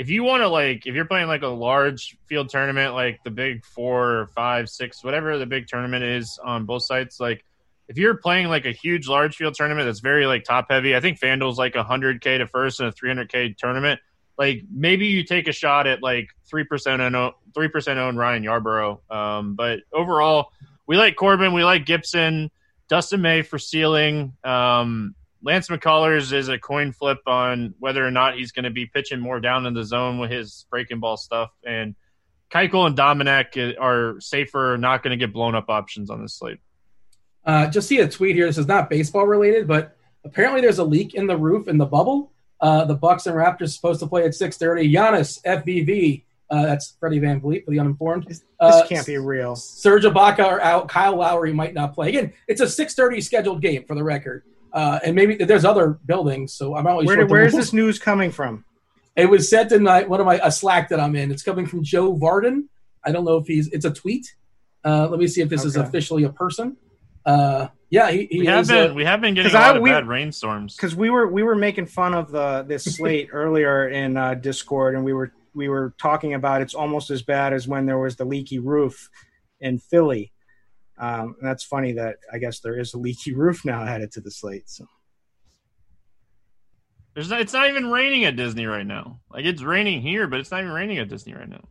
if 0.00 0.08
you 0.08 0.24
want 0.24 0.40
to 0.40 0.48
like, 0.48 0.86
if 0.86 0.94
you're 0.94 1.04
playing 1.04 1.28
like 1.28 1.42
a 1.42 1.48
large 1.48 2.16
field 2.24 2.48
tournament, 2.48 2.94
like 2.94 3.22
the 3.22 3.30
big 3.30 3.66
four 3.66 4.20
or 4.20 4.26
five, 4.28 4.70
six, 4.70 5.04
whatever 5.04 5.36
the 5.36 5.44
big 5.44 5.66
tournament 5.66 6.02
is 6.02 6.40
on 6.42 6.64
both 6.64 6.84
sites, 6.84 7.20
like 7.20 7.44
if 7.86 7.98
you're 7.98 8.14
playing 8.14 8.48
like 8.48 8.64
a 8.64 8.72
huge 8.72 9.08
large 9.08 9.36
field 9.36 9.52
tournament 9.52 9.86
that's 9.86 10.00
very 10.00 10.24
like 10.24 10.44
top 10.44 10.68
heavy, 10.70 10.96
I 10.96 11.00
think 11.00 11.20
FanDuel's 11.20 11.58
like 11.58 11.74
a 11.74 11.82
hundred 11.82 12.22
k 12.22 12.38
to 12.38 12.46
first 12.46 12.80
and 12.80 12.88
a 12.88 12.92
three 12.92 13.10
hundred 13.10 13.30
k 13.30 13.52
tournament. 13.52 14.00
Like 14.38 14.62
maybe 14.72 15.08
you 15.08 15.22
take 15.22 15.48
a 15.48 15.52
shot 15.52 15.86
at 15.86 16.02
like 16.02 16.30
three 16.48 16.64
percent 16.64 17.02
own 17.02 17.32
three 17.54 17.68
percent 17.68 17.98
own 17.98 18.16
Ryan 18.16 18.42
Yarbrough. 18.42 19.12
Um, 19.12 19.54
but 19.54 19.80
overall 19.92 20.52
we 20.86 20.96
like 20.96 21.14
Corbin, 21.14 21.52
we 21.52 21.62
like 21.62 21.84
Gibson, 21.84 22.50
Dustin 22.88 23.20
May 23.20 23.42
for 23.42 23.58
ceiling. 23.58 24.32
Um, 24.44 25.14
Lance 25.42 25.68
McCullers 25.68 26.32
is 26.32 26.48
a 26.48 26.58
coin 26.58 26.92
flip 26.92 27.18
on 27.26 27.74
whether 27.78 28.06
or 28.06 28.10
not 28.10 28.36
he's 28.36 28.52
going 28.52 28.64
to 28.64 28.70
be 28.70 28.86
pitching 28.86 29.20
more 29.20 29.40
down 29.40 29.66
in 29.66 29.74
the 29.74 29.84
zone 29.84 30.18
with 30.18 30.30
his 30.30 30.66
breaking 30.70 31.00
ball 31.00 31.16
stuff. 31.16 31.50
And 31.64 31.94
Keuchel 32.50 32.86
and 32.86 32.96
Dobnak 32.96 33.78
are 33.80 34.20
safer, 34.20 34.76
not 34.78 35.02
going 35.02 35.12
to 35.12 35.16
get 35.16 35.32
blown 35.32 35.54
up 35.54 35.70
options 35.70 36.10
on 36.10 36.20
this 36.22 36.34
slate. 36.34 36.58
Uh, 37.44 37.66
just 37.68 37.88
see 37.88 37.98
a 38.00 38.08
tweet 38.08 38.36
here. 38.36 38.46
This 38.46 38.58
is 38.58 38.66
not 38.66 38.90
baseball 38.90 39.26
related, 39.26 39.66
but 39.66 39.96
apparently 40.24 40.60
there's 40.60 40.78
a 40.78 40.84
leak 40.84 41.14
in 41.14 41.26
the 41.26 41.36
roof 41.36 41.68
in 41.68 41.78
the 41.78 41.86
bubble. 41.86 42.32
Uh, 42.60 42.84
the 42.84 42.94
Bucks 42.94 43.26
and 43.26 43.34
Raptors 43.34 43.70
supposed 43.70 44.00
to 44.00 44.06
play 44.06 44.24
at 44.24 44.32
6:30. 44.32 44.92
Giannis 44.92 45.42
FVV 45.44 46.24
uh, 46.50 46.62
that's 46.62 46.96
Freddie 46.98 47.20
VanVleet 47.20 47.64
for 47.64 47.70
the 47.70 47.78
uninformed. 47.78 48.26
This 48.26 48.42
uh, 48.58 48.84
can't 48.86 49.06
be 49.06 49.18
real. 49.18 49.54
Serge 49.54 50.02
Ibaka 50.04 50.44
are 50.44 50.60
out. 50.60 50.88
Kyle 50.88 51.16
Lowry 51.16 51.52
might 51.52 51.74
not 51.74 51.94
play. 51.94 52.08
Again, 52.08 52.32
it's 52.48 52.60
a 52.60 52.64
6:30 52.64 53.22
scheduled 53.22 53.62
game 53.62 53.84
for 53.84 53.94
the 53.94 54.02
record. 54.02 54.42
Uh, 54.72 55.00
and 55.04 55.14
maybe 55.14 55.36
there's 55.36 55.64
other 55.64 55.98
buildings, 56.06 56.54
so 56.54 56.76
I'm 56.76 56.86
always. 56.86 57.06
where, 57.06 57.16
sure. 57.16 57.26
Where 57.26 57.44
is 57.44 57.54
this 57.54 57.72
news 57.72 57.98
coming 57.98 58.30
from? 58.30 58.64
It 59.16 59.26
was 59.26 59.50
sent 59.50 59.70
tonight. 59.70 60.08
One 60.08 60.20
of 60.20 60.26
my 60.26 60.40
a 60.42 60.52
Slack 60.52 60.88
that 60.90 61.00
I'm 61.00 61.16
in. 61.16 61.30
It's 61.30 61.42
coming 61.42 61.66
from 61.66 61.82
Joe 61.82 62.14
Vardon. 62.14 62.68
I 63.04 63.12
don't 63.12 63.24
know 63.24 63.36
if 63.36 63.46
he's. 63.46 63.68
It's 63.68 63.84
a 63.84 63.90
tweet. 63.90 64.34
Uh, 64.84 65.08
let 65.08 65.18
me 65.18 65.26
see 65.26 65.40
if 65.40 65.48
this 65.48 65.60
okay. 65.60 65.68
is 65.68 65.76
officially 65.76 66.24
a 66.24 66.30
person. 66.30 66.76
Uh, 67.26 67.68
yeah, 67.90 68.10
he, 68.10 68.28
he 68.30 68.38
we 68.40 68.46
have 68.46 68.68
been 68.68 68.94
we 68.94 69.04
have 69.04 69.20
been 69.20 69.34
getting 69.34 69.50
a 69.50 69.54
lot 69.54 69.74
I, 69.74 69.76
of 69.76 69.82
we, 69.82 69.90
bad 69.90 70.06
rainstorms 70.06 70.76
because 70.76 70.94
we 70.94 71.10
were 71.10 71.26
we 71.26 71.42
were 71.42 71.56
making 71.56 71.86
fun 71.86 72.14
of 72.14 72.30
the 72.30 72.64
this 72.66 72.84
slate 72.96 73.28
earlier 73.32 73.88
in 73.88 74.16
uh, 74.16 74.34
Discord, 74.34 74.94
and 74.94 75.04
we 75.04 75.12
were 75.12 75.32
we 75.54 75.68
were 75.68 75.94
talking 76.00 76.34
about 76.34 76.62
it's 76.62 76.74
almost 76.74 77.10
as 77.10 77.22
bad 77.22 77.52
as 77.52 77.66
when 77.66 77.86
there 77.86 77.98
was 77.98 78.16
the 78.16 78.24
leaky 78.24 78.58
roof 78.58 79.10
in 79.60 79.78
Philly. 79.78 80.32
Um, 81.00 81.34
and 81.40 81.48
that's 81.48 81.64
funny 81.64 81.92
that 81.92 82.16
I 82.30 82.38
guess 82.38 82.60
there 82.60 82.78
is 82.78 82.92
a 82.92 82.98
leaky 82.98 83.34
roof 83.34 83.64
now 83.64 83.82
added 83.82 84.12
to 84.12 84.20
the 84.20 84.30
slate. 84.30 84.68
So 84.68 84.86
there's 87.14 87.30
not, 87.30 87.40
it's 87.40 87.54
not 87.54 87.68
even 87.70 87.90
raining 87.90 88.24
at 88.26 88.36
Disney 88.36 88.66
right 88.66 88.86
now. 88.86 89.20
Like 89.32 89.46
it's 89.46 89.62
raining 89.62 90.02
here, 90.02 90.28
but 90.28 90.40
it's 90.40 90.50
not 90.50 90.60
even 90.60 90.72
raining 90.72 90.98
at 90.98 91.08
Disney 91.08 91.34
right 91.34 91.48
now. 91.48 91.64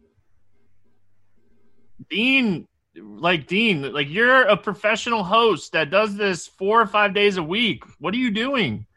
Dean, 2.09 2.67
like 2.95 3.45
Dean, 3.45 3.93
like 3.93 4.09
you're 4.09 4.41
a 4.41 4.57
professional 4.57 5.23
host 5.23 5.73
that 5.73 5.91
does 5.91 6.15
this 6.15 6.47
four 6.47 6.81
or 6.81 6.87
five 6.87 7.13
days 7.13 7.37
a 7.37 7.43
week. 7.43 7.83
What 7.99 8.13
are 8.15 8.17
you 8.17 8.31
doing? 8.31 8.87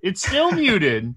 It's 0.00 0.26
still 0.26 0.50
muted. 0.52 1.14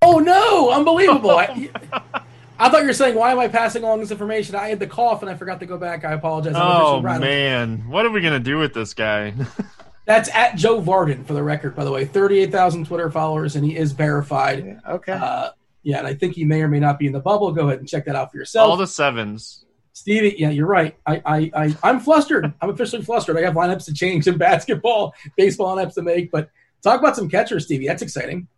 Oh 0.00 0.18
no! 0.18 0.72
Unbelievable! 0.72 1.30
I, 1.30 1.70
I, 2.66 2.70
thought 2.70 2.80
you 2.80 2.86
were 2.86 2.92
saying, 2.92 3.14
"Why 3.14 3.32
am 3.32 3.38
I 3.38 3.48
passing 3.48 3.82
along 3.82 4.00
this 4.00 4.10
information?" 4.10 4.54
I 4.54 4.68
had 4.68 4.78
the 4.78 4.86
cough 4.86 5.22
and 5.22 5.30
I 5.30 5.34
forgot 5.34 5.60
to 5.60 5.66
go 5.66 5.78
back. 5.78 6.04
I 6.04 6.12
apologize. 6.12 6.54
Oh 6.56 7.00
man, 7.00 7.88
what 7.88 8.06
are 8.06 8.10
we 8.10 8.20
gonna 8.20 8.40
do 8.40 8.58
with 8.58 8.74
this 8.74 8.94
guy? 8.94 9.34
That's 10.04 10.28
at 10.30 10.56
Joe 10.56 10.82
Vardon, 10.82 11.24
for 11.24 11.32
the 11.32 11.42
record, 11.42 11.76
by 11.76 11.84
the 11.84 11.92
way. 11.92 12.04
Thirty-eight 12.04 12.50
thousand 12.50 12.86
Twitter 12.86 13.10
followers, 13.10 13.56
and 13.56 13.64
he 13.64 13.76
is 13.76 13.92
verified. 13.92 14.64
Yeah, 14.66 14.94
okay. 14.94 15.12
Uh, 15.12 15.50
yeah, 15.82 15.98
and 15.98 16.06
I 16.06 16.14
think 16.14 16.34
he 16.34 16.44
may 16.44 16.62
or 16.62 16.68
may 16.68 16.80
not 16.80 16.98
be 16.98 17.06
in 17.06 17.12
the 17.12 17.20
bubble. 17.20 17.52
Go 17.52 17.68
ahead 17.68 17.80
and 17.80 17.88
check 17.88 18.04
that 18.06 18.16
out 18.16 18.30
for 18.30 18.38
yourself. 18.38 18.68
All 18.68 18.76
the 18.76 18.86
sevens. 18.86 19.64
Stevie, 19.94 20.36
yeah, 20.38 20.50
you're 20.50 20.66
right. 20.66 20.96
I, 21.06 21.22
I, 21.24 21.50
I, 21.54 21.76
I'm 21.82 22.00
flustered. 22.00 22.52
I'm 22.60 22.70
officially 22.70 23.02
flustered. 23.02 23.36
I 23.36 23.42
have 23.42 23.54
lineups 23.54 23.84
to 23.86 23.94
change 23.94 24.26
in 24.26 24.38
basketball, 24.38 25.14
baseball 25.36 25.76
lineups 25.76 25.94
to 25.94 26.02
make. 26.02 26.30
But 26.30 26.50
talk 26.82 26.98
about 26.98 27.14
some 27.14 27.28
catchers, 27.28 27.66
Stevie. 27.66 27.86
That's 27.86 28.02
exciting. 28.02 28.48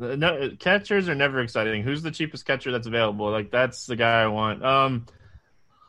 No, 0.00 0.50
catchers 0.58 1.08
are 1.10 1.14
never 1.14 1.40
exciting. 1.40 1.82
Who's 1.82 2.02
the 2.02 2.10
cheapest 2.10 2.46
catcher 2.46 2.72
that's 2.72 2.86
available? 2.86 3.30
Like 3.30 3.50
that's 3.50 3.84
the 3.86 3.96
guy 3.96 4.22
I 4.22 4.28
want. 4.28 4.64
Um, 4.64 5.06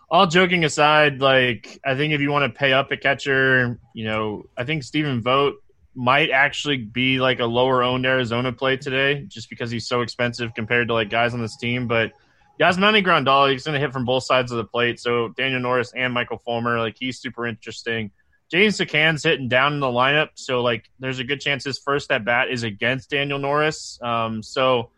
all 0.10 0.28
joking 0.28 0.65
aside, 0.65 1.21
like 1.21 1.80
I 1.86 1.95
think 1.95 2.13
if 2.13 2.19
you 2.19 2.30
want 2.30 2.52
to 2.52 2.58
pay 2.58 2.74
up 2.74 2.91
a 2.91 2.97
catcher, 2.97 3.80
you 3.93 4.04
know, 4.04 4.50
I 4.58 4.65
think 4.65 4.84
Stephen 4.84 5.21
Vogt 5.21 5.63
might 5.95 6.30
actually 6.30 6.78
be 6.78 7.21
like 7.21 7.39
a 7.39 7.45
lower 7.45 7.84
owned 7.84 8.06
Arizona 8.06 8.52
play 8.52 8.76
today, 8.76 9.24
just 9.30 9.50
because 9.50 9.71
he's 9.71 9.88
so 9.88 10.02
expensive 10.02 10.54
compared 10.54 10.89
to 10.89 10.93
like 10.93 11.10
guys 11.10 11.34
on 11.34 11.41
this 11.41 11.56
team. 11.56 11.88
But 11.88 12.12
Yasmani 12.60 13.06
Grandal, 13.06 13.50
he's 13.50 13.63
going 13.63 13.76
to 13.76 13.80
hit 13.80 13.93
from 13.93 14.04
both 14.04 14.24
sides 14.24 14.52
of 14.52 14.58
the 14.58 14.65
plate. 14.65 15.00
So 15.00 15.30
Daniel 15.30 15.62
Norris 15.62 15.93
and 15.95 16.13
Michael 16.13 16.38
Fulmer, 16.38 16.80
like 16.80 16.97
he's 17.00 17.19
super 17.19 17.47
interesting. 17.47 18.12
James 18.52 18.78
McCann's 18.78 19.24
hitting 19.24 19.48
down 19.48 19.74
in 19.74 19.80
the 19.80 19.88
lineup, 19.88 20.30
so 20.36 20.62
like 20.62 20.90
there's 21.00 21.20
a 21.20 21.24
good 21.24 21.40
chance 21.40 21.64
his 21.64 21.80
first 21.80 22.12
at 22.12 22.26
bat 22.26 22.50
is 22.50 22.64
against 22.64 23.10
Daniel 23.10 23.40
Norris. 23.40 23.98
Um, 24.02 24.44
so 24.44 24.90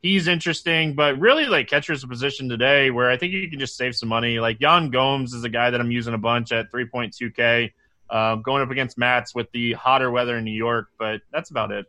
he's 0.00 0.28
interesting, 0.28 0.94
but 0.94 1.18
really 1.20 1.44
like 1.44 1.68
catcher's 1.68 2.02
a 2.02 2.08
position 2.08 2.48
today 2.48 2.90
where 2.90 3.10
I 3.10 3.18
think 3.18 3.34
you 3.34 3.50
can 3.50 3.58
just 3.58 3.76
save 3.76 3.94
some 3.94 4.08
money. 4.08 4.40
Like 4.40 4.60
Yan 4.60 4.88
Gomes 4.88 5.34
is 5.34 5.44
a 5.44 5.50
guy 5.50 5.68
that 5.68 5.78
I'm 5.78 5.90
using 5.90 6.14
a 6.14 6.18
bunch 6.18 6.52
at 6.52 6.72
3.2K, 6.72 7.72
uh, 8.08 8.36
going 8.36 8.62
up 8.62 8.70
against 8.70 8.96
Matz 8.96 9.34
with 9.34 9.50
the 9.52 9.74
hotter 9.74 10.10
weather 10.10 10.38
in 10.38 10.44
New 10.44 10.50
York, 10.50 10.88
but 10.98 11.20
that's 11.30 11.50
about 11.50 11.70
it. 11.70 11.84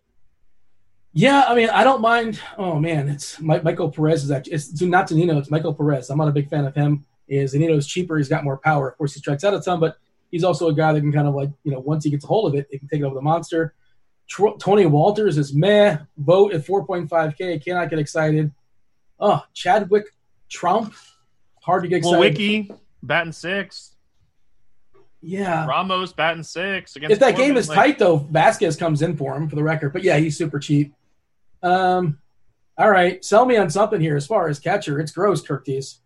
Yeah, 1.14 1.46
I 1.48 1.56
mean, 1.56 1.70
I 1.70 1.86
don't 1.86 2.02
mind. 2.02 2.42
Oh 2.58 2.80
man, 2.80 3.08
it's 3.08 3.40
Michael 3.40 3.90
Perez 3.92 4.26
is 4.26 4.32
actually 4.32 4.54
it's 4.54 4.82
not 4.82 5.08
Zunino, 5.08 5.38
it's 5.38 5.50
Michael 5.50 5.74
Perez. 5.74 6.10
I'm 6.10 6.18
not 6.18 6.28
a 6.28 6.32
big 6.32 6.50
fan 6.50 6.66
of 6.66 6.76
him. 6.76 7.06
Is 7.30 7.54
Zunino 7.54 7.78
is 7.78 7.88
cheaper, 7.88 8.18
he's 8.18 8.28
got 8.28 8.44
more 8.44 8.58
power. 8.58 8.90
Of 8.90 8.98
course, 8.98 9.14
he 9.14 9.20
strikes 9.20 9.46
out 9.46 9.54
a 9.54 9.62
ton, 9.62 9.80
but 9.80 9.98
he's 10.34 10.44
also 10.44 10.68
a 10.68 10.74
guy 10.74 10.92
that 10.92 11.00
can 11.00 11.14
kind 11.14 11.28
of 11.28 11.36
like 11.36 11.52
you 11.64 11.72
know 11.72 11.80
once 11.80 12.04
he 12.04 12.10
gets 12.10 12.26
a 12.26 12.28
hold 12.28 12.52
of 12.52 12.60
it, 12.60 12.68
he 12.72 12.80
can 12.80 12.88
take 12.88 13.00
it 13.00 13.04
over 13.04 13.16
the 13.16 13.22
monster. 13.22 13.76
Tr- 14.28 14.58
Tony 14.60 14.86
Wolters 14.86 15.38
is 15.38 15.54
meh. 15.54 15.98
Vogt 16.18 16.54
at 16.54 16.66
4.5K. 16.66 17.64
Cannot 17.64 17.90
get 17.90 18.00
excited. 18.00 18.52
Oh, 19.20 19.44
Chadwick 19.54 20.08
Tromp. 20.50 20.94
Hard 21.62 21.84
to 21.84 21.90
get 21.90 21.98
excited. 21.98 22.20
Well, 22.20 22.20
Wiki 22.22 22.72
batting 23.04 23.32
six. 23.32 23.96
Yeah. 25.22 25.66
Ramos 25.68 26.14
batting 26.14 26.44
six. 26.44 26.96
Against 26.96 27.14
if 27.14 27.20
that 27.20 27.38
game 27.38 27.56
is 27.56 27.70
like, 27.70 27.76
tight, 27.76 28.00
though, 28.00 28.18
Vasquez 28.18 28.76
comes 28.76 29.02
in 29.02 29.16
for 29.16 29.36
him 29.36 29.48
for 29.48 29.56
the 29.56 29.64
record. 29.64 29.94
But 29.94 30.04
yeah, 30.04 30.18
he's 30.18 30.38
super 30.38 30.60
cheap. 30.60 30.94
Um, 31.62 32.18
all 32.78 32.90
right, 32.90 33.24
sell 33.24 33.46
me 33.46 33.56
on 33.56 33.70
something 33.70 34.02
here 34.02 34.18
as 34.18 34.26
far 34.26 34.48
as 34.48 34.60
catcher. 34.60 35.00
It's 35.00 35.12
gross, 35.12 35.42
Curtis. 35.42 36.00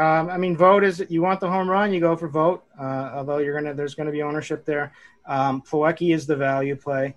Um, 0.00 0.30
I 0.30 0.38
mean, 0.38 0.56
Vogt 0.56 0.84
is 0.84 1.04
you 1.08 1.20
want 1.20 1.40
the 1.40 1.48
home 1.48 1.68
run, 1.68 1.92
you 1.92 2.00
go 2.00 2.16
for 2.16 2.28
Vogt. 2.28 2.64
Uh, 2.78 3.10
although 3.14 3.38
you're 3.38 3.54
gonna, 3.54 3.74
there's 3.74 3.94
to 4.06 4.12
be 4.12 4.22
ownership 4.22 4.64
there. 4.64 4.92
Um, 5.26 5.62
is 6.00 6.26
the 6.26 6.36
value 6.36 6.76
play 6.76 7.14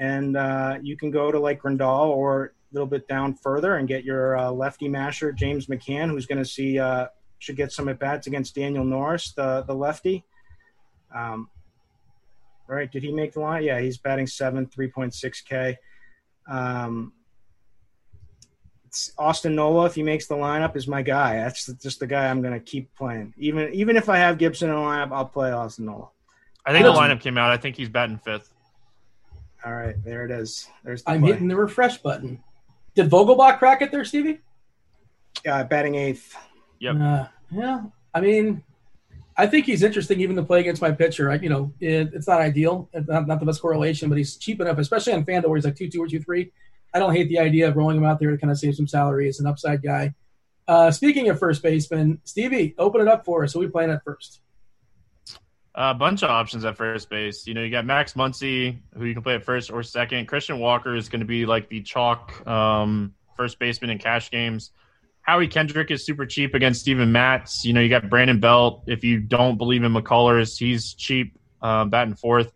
and 0.00 0.36
uh, 0.36 0.78
you 0.82 0.96
can 0.96 1.10
go 1.10 1.30
to 1.30 1.38
like 1.38 1.62
Grandal 1.62 2.06
or 2.06 2.46
a 2.46 2.50
little 2.72 2.86
bit 2.86 3.06
down 3.06 3.34
further 3.34 3.76
and 3.76 3.86
get 3.86 4.02
your 4.02 4.36
uh, 4.36 4.50
lefty 4.50 4.88
masher 4.88 5.30
James 5.30 5.66
McCann, 5.66 6.08
who's 6.10 6.26
going 6.26 6.38
to 6.38 6.44
see 6.44 6.78
uh, 6.78 7.06
should 7.38 7.56
get 7.56 7.70
some 7.70 7.88
at 7.88 7.98
bats 7.98 8.26
against 8.26 8.54
Daniel 8.54 8.84
Norris, 8.84 9.32
the 9.32 9.62
the 9.66 9.74
lefty. 9.74 10.24
Um, 11.14 11.50
right? 12.66 12.90
Did 12.90 13.02
he 13.02 13.12
make 13.12 13.34
the 13.34 13.40
line? 13.40 13.62
Yeah, 13.62 13.80
he's 13.80 13.98
batting 13.98 14.26
seven, 14.26 14.66
three 14.66 14.88
point 14.88 15.14
six 15.14 15.42
K. 15.42 15.76
Um, 16.48 17.12
Austin 19.18 19.54
Nola, 19.54 19.86
if 19.86 19.94
he 19.94 20.02
makes 20.02 20.26
the 20.26 20.34
lineup, 20.34 20.76
is 20.76 20.88
my 20.88 21.02
guy. 21.02 21.36
That's 21.36 21.66
just 21.66 22.00
the 22.00 22.06
guy 22.06 22.28
I'm 22.28 22.42
going 22.42 22.54
to 22.54 22.60
keep 22.60 22.94
playing. 22.94 23.34
Even 23.38 23.72
even 23.72 23.96
if 23.96 24.08
I 24.08 24.18
have 24.18 24.38
Gibson 24.38 24.68
in 24.68 24.74
the 24.74 24.80
lineup, 24.80 25.12
I'll 25.12 25.26
play 25.26 25.52
Austin 25.52 25.86
Nola. 25.86 26.08
I 26.64 26.72
think 26.72 26.84
the 26.84 26.92
lineup 26.92 27.20
came 27.20 27.38
out. 27.38 27.50
I 27.50 27.56
think 27.56 27.76
he's 27.76 27.88
batting 27.88 28.18
fifth. 28.18 28.52
All 29.64 29.74
right, 29.74 30.02
there 30.04 30.24
it 30.24 30.30
is. 30.30 30.68
There's 30.84 31.02
the 31.02 31.10
I'm 31.10 31.20
play. 31.20 31.32
hitting 31.32 31.48
the 31.48 31.56
refresh 31.56 31.98
button. 31.98 32.42
Did 32.94 33.10
Vogelbach 33.10 33.58
crack 33.58 33.82
it 33.82 33.90
there, 33.90 34.04
Stevie? 34.04 34.40
Yeah, 35.44 35.62
batting 35.62 35.94
eighth. 35.94 36.36
Yep. 36.80 36.96
Uh, 37.00 37.24
yeah, 37.52 37.82
I 38.14 38.20
mean, 38.20 38.62
I 39.36 39.46
think 39.46 39.66
he's 39.66 39.82
interesting 39.82 40.20
even 40.20 40.36
to 40.36 40.42
play 40.42 40.60
against 40.60 40.82
my 40.82 40.90
pitcher. 40.90 41.30
I, 41.30 41.36
you 41.36 41.48
know, 41.48 41.72
it, 41.80 42.10
it's 42.14 42.28
not 42.28 42.40
ideal, 42.40 42.88
it's 42.92 43.08
not, 43.08 43.26
not, 43.26 43.40
the 43.40 43.46
best 43.46 43.60
correlation, 43.60 44.08
but 44.08 44.18
he's 44.18 44.36
cheap 44.36 44.60
enough, 44.60 44.78
especially 44.78 45.12
on 45.12 45.24
FanDuel 45.24 45.48
where 45.48 45.56
he's 45.56 45.64
like 45.64 45.76
two 45.76 45.88
two 45.88 46.02
or 46.02 46.08
two 46.08 46.20
three. 46.20 46.52
I 46.92 46.98
don't 46.98 47.14
hate 47.14 47.28
the 47.28 47.38
idea 47.38 47.68
of 47.68 47.76
rolling 47.76 47.96
him 47.96 48.04
out 48.04 48.18
there 48.18 48.30
to 48.30 48.38
kind 48.38 48.50
of 48.50 48.58
save 48.58 48.74
some 48.74 48.88
salary 48.88 49.28
as 49.28 49.40
an 49.40 49.46
upside 49.46 49.82
guy. 49.82 50.14
Uh, 50.66 50.90
speaking 50.90 51.28
of 51.28 51.38
first 51.38 51.62
baseman, 51.62 52.20
Stevie, 52.24 52.74
open 52.78 53.00
it 53.00 53.08
up 53.08 53.24
for 53.24 53.44
us. 53.44 53.52
Who 53.52 53.60
we 53.60 53.68
playing 53.68 53.90
at 53.90 54.04
first? 54.04 54.40
A 55.74 55.94
bunch 55.94 56.22
of 56.22 56.30
options 56.30 56.64
at 56.64 56.76
first 56.76 57.08
base. 57.08 57.46
You 57.46 57.54
know, 57.54 57.62
you 57.62 57.70
got 57.70 57.86
Max 57.86 58.14
Muncy, 58.14 58.78
who 58.96 59.04
you 59.04 59.14
can 59.14 59.22
play 59.22 59.34
at 59.34 59.44
first 59.44 59.70
or 59.70 59.82
second. 59.82 60.26
Christian 60.26 60.58
Walker 60.58 60.94
is 60.96 61.08
going 61.08 61.20
to 61.20 61.26
be 61.26 61.46
like 61.46 61.68
the 61.68 61.80
chalk 61.82 62.46
um, 62.46 63.14
first 63.36 63.58
baseman 63.58 63.90
in 63.90 63.98
cash 63.98 64.30
games. 64.30 64.72
Howie 65.22 65.48
Kendrick 65.48 65.90
is 65.90 66.04
super 66.04 66.26
cheap 66.26 66.54
against 66.54 66.80
Steven 66.80 67.12
Matz. 67.12 67.64
You 67.64 67.72
know, 67.72 67.80
you 67.80 67.88
got 67.88 68.08
Brandon 68.10 68.40
Belt. 68.40 68.84
If 68.86 69.04
you 69.04 69.20
don't 69.20 69.58
believe 69.58 69.84
in 69.84 69.92
McCullers, 69.92 70.58
he's 70.58 70.94
cheap, 70.94 71.38
uh, 71.62 71.84
batting 71.84 72.14
fourth. 72.14 72.52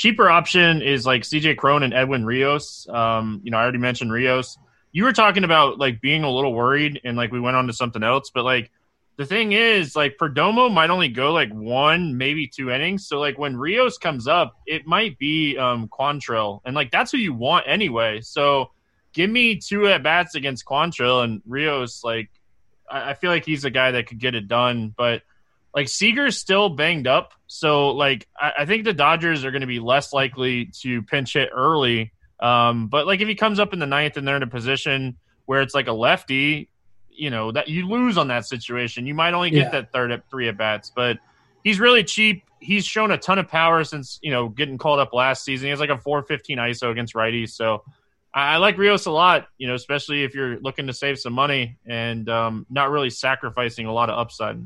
Cheaper 0.00 0.30
option 0.30 0.80
is 0.80 1.04
like 1.04 1.24
CJ 1.24 1.58
Cron 1.58 1.82
and 1.82 1.92
Edwin 1.92 2.24
Rios. 2.24 2.88
Um, 2.88 3.42
you 3.44 3.50
know, 3.50 3.58
I 3.58 3.60
already 3.60 3.76
mentioned 3.76 4.10
Rios. 4.10 4.56
You 4.92 5.04
were 5.04 5.12
talking 5.12 5.44
about 5.44 5.78
like 5.78 6.00
being 6.00 6.24
a 6.24 6.30
little 6.30 6.54
worried, 6.54 7.02
and 7.04 7.18
like 7.18 7.30
we 7.30 7.38
went 7.38 7.58
on 7.58 7.66
to 7.66 7.74
something 7.74 8.02
else, 8.02 8.30
but 8.30 8.42
like 8.42 8.70
the 9.18 9.26
thing 9.26 9.52
is, 9.52 9.94
like 9.94 10.16
Perdomo 10.18 10.72
might 10.72 10.88
only 10.88 11.08
go 11.08 11.34
like 11.34 11.52
one, 11.52 12.16
maybe 12.16 12.46
two 12.46 12.70
innings. 12.70 13.06
So 13.06 13.20
like 13.20 13.36
when 13.36 13.58
Rios 13.58 13.98
comes 13.98 14.26
up, 14.26 14.56
it 14.66 14.86
might 14.86 15.18
be 15.18 15.58
um 15.58 15.86
Quantrill, 15.86 16.62
and 16.64 16.74
like 16.74 16.90
that's 16.90 17.12
who 17.12 17.18
you 17.18 17.34
want 17.34 17.66
anyway. 17.68 18.22
So 18.22 18.70
give 19.12 19.28
me 19.28 19.56
two 19.56 19.86
at 19.86 20.02
bats 20.02 20.34
against 20.34 20.64
Quantrill 20.64 21.24
and 21.24 21.42
Rios. 21.46 22.02
Like 22.02 22.30
I, 22.90 23.10
I 23.10 23.14
feel 23.14 23.30
like 23.30 23.44
he's 23.44 23.66
a 23.66 23.70
guy 23.70 23.90
that 23.90 24.06
could 24.06 24.18
get 24.18 24.34
it 24.34 24.48
done, 24.48 24.94
but 24.96 25.20
like 25.74 25.88
Seager's 25.88 26.38
still 26.38 26.68
banged 26.68 27.06
up. 27.06 27.32
So 27.46 27.90
like 27.90 28.26
I, 28.38 28.52
I 28.60 28.66
think 28.66 28.84
the 28.84 28.92
Dodgers 28.92 29.44
are 29.44 29.50
going 29.50 29.60
to 29.60 29.66
be 29.66 29.80
less 29.80 30.12
likely 30.12 30.70
to 30.80 31.02
pinch 31.02 31.34
hit 31.34 31.50
early. 31.52 32.12
Um, 32.40 32.88
but 32.88 33.06
like 33.06 33.20
if 33.20 33.28
he 33.28 33.34
comes 33.34 33.60
up 33.60 33.72
in 33.72 33.78
the 33.78 33.86
ninth 33.86 34.16
and 34.16 34.26
they're 34.26 34.36
in 34.36 34.42
a 34.42 34.48
position 34.48 35.16
where 35.46 35.60
it's 35.60 35.74
like 35.74 35.88
a 35.88 35.92
lefty, 35.92 36.70
you 37.10 37.30
know 37.30 37.52
that 37.52 37.68
you 37.68 37.86
lose 37.86 38.16
on 38.16 38.28
that 38.28 38.46
situation. 38.46 39.06
You 39.06 39.14
might 39.14 39.34
only 39.34 39.50
get 39.50 39.64
yeah. 39.64 39.70
that 39.70 39.92
third 39.92 40.10
at 40.10 40.28
three 40.30 40.48
at 40.48 40.56
bats, 40.56 40.90
but 40.94 41.18
he's 41.62 41.78
really 41.78 42.02
cheap. 42.02 42.44
He's 42.60 42.84
shown 42.84 43.10
a 43.10 43.18
ton 43.18 43.38
of 43.38 43.48
power 43.48 43.84
since 43.84 44.18
you 44.22 44.30
know 44.30 44.48
getting 44.48 44.78
called 44.78 45.00
up 45.00 45.12
last 45.12 45.44
season. 45.44 45.66
He 45.66 45.70
has 45.70 45.80
like 45.80 45.90
a 45.90 45.98
415 45.98 46.58
ISO 46.58 46.90
against 46.90 47.14
righties, 47.14 47.50
so 47.50 47.84
I, 48.32 48.54
I 48.54 48.56
like 48.56 48.78
Rios 48.78 49.06
a 49.06 49.10
lot. 49.10 49.48
You 49.58 49.68
know, 49.68 49.74
especially 49.74 50.24
if 50.24 50.34
you're 50.34 50.58
looking 50.60 50.86
to 50.86 50.94
save 50.94 51.18
some 51.18 51.34
money 51.34 51.76
and 51.86 52.28
um, 52.28 52.66
not 52.70 52.90
really 52.90 53.10
sacrificing 53.10 53.86
a 53.86 53.92
lot 53.92 54.08
of 54.08 54.18
upside. 54.18 54.58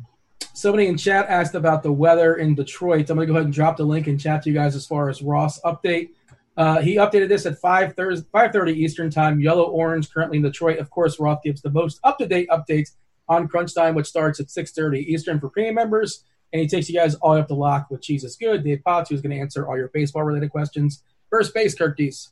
Somebody 0.57 0.87
in 0.87 0.97
chat 0.97 1.27
asked 1.29 1.57
about 1.57 1.83
the 1.83 1.93
weather 1.93 2.37
in 2.37 2.55
Detroit. 2.55 3.11
I'm 3.11 3.17
going 3.17 3.27
to 3.27 3.33
go 3.33 3.37
ahead 3.37 3.47
and 3.47 3.53
drop 3.53 3.77
the 3.77 3.85
link 3.85 4.07
in 4.07 4.17
chat 4.17 4.43
to 4.43 4.51
you 4.51 4.55
guys 4.55 4.77
as 4.77 4.87
far 4.87 5.11
as 5.11 5.21
Roth 5.21 5.59
update. 5.65 6.11
Uh, 6.57 6.81
he 6.81 6.95
updated 6.95 7.29
this 7.29 7.45
at 7.45 7.59
5 7.59 7.97
5.30 7.97 8.73
Eastern 8.73 9.11
Time, 9.11 9.41
yellow 9.41 9.65
orange, 9.65 10.13
currently 10.13 10.37
in 10.37 10.45
Detroit. 10.45 10.79
Of 10.79 10.91
course, 10.91 11.19
Roth 11.19 11.43
gives 11.43 11.61
the 11.61 11.71
most 11.71 11.99
up-to-date 12.05 12.49
updates 12.51 12.91
on 13.29 13.49
Crunch 13.49 13.75
Time, 13.75 13.97
which 13.97 14.07
starts 14.07 14.39
at 14.39 14.47
6.30 14.47 15.01
Eastern 15.01 15.41
for 15.41 15.49
premium 15.49 15.75
members. 15.75 16.23
And 16.53 16.63
he 16.63 16.69
takes 16.69 16.89
you 16.89 16.95
guys 16.95 17.17
all 17.17 17.37
up 17.37 17.49
the 17.49 17.57
lock 17.57 17.91
with 17.91 18.03
Cheese 18.03 18.23
is 18.23 18.37
Good. 18.37 18.63
Dave 18.63 18.85
Potts, 18.85 19.11
who's 19.11 19.21
going 19.21 19.35
to 19.35 19.43
answer 19.43 19.67
all 19.67 19.77
your 19.77 19.89
baseball-related 19.89 20.53
questions. 20.53 21.03
First 21.31 21.53
base, 21.53 21.75
Kirk 21.75 21.97
Dees. 21.97 22.31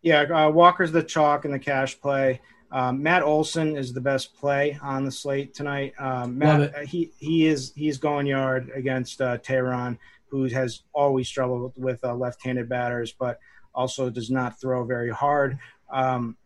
Yeah, 0.00 0.22
uh, 0.22 0.48
Walker's 0.50 0.92
the 0.92 1.02
chalk 1.02 1.44
in 1.44 1.50
the 1.50 1.58
cash 1.58 2.00
play. 2.00 2.40
Um, 2.70 3.02
Matt 3.02 3.22
Olson 3.22 3.76
is 3.76 3.92
the 3.92 4.00
best 4.00 4.34
play 4.34 4.78
on 4.82 5.04
the 5.04 5.10
slate 5.10 5.54
tonight. 5.54 5.94
Um, 5.98 6.38
Matt, 6.38 6.74
uh, 6.74 6.80
he 6.80 7.10
he 7.18 7.46
is 7.46 7.72
he's 7.74 7.98
going 7.98 8.26
yard 8.26 8.70
against 8.74 9.20
uh, 9.20 9.38
Teheran 9.38 9.98
who 10.30 10.44
has 10.44 10.82
always 10.92 11.26
struggled 11.26 11.72
with 11.76 12.04
uh, 12.04 12.14
left-handed 12.14 12.68
batters, 12.68 13.12
but 13.18 13.38
also 13.74 14.10
does 14.10 14.30
not 14.30 14.60
throw 14.60 14.84
very 14.84 15.10
hard. 15.10 15.58
Um, 15.90 16.36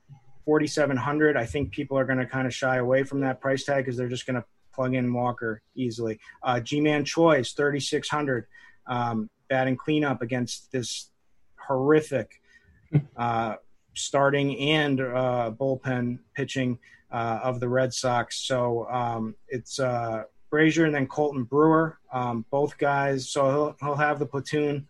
4,700. 0.44 1.36
I 1.36 1.44
think 1.44 1.72
people 1.72 1.98
are 1.98 2.04
going 2.04 2.18
to 2.18 2.26
kind 2.26 2.46
of 2.46 2.54
shy 2.54 2.76
away 2.76 3.04
from 3.04 3.20
that 3.20 3.40
price 3.40 3.64
tag 3.64 3.84
because 3.84 3.96
they're 3.96 4.08
just 4.08 4.26
going 4.26 4.36
to 4.36 4.44
plug 4.72 4.94
in 4.94 5.12
Walker 5.12 5.62
easily. 5.74 6.18
Uh, 6.42 6.60
Ji-Man 6.60 7.04
Choi's 7.04 7.52
3,600. 7.52 8.46
Um, 8.86 9.30
batting 9.48 9.76
cleanup 9.76 10.22
against 10.22 10.72
this 10.72 11.10
horrific 11.68 12.40
uh, 13.16 13.56
starting 13.94 14.58
and 14.58 15.00
uh, 15.00 15.52
bullpen 15.58 16.18
pitching 16.34 16.78
uh, 17.10 17.40
of 17.42 17.60
the 17.60 17.68
Red 17.68 17.92
Sox. 17.92 18.46
So 18.46 18.88
um, 18.88 19.34
it's 19.48 19.78
uh, 19.78 20.24
Brasier 20.52 20.86
and 20.86 20.94
then 20.94 21.06
Colten 21.06 21.48
Brewer, 21.48 21.98
um, 22.12 22.44
both 22.50 22.76
guys. 22.78 23.30
So 23.30 23.50
he'll, 23.50 23.76
he'll 23.80 23.96
have 23.96 24.18
the 24.18 24.26
platoon 24.26 24.86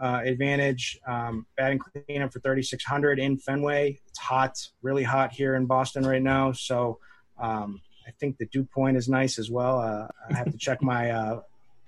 uh, 0.00 0.20
advantage. 0.24 0.98
Um, 1.06 1.46
batting 1.56 1.78
cleanup 1.78 2.32
for 2.32 2.40
3,600 2.40 3.18
in 3.18 3.38
Fenway. 3.38 3.98
It's 4.06 4.18
hot, 4.18 4.56
really 4.82 5.04
hot 5.04 5.32
here 5.32 5.54
in 5.54 5.66
Boston 5.66 6.06
right 6.06 6.22
now. 6.22 6.52
So 6.52 6.98
um, 7.38 7.80
I 8.06 8.10
think 8.20 8.38
the 8.38 8.46
dew 8.46 8.64
point 8.64 8.96
is 8.96 9.08
nice 9.08 9.38
as 9.38 9.50
well. 9.50 9.80
Uh, 9.80 10.08
I 10.30 10.36
have 10.36 10.50
to 10.50 10.58
check 10.58 10.82
my 10.82 11.10
uh, 11.10 11.40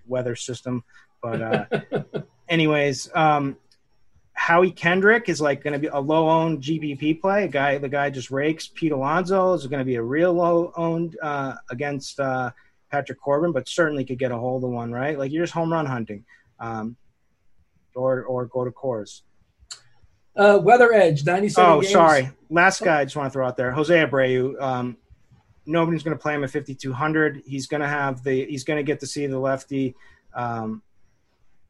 weather 0.07 0.37
system. 0.37 0.85
But, 1.23 1.43
uh, 1.43 1.65
anyways, 2.49 3.11
um, 3.15 3.57
Howie 4.49 4.71
Kendrick 4.71 5.29
is 5.29 5.43
like 5.43 5.63
going 5.63 5.75
to 5.75 5.79
be 5.79 5.89
a 5.89 5.99
low 6.01 6.27
owned 6.27 6.63
GPP 6.63 7.21
play. 7.21 7.45
A 7.45 7.49
guy, 7.49 7.77
the 7.77 7.87
guy 7.87 8.09
just 8.09 8.31
rakes. 8.31 8.67
Pete 8.67 8.93
Alonso 8.93 9.53
is 9.53 9.67
going 9.67 9.81
to 9.81 9.85
be 9.85 9.97
a 9.97 10.03
real 10.03 10.33
low 10.33 10.73
owned 10.75 11.19
uh, 11.23 11.57
against 11.71 12.19
uh, 12.19 12.51
Patrick 12.91 13.21
Corbin, 13.21 13.53
but 13.53 13.69
certainly 13.69 14.07
could 14.07 14.19
get 14.19 14.33
a 14.33 14.39
hold 14.39 14.65
of 14.65 14.71
one, 14.71 14.91
right? 14.91 15.19
Like 15.19 15.33
you're 15.33 15.43
just 15.43 15.53
home 15.53 15.71
run 15.71 15.85
hunting, 15.85 16.25
um, 16.61 16.97
or 17.95 18.25
or 18.25 18.47
go 18.47 18.65
to 18.65 18.71
Coors. 18.71 19.21
Uh, 20.35 20.59
Weather 20.63 20.95
Edge, 20.95 21.27
97 21.27 21.71
Oh, 21.71 21.81
games. 21.83 21.93
sorry. 21.93 22.31
Last 22.49 22.81
guy 22.81 23.01
I 23.01 23.05
just 23.05 23.17
want 23.17 23.27
to 23.27 23.31
throw 23.35 23.47
out 23.47 23.59
there, 23.59 23.71
Jose 23.71 23.95
Abreu. 23.95 24.59
Um, 24.63 24.97
nobody's 25.67 26.03
going 26.03 26.17
to 26.17 26.23
play 26.23 26.35
him 26.35 26.43
at 26.43 26.51
5200. 26.51 27.43
He's 27.45 27.67
going 27.67 27.83
to 27.83 27.89
have 27.89 28.23
the. 28.25 28.47
He's 28.47 28.65
going 28.65 28.79
to 28.79 28.83
get 28.83 29.01
to 29.01 29.07
see 29.07 29.27
the 29.27 29.39
lefty 29.39 29.95
um, 30.33 30.81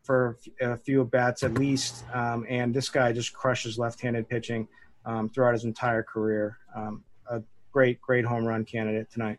for 0.08 0.38
a 0.62 0.74
few 0.74 1.04
bats 1.04 1.42
at 1.42 1.52
least. 1.52 2.02
Um, 2.14 2.46
and 2.48 2.72
this 2.72 2.88
guy 2.88 3.12
just 3.12 3.34
crushes 3.34 3.78
left-handed 3.78 4.26
pitching 4.26 4.66
um, 5.04 5.28
throughout 5.28 5.52
his 5.52 5.64
entire 5.64 6.02
career. 6.02 6.56
Um, 6.74 7.04
a 7.30 7.42
great, 7.72 8.00
great 8.00 8.24
home 8.24 8.46
run 8.46 8.64
candidate 8.64 9.10
tonight. 9.10 9.38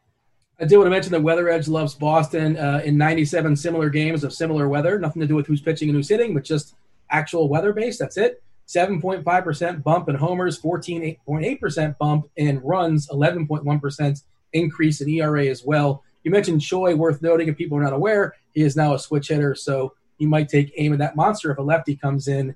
I 0.60 0.66
did 0.66 0.78
want 0.78 0.86
to 0.86 0.92
mention 0.92 1.12
that 1.14 1.24
Weather 1.24 1.50
Edge 1.50 1.68
loves 1.68 1.96
Boston 1.96 2.56
uh, 2.56 2.84
in 2.86 3.00
97 3.00 3.56
similar 3.56 3.90
games 3.90 4.24
of 4.24 4.32
similar 4.32 4.70
weather. 4.70 5.00
Nothing 5.00 5.22
to 5.22 5.28
do 5.28 5.34
with 5.34 5.48
who's 5.48 5.60
pitching 5.60 5.90
and 5.90 5.96
who's 5.96 6.10
hitting, 6.10 6.36
but 6.36 6.44
just 6.44 6.76
actual 7.10 7.50
weather 7.50 7.74
base. 7.74 7.98
That's 7.98 8.18
it. 8.18 8.44
7.5% 8.68 9.82
bump 9.82 10.08
in 10.08 10.14
homers, 10.14 10.62
14.8% 10.62 11.98
bump 11.98 12.30
in 12.36 12.60
runs, 12.60 13.08
11.1% 13.08 14.22
increase 14.54 15.02
in 15.02 15.10
ERA 15.10 15.48
as 15.48 15.66
well. 15.66 16.04
You 16.24 16.30
mentioned 16.30 16.62
Choi, 16.62 16.96
worth 16.96 17.24
noting 17.24 17.48
if 17.48 17.58
people 17.58 17.76
are 17.80 17.82
not 17.82 17.94
aware, 17.94 18.36
he 18.54 18.62
is 18.62 18.76
now 18.76 18.94
a 18.94 19.00
switch 19.00 19.30
hitter, 19.30 19.56
so 19.56 19.94
he 20.20 20.26
might 20.26 20.50
take 20.50 20.72
aim 20.78 20.94
at 20.94 21.00
that 21.00 21.16
monster 21.16 21.50
if 21.50 21.58
a 21.58 21.62
lefty 21.62 21.96
comes 21.96 22.28
in. 22.28 22.56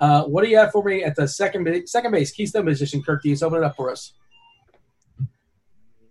Uh, 0.00 0.24
what 0.24 0.42
do 0.42 0.50
you 0.50 0.56
have 0.56 0.72
for 0.72 0.82
me 0.82 1.04
at 1.04 1.14
the 1.14 1.28
second 1.28 1.62
base, 1.62 1.92
second 1.92 2.10
base 2.10 2.32
keystone 2.32 2.66
position, 2.66 3.02
Kirk 3.02 3.22
Dees? 3.22 3.42
Open 3.42 3.58
it 3.58 3.64
up 3.64 3.76
for 3.76 3.92
us. 3.92 4.14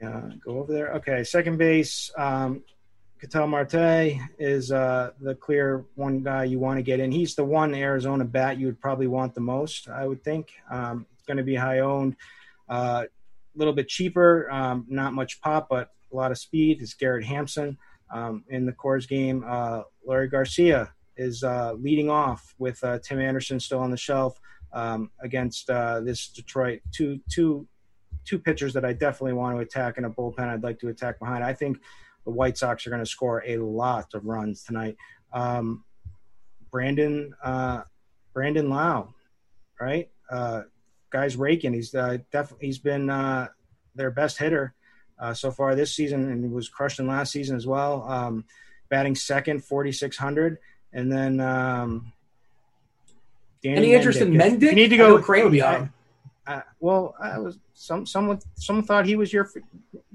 Uh, 0.02 0.30
go 0.44 0.60
over 0.60 0.72
there. 0.72 0.94
Okay, 0.94 1.24
second 1.24 1.58
base. 1.58 2.10
Um, 2.18 2.64
Ketel 3.20 3.48
Marte 3.48 4.18
is 4.40 4.72
uh, 4.72 5.12
the 5.20 5.36
clear 5.36 5.86
one 5.96 6.22
guy 6.22 6.46
you 6.46 6.60
want 6.60 6.78
to 6.78 6.84
get 6.84 7.00
in. 7.00 7.12
He's 7.12 7.36
the 7.36 7.44
one 7.44 7.76
Arizona 7.76 8.24
bat 8.24 8.58
you 8.58 8.68
would 8.68 8.80
probably 8.80 9.08
want 9.08 9.36
the 9.36 9.42
most, 9.42 9.90
I 9.90 10.08
would 10.08 10.24
think. 10.24 10.54
Um, 10.72 11.06
going 11.28 11.38
to 11.38 11.44
be 11.44 11.56
high 11.56 11.80
owned, 11.80 12.16
a 12.70 12.74
uh, 12.74 13.06
little 13.56 13.74
bit 13.74 13.88
cheaper, 13.90 14.50
um, 14.52 14.86
not 14.88 15.14
much 15.14 15.42
pop, 15.42 15.68
but 15.70 15.90
a 16.12 16.16
lot 16.16 16.32
of 16.32 16.38
speed. 16.38 16.82
It's 16.82 16.94
Garrett 16.94 17.26
Hampson 17.26 17.78
um, 18.14 18.44
in 18.50 18.66
the 18.66 18.74
Coors 18.74 19.08
game. 19.08 19.44
Uh, 19.48 19.84
Leury 20.08 20.30
Garcia 20.30 20.92
is 21.18 21.44
uh, 21.44 21.74
leading 21.74 22.10
off 22.10 22.54
with 22.58 22.84
uh, 22.84 23.00
Tim 23.00 23.20
Anderson 23.20 23.60
still 23.60 23.80
on 23.80 23.92
the 23.92 23.98
shelf 23.98 24.40
um, 24.74 25.12
against 25.22 25.70
uh, 25.70 26.02
this 26.02 26.30
Detroit 26.30 26.82
two 26.92 27.20
two 27.30 27.68
two 28.26 28.40
pitchers 28.40 28.74
that 28.74 28.86
I 28.86 28.94
definitely 28.94 29.34
want 29.34 29.56
to 29.56 29.62
attack 29.62 29.98
in 29.98 30.06
a 30.06 30.10
bullpen. 30.10 30.48
I'd 30.48 30.64
like 30.64 30.80
to 30.80 30.90
attack 30.90 31.20
behind. 31.20 31.44
I 31.44 31.54
think 31.54 31.78
the 32.26 32.32
White 32.32 32.58
Sox 32.58 32.86
are 32.86 32.90
going 32.90 33.04
to 33.04 33.10
score 33.10 33.44
a 33.46 33.58
lot 33.58 34.14
of 34.14 34.26
runs 34.26 34.64
tonight. 34.64 34.96
Um, 35.34 35.84
Brandon 36.72 37.34
uh, 37.44 37.82
Brandon 38.34 38.70
Lowe, 38.70 39.14
right? 39.80 40.10
Uh, 40.30 40.64
guy's 41.12 41.36
raking. 41.36 41.74
He's 41.74 41.92
definitely 41.92 42.68
he's 42.68 42.80
been 42.80 43.08
their 43.96 44.12
best 44.12 44.38
hitter 44.38 44.74
uh, 45.22 45.34
so 45.34 45.52
far 45.52 45.76
this 45.76 45.94
season, 45.94 46.30
and 46.30 46.44
he 46.44 46.50
was 46.50 46.68
crushing 46.68 47.08
last 47.08 47.32
season 47.32 47.56
as 47.56 47.66
well. 47.66 48.04
Um, 48.10 48.44
batting 48.90 49.16
second, 49.16 49.64
forty 49.64 49.92
six 49.92 50.18
hundred, 50.18 50.58
and 50.92 51.12
then. 51.12 51.40
Um, 51.40 52.12
Danny 53.64 53.78
Any 53.78 53.94
interest 53.94 54.20
in 54.20 54.32
Mendick. 54.32 54.58
Mendick? 54.58 54.62
You 54.64 54.76
need 54.76 54.88
to 54.90 54.98
go. 54.98 55.22
Crane 55.22 55.44
would 55.44 55.52
be 55.52 55.62
on. 55.62 55.94
Uh, 56.48 56.62
well, 56.80 57.16
I 57.22 57.38
was 57.38 57.60
some 57.76 58.08
someone 58.08 58.40
someone 58.56 58.84
thought 58.84 59.06
he 59.06 59.16
was 59.16 59.32
your 59.32 59.50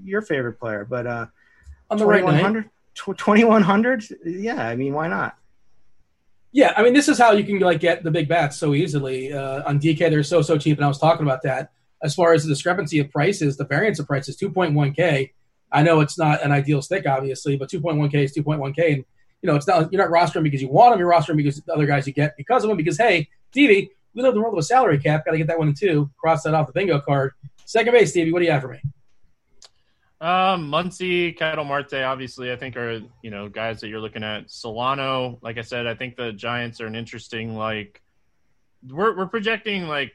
your 0.02 0.20
favorite 0.20 0.58
player, 0.58 0.84
but 0.84 1.06
uh, 1.06 1.26
on 1.90 1.98
the 1.98 2.04
right 2.04 2.22
twenty 2.22 2.34
one 2.34 2.42
hundred. 2.42 2.70
2100 2.96 4.04
yeah 4.24 4.66
i 4.66 4.74
mean 4.74 4.94
why 4.94 5.06
not 5.06 5.36
Yeah, 6.52 6.72
I 6.74 6.82
mean, 6.82 6.94
this 6.94 7.08
is 7.08 7.18
how 7.18 7.32
you 7.32 7.44
can 7.44 7.58
like 7.58 7.80
get 7.80 8.02
the 8.02 8.10
big 8.10 8.28
bats 8.28 8.56
so 8.56 8.72
easily 8.72 9.30
uh, 9.30 9.68
on 9.68 9.78
DK. 9.78 9.98
They're 10.08 10.22
so 10.22 10.40
so 10.40 10.56
cheap, 10.56 10.78
and 10.78 10.84
I 10.86 10.88
was 10.88 10.98
talking 10.98 11.26
about 11.26 11.42
that. 11.42 11.72
As 12.02 12.14
far 12.14 12.32
as 12.32 12.44
the 12.44 12.48
discrepancy 12.48 12.98
of 12.98 13.10
prices, 13.10 13.56
the 13.56 13.64
variance 13.64 13.98
of 13.98 14.06
prices, 14.06 14.36
2.1k. 14.36 15.30
I 15.72 15.82
know 15.82 16.00
it's 16.00 16.18
not 16.18 16.42
an 16.42 16.52
ideal 16.52 16.82
stick, 16.82 17.06
obviously, 17.06 17.56
but 17.56 17.70
2.1k 17.70 18.14
is 18.14 18.36
2.1k, 18.36 18.94
and 18.94 19.04
you 19.42 19.46
know 19.48 19.56
it's 19.56 19.66
not 19.66 19.92
you're 19.92 20.02
not 20.02 20.12
rostering 20.12 20.42
because 20.42 20.62
you 20.62 20.68
want 20.68 20.92
them. 20.92 21.00
You're 21.00 21.10
rostering 21.10 21.36
because 21.36 21.60
the 21.60 21.72
other 21.72 21.86
guys 21.86 22.06
you 22.06 22.12
get 22.12 22.36
because 22.36 22.64
of 22.64 22.68
them. 22.68 22.76
Because 22.76 22.98
hey, 22.98 23.28
Stevie, 23.50 23.90
we 24.14 24.22
live 24.22 24.30
in 24.30 24.36
the 24.36 24.40
world 24.42 24.54
of 24.54 24.58
a 24.58 24.62
salary 24.62 24.98
cap. 24.98 25.24
Got 25.24 25.32
to 25.32 25.38
get 25.38 25.46
that 25.48 25.58
one 25.58 25.68
in 25.68 25.74
two. 25.74 26.10
Cross 26.18 26.44
that 26.44 26.54
off 26.54 26.66
the 26.66 26.72
bingo 26.72 27.00
card. 27.00 27.32
Second 27.64 27.92
base, 27.92 28.10
Stevie. 28.10 28.32
What 28.32 28.40
do 28.40 28.44
you 28.44 28.52
have 28.52 28.62
for 28.62 28.68
me? 28.68 28.80
Um, 30.18 30.70
Muncy, 30.70 31.36
Ketel 31.36 31.64
Marte, 31.64 31.94
obviously, 31.94 32.50
I 32.50 32.56
think 32.56 32.76
are 32.76 33.02
you 33.22 33.30
know 33.30 33.48
guys 33.48 33.80
that 33.80 33.88
you're 33.88 34.00
looking 34.00 34.24
at. 34.24 34.50
Solano, 34.50 35.38
like 35.42 35.58
I 35.58 35.62
said, 35.62 35.86
I 35.86 35.94
think 35.94 36.16
the 36.16 36.32
Giants 36.32 36.80
are 36.80 36.86
an 36.86 36.94
interesting 36.94 37.56
like. 37.56 38.00
We're 38.88 39.16
we're 39.16 39.26
projecting 39.26 39.88
like 39.88 40.12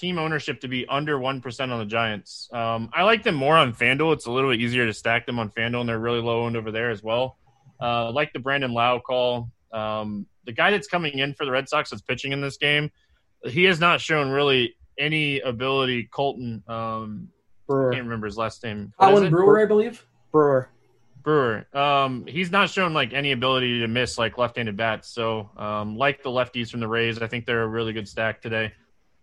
team 0.00 0.18
ownership 0.18 0.60
to 0.60 0.68
be 0.68 0.86
under 0.88 1.18
one 1.18 1.40
percent 1.40 1.70
on 1.70 1.78
the 1.78 1.84
Giants. 1.84 2.48
Um, 2.52 2.90
I 2.92 3.02
like 3.02 3.22
them 3.22 3.34
more 3.34 3.56
on 3.56 3.74
Fanduel. 3.74 4.12
It's 4.14 4.26
a 4.26 4.32
little 4.32 4.50
bit 4.50 4.60
easier 4.60 4.86
to 4.86 4.94
stack 4.94 5.26
them 5.26 5.38
on 5.38 5.50
Fanduel, 5.50 5.80
and 5.80 5.88
they're 5.88 5.98
really 5.98 6.20
low 6.20 6.44
owned 6.44 6.56
over 6.56 6.70
there 6.70 6.90
as 6.90 7.02
well. 7.02 7.36
Uh, 7.80 8.10
like 8.10 8.32
the 8.32 8.38
Brandon 8.38 8.72
Lowe 8.72 9.00
call. 9.00 9.50
Um, 9.72 10.26
the 10.44 10.52
guy 10.52 10.70
that's 10.70 10.88
coming 10.88 11.18
in 11.18 11.34
for 11.34 11.44
the 11.44 11.50
Red 11.50 11.68
Sox 11.68 11.90
that's 11.90 12.02
pitching 12.02 12.32
in 12.32 12.40
this 12.40 12.56
game, 12.56 12.90
he 13.44 13.64
has 13.64 13.78
not 13.78 14.00
shown 14.00 14.30
really 14.30 14.74
any 14.98 15.40
ability. 15.40 16.08
Colton, 16.10 16.62
um, 16.66 17.28
I 17.70 17.92
can't 17.92 18.04
remember 18.04 18.26
his 18.26 18.36
last 18.36 18.64
name. 18.64 18.92
Colin 18.98 19.24
it? 19.24 19.30
Brewer, 19.30 19.60
I 19.60 19.66
believe. 19.66 20.04
brewer 20.32 20.68
Brewer. 21.22 21.66
Um, 21.74 22.24
he's 22.26 22.50
not 22.50 22.70
shown 22.70 22.94
like 22.94 23.12
any 23.12 23.32
ability 23.32 23.80
to 23.80 23.88
miss 23.88 24.18
like 24.18 24.38
left-handed 24.38 24.76
bats. 24.76 25.08
So, 25.08 25.50
um, 25.56 25.96
like 25.96 26.22
the 26.22 26.30
lefties 26.30 26.70
from 26.70 26.80
the 26.80 26.88
Rays, 26.88 27.20
I 27.20 27.26
think 27.26 27.46
they're 27.46 27.62
a 27.62 27.68
really 27.68 27.92
good 27.92 28.08
stack 28.08 28.40
today. 28.40 28.72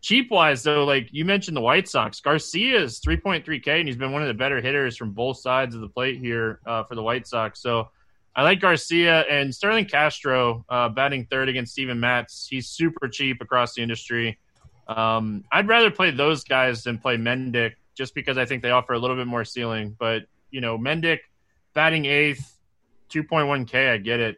Cheap 0.01 0.29
wise, 0.31 0.63
though, 0.63 0.85
like 0.85 1.09
you 1.11 1.25
mentioned, 1.25 1.57
the 1.57 1.61
White 1.61 1.87
Sox, 1.87 2.19
Garcia 2.19 2.81
is 2.81 2.99
3.3K, 2.99 3.67
and 3.79 3.87
he's 3.87 3.97
been 3.97 4.11
one 4.11 4.21
of 4.21 4.27
the 4.27 4.33
better 4.33 4.61
hitters 4.61 4.95
from 4.95 5.11
both 5.11 5.37
sides 5.37 5.75
of 5.75 5.81
the 5.81 5.89
plate 5.89 6.19
here 6.19 6.59
uh, 6.65 6.83
for 6.83 6.95
the 6.95 7.03
White 7.03 7.27
Sox. 7.27 7.61
So, 7.61 7.89
I 8.37 8.43
like 8.43 8.59
Garcia 8.59 9.21
and 9.21 9.53
Starlin 9.53 9.85
Castro 9.85 10.63
uh, 10.69 10.89
batting 10.89 11.25
third 11.25 11.49
against 11.49 11.71
Steven 11.71 11.99
Matz. 11.99 12.47
He's 12.47 12.67
super 12.67 13.07
cheap 13.07 13.41
across 13.41 13.73
the 13.73 13.81
industry. 13.81 14.37
Um, 14.87 15.43
I'd 15.51 15.67
rather 15.67 15.89
play 15.89 16.11
those 16.11 16.43
guys 16.43 16.83
than 16.83 16.99
play 16.99 17.17
Mendick 17.17 17.73
just 17.95 18.13
because 18.13 18.37
I 18.37 18.45
think 18.45 18.61
they 18.61 18.69
offer 18.69 18.93
a 18.93 18.99
little 18.99 19.15
bit 19.15 19.25
more 19.25 19.43
ceiling. 19.43 19.95
But 19.97 20.27
you 20.51 20.61
know, 20.61 20.77
Mendick 20.77 21.19
batting 21.73 22.05
eighth, 22.05 22.59
two 23.09 23.23
point 23.23 23.47
one 23.47 23.65
K. 23.65 23.89
I 23.89 23.97
get 23.97 24.19
it. 24.19 24.37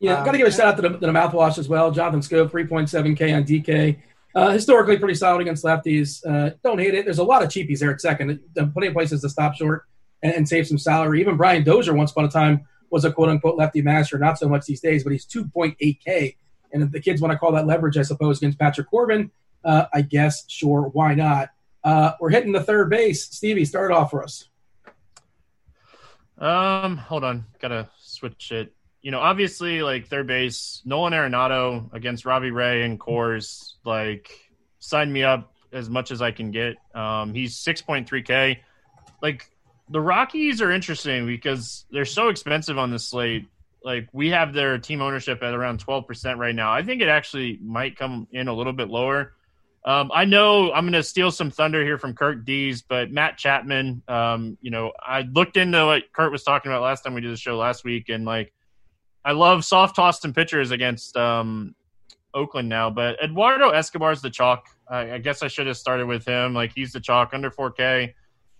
Yeah, 0.00 0.18
Um, 0.18 0.24
got 0.24 0.32
to 0.32 0.38
give 0.38 0.46
a 0.46 0.52
shout 0.52 0.66
out 0.66 0.76
to 0.76 0.82
the, 0.82 0.88
to 0.90 0.98
the 0.98 1.06
mouthwash 1.08 1.58
as 1.58 1.68
well. 1.68 1.90
Jonathan 1.90 2.20
Schoop, 2.20 2.50
3.7K 2.50 3.36
on 3.36 3.44
DK. 3.44 3.98
Uh, 4.34 4.50
historically, 4.50 4.98
pretty 4.98 5.14
solid 5.14 5.40
against 5.40 5.64
lefties. 5.64 6.24
Uh, 6.26 6.54
don't 6.64 6.78
hate 6.78 6.94
it. 6.94 7.04
There's 7.04 7.18
a 7.18 7.24
lot 7.24 7.42
of 7.42 7.48
cheapies 7.48 7.78
there 7.78 7.92
at 7.92 8.00
second. 8.00 8.40
There 8.54 8.66
Plenty 8.66 8.88
of 8.88 8.94
places 8.94 9.20
to 9.20 9.28
stop 9.28 9.54
short 9.54 9.84
and, 10.22 10.34
and 10.34 10.48
save 10.48 10.66
some 10.66 10.78
salary. 10.78 11.20
Even 11.20 11.36
Brian 11.36 11.62
Dozier, 11.62 11.94
once 11.94 12.10
upon 12.10 12.24
a 12.24 12.28
time, 12.28 12.66
was 12.90 13.04
a 13.04 13.12
quote 13.12 13.28
unquote 13.28 13.56
lefty 13.56 13.80
master. 13.80 14.18
Not 14.18 14.38
so 14.38 14.48
much 14.48 14.66
these 14.66 14.80
days, 14.80 15.04
but 15.04 15.12
he's 15.12 15.26
2.8K. 15.26 16.36
And 16.72 16.82
if 16.82 16.90
the 16.90 17.00
kids 17.00 17.20
want 17.20 17.30
to 17.30 17.38
call 17.38 17.52
that 17.52 17.66
leverage, 17.66 17.96
I 17.96 18.02
suppose, 18.02 18.38
against 18.38 18.58
Patrick 18.58 18.90
Corbin, 18.90 19.30
uh, 19.64 19.86
I 19.94 20.02
guess, 20.02 20.44
sure, 20.50 20.90
why 20.92 21.14
not? 21.14 21.50
Uh, 21.84 22.12
we're 22.20 22.30
hitting 22.30 22.52
the 22.52 22.62
third 22.62 22.90
base. 22.90 23.24
Stevie, 23.24 23.64
start 23.64 23.92
off 23.92 24.10
for 24.10 24.24
us. 24.24 24.48
Um, 26.38 26.96
hold 26.96 27.22
on, 27.22 27.44
gotta 27.60 27.88
switch 28.00 28.50
it. 28.50 28.73
You 29.04 29.10
know, 29.10 29.20
obviously, 29.20 29.82
like 29.82 30.06
third 30.06 30.26
base, 30.26 30.80
Nolan 30.86 31.12
Arenado 31.12 31.92
against 31.92 32.24
Robbie 32.24 32.50
Ray 32.50 32.84
and 32.84 32.98
Coors, 32.98 33.74
like 33.84 34.30
sign 34.78 35.12
me 35.12 35.22
up 35.22 35.52
as 35.74 35.90
much 35.90 36.10
as 36.10 36.22
I 36.22 36.30
can 36.30 36.50
get. 36.50 36.76
Um, 36.94 37.34
he's 37.34 37.54
six 37.54 37.82
point 37.82 38.08
three 38.08 38.22
k. 38.22 38.62
Like 39.20 39.46
the 39.90 40.00
Rockies 40.00 40.62
are 40.62 40.72
interesting 40.72 41.26
because 41.26 41.84
they're 41.90 42.06
so 42.06 42.30
expensive 42.30 42.78
on 42.78 42.90
the 42.90 42.98
slate. 42.98 43.46
Like 43.84 44.08
we 44.14 44.30
have 44.30 44.54
their 44.54 44.78
team 44.78 45.02
ownership 45.02 45.42
at 45.42 45.52
around 45.52 45.80
twelve 45.80 46.06
percent 46.06 46.38
right 46.38 46.54
now. 46.54 46.72
I 46.72 46.82
think 46.82 47.02
it 47.02 47.08
actually 47.08 47.58
might 47.62 47.98
come 47.98 48.26
in 48.32 48.48
a 48.48 48.54
little 48.54 48.72
bit 48.72 48.88
lower. 48.88 49.34
Um, 49.84 50.12
I 50.14 50.24
know 50.24 50.72
I'm 50.72 50.84
going 50.84 50.94
to 50.94 51.02
steal 51.02 51.30
some 51.30 51.50
thunder 51.50 51.84
here 51.84 51.98
from 51.98 52.14
Kirk 52.14 52.46
Dees, 52.46 52.80
but 52.80 53.10
Matt 53.10 53.36
Chapman, 53.36 54.00
um, 54.08 54.56
you 54.62 54.70
know, 54.70 54.92
I 54.98 55.28
looked 55.30 55.58
into 55.58 55.84
what 55.84 56.10
Kirk 56.10 56.32
was 56.32 56.42
talking 56.42 56.72
about 56.72 56.80
last 56.80 57.02
time 57.02 57.12
we 57.12 57.20
did 57.20 57.30
the 57.30 57.36
show 57.36 57.58
last 57.58 57.84
week, 57.84 58.08
and 58.08 58.24
like, 58.24 58.54
I 59.24 59.32
love 59.32 59.64
soft 59.64 59.96
tossed 59.96 60.24
and 60.24 60.34
pitchers 60.34 60.70
against 60.70 61.16
um, 61.16 61.74
Oakland 62.34 62.68
now, 62.68 62.90
but 62.90 63.16
Eduardo 63.22 63.70
Escobar's 63.70 64.20
the 64.20 64.30
chalk. 64.30 64.66
I, 64.88 65.12
I 65.12 65.18
guess 65.18 65.42
I 65.42 65.48
should 65.48 65.66
have 65.66 65.76
started 65.76 66.06
with 66.06 66.26
him. 66.26 66.54
Like, 66.54 66.72
he's 66.74 66.92
the 66.92 67.00
chalk 67.00 67.30
under 67.32 67.50
4K, 67.50 68.12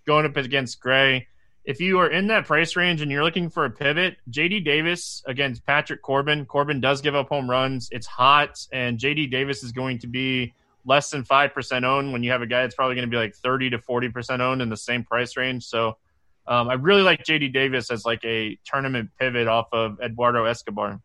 going 0.07 0.25
up 0.25 0.37
against 0.37 0.81
Gray. 0.81 1.27
If 1.65 1.81
you 1.81 1.99
are 1.99 2.09
in 2.09 2.27
that 2.29 2.47
price 2.47 2.77
range 2.77 3.01
and 3.01 3.11
you're 3.11 3.25
looking 3.25 3.49
for 3.49 3.65
a 3.65 3.71
pivot, 3.71 4.17
JD 4.31 4.65
Davis 4.65 5.23
against 5.27 5.65
Patrick 5.65 6.03
Corbin. 6.03 6.45
Corbin 6.45 6.81
does 6.81 7.01
give 7.01 7.15
up 7.15 7.29
home 7.29 7.49
runs. 7.49 7.89
It's 7.91 8.07
hot, 8.07 8.59
and 8.73 8.99
JD 8.99 9.31
Davis 9.31 9.63
is 9.63 9.73
going 9.73 9.99
to 10.01 10.07
be 10.07 10.53
less 10.87 11.11
than 11.11 11.25
5% 11.25 11.85
owned 11.85 12.13
when 12.13 12.23
you 12.23 12.31
have 12.31 12.43
a 12.43 12.47
guy 12.47 12.63
that's 12.63 12.75
probably 12.75 12.95
going 12.95 13.09
to 13.09 13.11
be 13.11 13.17
like 13.17 13.35
30 13.35 13.71
to 13.71 13.79
40% 13.79 14.41
owned 14.41 14.61
in 14.61 14.69
the 14.69 14.77
same 14.77 15.05
price 15.05 15.37
range. 15.37 15.65
So 15.65 15.97
Um, 16.47 16.69
I 16.69 16.75
really 16.75 17.03
like 17.03 17.25
JD 17.25 17.53
Davis 17.53 17.91
as 17.91 18.05
like 18.05 18.25
a 18.25 18.59
tournament 18.65 19.11
pivot 19.19 19.49
off 19.49 19.67
of 19.73 19.99
Eduardo 20.01 20.45
Escobar. 20.45 21.01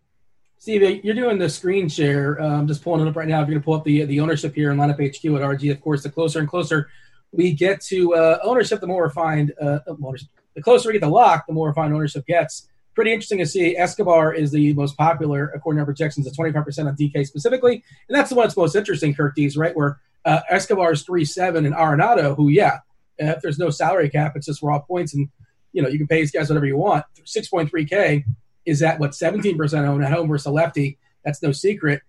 Steve, 0.57 1.05
you're 1.05 1.15
doing 1.15 1.37
the 1.37 1.49
screen 1.49 1.87
share. 1.87 2.41
Uh, 2.41 2.57
I'm 2.57 2.67
just 2.67 2.83
pulling 2.83 3.05
it 3.05 3.09
up 3.09 3.15
right 3.15 3.27
now. 3.27 3.41
If 3.41 3.47
you're 3.47 3.53
going 3.55 3.61
to 3.61 3.65
pull 3.65 3.75
up 3.75 3.85
the 3.85 4.03
the 4.03 4.19
ownership 4.19 4.53
here 4.53 4.71
in 4.71 4.77
lineup 4.77 4.95
HQ 4.95 5.23
at 5.25 5.41
RG, 5.41 5.71
of 5.71 5.81
course, 5.81 6.03
the 6.03 6.09
closer 6.09 6.39
and 6.39 6.49
closer 6.49 6.89
we 7.31 7.53
get 7.53 7.81
to 7.81 8.15
uh, 8.15 8.39
ownership, 8.43 8.81
the 8.81 8.87
more 8.87 9.03
refined 9.03 9.53
uh, 9.61 9.79
the 9.87 10.61
closer 10.61 10.89
we 10.89 10.93
get 10.93 11.01
to 11.01 11.07
lock, 11.07 11.45
the 11.47 11.53
more 11.53 11.67
refined 11.67 11.93
ownership 11.93 12.25
gets. 12.25 12.67
Pretty 12.95 13.13
interesting 13.13 13.37
to 13.37 13.45
see. 13.45 13.77
Escobar 13.77 14.33
is 14.33 14.51
the 14.51 14.73
most 14.73 14.97
popular 14.97 15.47
according 15.55 15.77
to 15.77 15.81
our 15.81 15.85
projections 15.85 16.27
at 16.27 16.33
25% 16.33 16.87
on 16.87 16.97
DK 16.97 17.25
specifically, 17.25 17.83
and 18.09 18.17
that's 18.17 18.29
the 18.29 18.35
one 18.35 18.45
that's 18.45 18.57
most 18.57 18.75
interesting. 18.75 19.13
Curtis, 19.13 19.55
right? 19.55 19.75
Where 19.75 19.99
uh, 20.25 20.41
Escobar 20.49 20.91
is 20.91 21.03
three 21.03 21.23
seven, 21.23 21.65
and 21.65 21.75
Arenado, 21.75 22.35
who 22.35 22.49
yeah, 22.49 22.79
if 23.19 23.41
there's 23.41 23.59
no 23.59 23.69
salary 23.69 24.09
cap, 24.09 24.33
it's 24.35 24.45
just 24.45 24.61
raw 24.61 24.79
points, 24.79 25.13
and 25.13 25.29
you 25.73 25.81
know 25.81 25.89
you 25.89 25.97
can 25.97 26.07
pay 26.07 26.21
these 26.21 26.31
guys 26.31 26.49
whatever 26.49 26.65
you 26.65 26.77
want. 26.77 27.05
6.3k 27.25 28.23
is 28.65 28.81
at 28.81 28.99
what 28.99 29.11
17% 29.11 29.87
owned 29.87 30.03
at 30.03 30.11
home 30.11 30.27
versus 30.27 30.45
a 30.45 30.51
lefty. 30.51 30.97
That's 31.23 31.41
no 31.41 31.51
secret. 31.51 32.01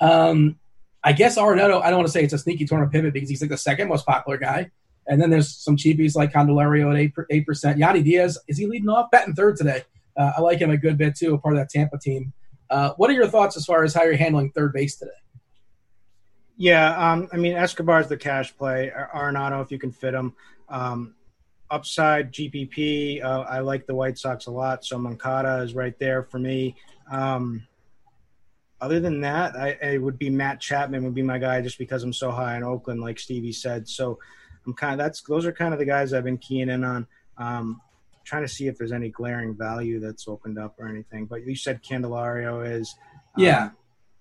Um, 0.00 0.58
I 1.04 1.12
guess 1.12 1.36
Arenado, 1.36 1.82
I 1.82 1.90
don't 1.90 1.98
want 1.98 2.06
to 2.06 2.12
say 2.12 2.22
it's 2.22 2.32
a 2.32 2.38
sneaky 2.38 2.64
tournament 2.64 2.92
pivot 2.92 3.12
because 3.12 3.28
he's 3.28 3.40
like 3.40 3.50
the 3.50 3.58
second 3.58 3.88
most 3.88 4.06
popular 4.06 4.38
guy. 4.38 4.70
And 5.06 5.20
then 5.20 5.30
there's 5.30 5.52
some 5.52 5.76
cheapies 5.76 6.14
like 6.14 6.32
Candelario 6.32 6.92
at 6.92 7.24
eight 7.30 7.46
percent. 7.46 7.78
Yandy 7.78 8.04
Diaz 8.04 8.38
is 8.46 8.56
he 8.56 8.66
leading 8.66 8.88
off? 8.88 9.10
Batting 9.10 9.34
third 9.34 9.56
today. 9.56 9.82
Uh, 10.16 10.32
I 10.36 10.40
like 10.40 10.58
him 10.58 10.70
a 10.70 10.76
good 10.76 10.96
bit 10.98 11.16
too, 11.16 11.34
a 11.34 11.38
part 11.38 11.54
of 11.54 11.60
that 11.60 11.70
Tampa 11.70 11.98
team. 11.98 12.32
Uh, 12.70 12.92
what 12.96 13.10
are 13.10 13.14
your 13.14 13.26
thoughts 13.26 13.56
as 13.56 13.64
far 13.64 13.82
as 13.84 13.94
how 13.94 14.04
you're 14.04 14.16
handling 14.16 14.50
third 14.52 14.72
base 14.72 14.96
today? 14.96 15.10
Yeah, 16.62 17.12
um, 17.12 17.28
I 17.32 17.38
mean 17.38 17.54
Escobar's 17.54 18.06
the 18.06 18.16
cash 18.16 18.56
play. 18.56 18.92
Arenado, 19.12 19.60
if 19.64 19.72
you 19.72 19.80
can 19.80 19.90
fit 19.90 20.14
him. 20.14 20.32
Um, 20.68 21.16
upside 21.68 22.32
GPP, 22.32 23.20
uh, 23.20 23.40
I 23.40 23.58
like 23.58 23.84
the 23.84 23.96
White 23.96 24.16
Sox 24.16 24.46
a 24.46 24.52
lot, 24.52 24.84
so 24.84 24.96
Moncada 24.96 25.56
is 25.62 25.74
right 25.74 25.98
there 25.98 26.22
for 26.22 26.38
me. 26.38 26.76
Um, 27.10 27.66
other 28.80 29.00
than 29.00 29.22
that, 29.22 29.56
I, 29.56 29.70
it 29.82 30.00
would 30.00 30.20
be 30.20 30.30
Matt 30.30 30.60
Chapman 30.60 31.02
would 31.02 31.16
be 31.16 31.22
my 31.22 31.38
guy 31.38 31.60
just 31.62 31.78
because 31.78 32.04
I'm 32.04 32.12
so 32.12 32.30
high 32.30 32.56
in 32.56 32.62
Oakland, 32.62 33.00
like 33.00 33.18
Stevie 33.18 33.50
said. 33.50 33.88
So 33.88 34.20
I'm 34.64 34.72
kind 34.72 34.92
of 34.92 34.98
that's 35.04 35.20
those 35.22 35.44
are 35.46 35.52
kind 35.52 35.74
of 35.74 35.80
the 35.80 35.84
guys 35.84 36.12
I've 36.12 36.22
been 36.22 36.38
keying 36.38 36.68
in 36.68 36.84
on. 36.84 37.08
Um, 37.38 37.80
trying 38.22 38.42
to 38.42 38.48
see 38.48 38.68
if 38.68 38.78
there's 38.78 38.92
any 38.92 39.08
glaring 39.08 39.56
value 39.56 39.98
that's 39.98 40.28
opened 40.28 40.60
up 40.60 40.76
or 40.78 40.86
anything. 40.86 41.26
But 41.26 41.44
you 41.44 41.56
said 41.56 41.82
Candelario 41.82 42.64
is, 42.64 42.94
um, 43.34 43.42
yeah, 43.42 43.70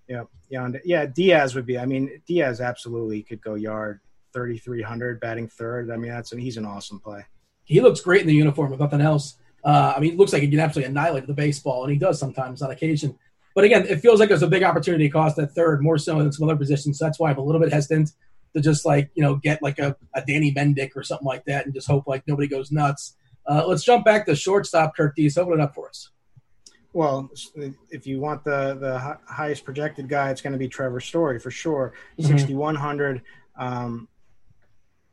yeah, 0.08 0.24
yeah, 0.50 0.70
yeah. 0.84 1.06
Diaz 1.06 1.56
would 1.56 1.66
be. 1.66 1.78
I 1.78 1.86
mean, 1.86 2.22
Diaz 2.28 2.62
absolutely 2.62 3.24
could 3.24 3.42
go 3.42 3.56
yard 3.56 4.00
3,300, 4.34 5.20
batting 5.20 5.48
third. 5.48 5.92
I 5.92 5.98
mean, 5.98 6.12
that's 6.12 6.32
he's 6.32 6.58
an 6.58 6.66
awesome 6.66 7.00
play. 7.00 7.26
He 7.64 7.82
looks 7.82 8.02
great 8.02 8.22
in 8.22 8.28
the 8.28 8.36
uniform, 8.36 8.74
if 8.74 8.80
nothing 8.80 9.02
else. 9.02 9.36
Uh, 9.64 9.94
I 9.96 10.00
mean, 10.00 10.14
it 10.14 10.18
looks 10.18 10.34
like 10.34 10.42
he 10.42 10.50
can 10.50 10.60
absolutely 10.60 10.90
annihilate 10.90 11.28
the 11.28 11.34
baseball, 11.34 11.84
and 11.84 11.94
he 11.94 12.00
does 12.00 12.20
sometimes 12.20 12.62
on 12.62 12.72
occasion. 12.72 13.18
But 13.54 13.66
again, 13.66 13.86
it 13.86 14.00
feels 14.00 14.20
like 14.20 14.30
there's 14.30 14.44
a 14.44 14.48
big 14.48 14.64
opportunity 14.64 15.10
cost 15.10 15.38
at 15.38 15.52
third, 15.52 15.84
more 15.84 15.98
so 15.98 16.18
than 16.18 16.32
some 16.32 16.48
other 16.48 16.58
positions. 16.58 16.98
So 16.98 17.06
that's 17.06 17.20
why 17.20 17.32
I'm 17.32 17.38
a 17.38 17.44
little 17.44 17.62
bit 17.62 17.72
hesitant 17.72 18.12
to 18.54 18.62
just 18.62 18.86
like 18.86 19.10
you 19.14 19.24
know 19.24 19.36
get 19.36 19.62
like 19.62 19.80
a, 19.80 19.96
a 20.16 20.22
Danny 20.26 20.54
Mendick 20.54 20.92
or 20.96 21.04
something 21.04 21.28
like 21.28 21.46
that 21.46 21.66
and 21.66 21.74
just 21.74 21.88
hope 21.88 22.08
like 22.08 22.28
nobody 22.28 22.48
goes 22.48 22.72
nuts. 22.72 23.16
Uh, 23.46 23.64
let's 23.66 23.84
jump 23.84 24.06
back 24.06 24.26
to 24.26 24.36
shortstop. 24.36 24.96
Kirk 24.96 25.16
open 25.38 25.54
it 25.54 25.60
up 25.60 25.74
for 25.76 25.90
us. 25.90 26.10
Well, 26.94 27.30
if 27.90 28.06
you 28.06 28.20
want 28.20 28.44
the 28.44 28.76
the 28.80 29.18
highest 29.32 29.64
projected 29.64 30.10
guy, 30.10 30.30
it's 30.30 30.42
going 30.42 30.54
to 30.54 30.60
be 30.60 30.68
Trevor 30.68 31.00
Story 31.00 31.40
for 31.40 31.52
sure. 31.52 31.94
Mm-hmm. 32.20 32.38
6100. 32.38 33.22
Um, 33.58 34.08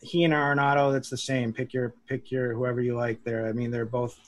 he 0.01 0.25
and 0.25 0.33
Arenado, 0.33 0.93
that's 0.93 1.11
the 1.11 1.19
same. 1.19 1.53
Pick 1.53 1.73
your 1.73 1.95
pick 2.07 2.31
your 2.31 2.55
whoever 2.55 2.81
you 2.81 2.97
like 2.97 3.23
there. 3.25 3.47
I 3.47 3.53
mean, 3.53 3.71
they're 3.71 3.85
both 3.85 4.19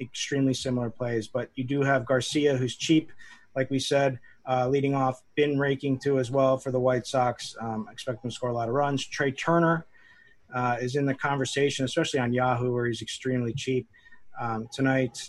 extremely 0.00 0.54
similar 0.54 0.90
plays. 0.90 1.28
But 1.28 1.50
you 1.54 1.64
do 1.64 1.82
have 1.82 2.06
Garcia, 2.06 2.56
who's 2.56 2.76
cheap, 2.76 3.12
like 3.54 3.70
we 3.70 3.78
said, 3.78 4.18
uh, 4.48 4.68
leading 4.68 4.94
off, 4.94 5.22
been 5.36 5.58
raking 5.58 6.00
too 6.00 6.18
as 6.18 6.30
well 6.30 6.58
for 6.58 6.70
the 6.70 6.80
White 6.80 7.06
Sox. 7.06 7.54
Um, 7.60 7.88
expect 7.92 8.24
him 8.24 8.30
to 8.30 8.34
score 8.34 8.50
a 8.50 8.54
lot 8.54 8.68
of 8.68 8.74
runs. 8.74 9.06
Trea 9.06 9.32
Turner 9.32 9.86
uh, 10.54 10.78
is 10.80 10.96
in 10.96 11.06
the 11.06 11.14
conversation, 11.14 11.84
especially 11.84 12.20
on 12.20 12.32
Yahoo, 12.32 12.72
where 12.72 12.86
he's 12.86 13.02
extremely 13.02 13.52
cheap 13.52 13.88
um, 14.40 14.68
tonight. 14.72 15.28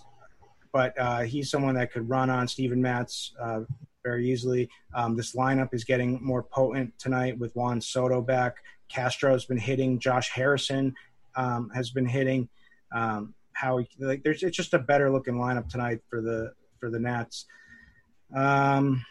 But 0.73 0.97
uh, 0.97 1.21
he's 1.21 1.49
someone 1.49 1.75
that 1.75 1.91
could 1.91 2.07
run 2.09 2.29
on 2.29 2.47
Steven 2.47 2.81
Matz 2.81 3.33
uh, 3.39 3.61
very 4.03 4.29
easily. 4.29 4.69
Um, 4.93 5.15
this 5.15 5.35
lineup 5.35 5.73
is 5.73 5.83
getting 5.83 6.23
more 6.23 6.43
potent 6.43 6.97
tonight 6.97 7.37
with 7.37 7.55
Juan 7.55 7.81
Soto 7.81 8.21
back. 8.21 8.55
Castro 8.89 9.33
has 9.33 9.45
been 9.45 9.57
hitting. 9.57 9.99
Josh 9.99 10.29
Harrison 10.29 10.93
um, 11.35 11.69
has 11.73 11.91
been 11.91 12.05
hitting. 12.05 12.49
Um, 12.93 13.33
like 13.99 14.23
there's 14.23 14.41
it's 14.41 14.57
just 14.57 14.73
a 14.73 14.79
better 14.79 15.11
looking 15.11 15.35
lineup 15.35 15.69
tonight 15.69 15.99
for 16.09 16.21
the 16.21 16.53
for 16.79 16.89
the 16.89 16.99
Nats. 16.99 17.45
Um, 18.35 19.05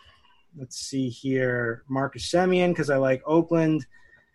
let's 0.59 0.77
see 0.77 1.09
here, 1.09 1.85
Marcus 1.89 2.29
Semien 2.29 2.71
because 2.71 2.91
I 2.91 2.97
like 2.97 3.23
Oakland, 3.27 3.87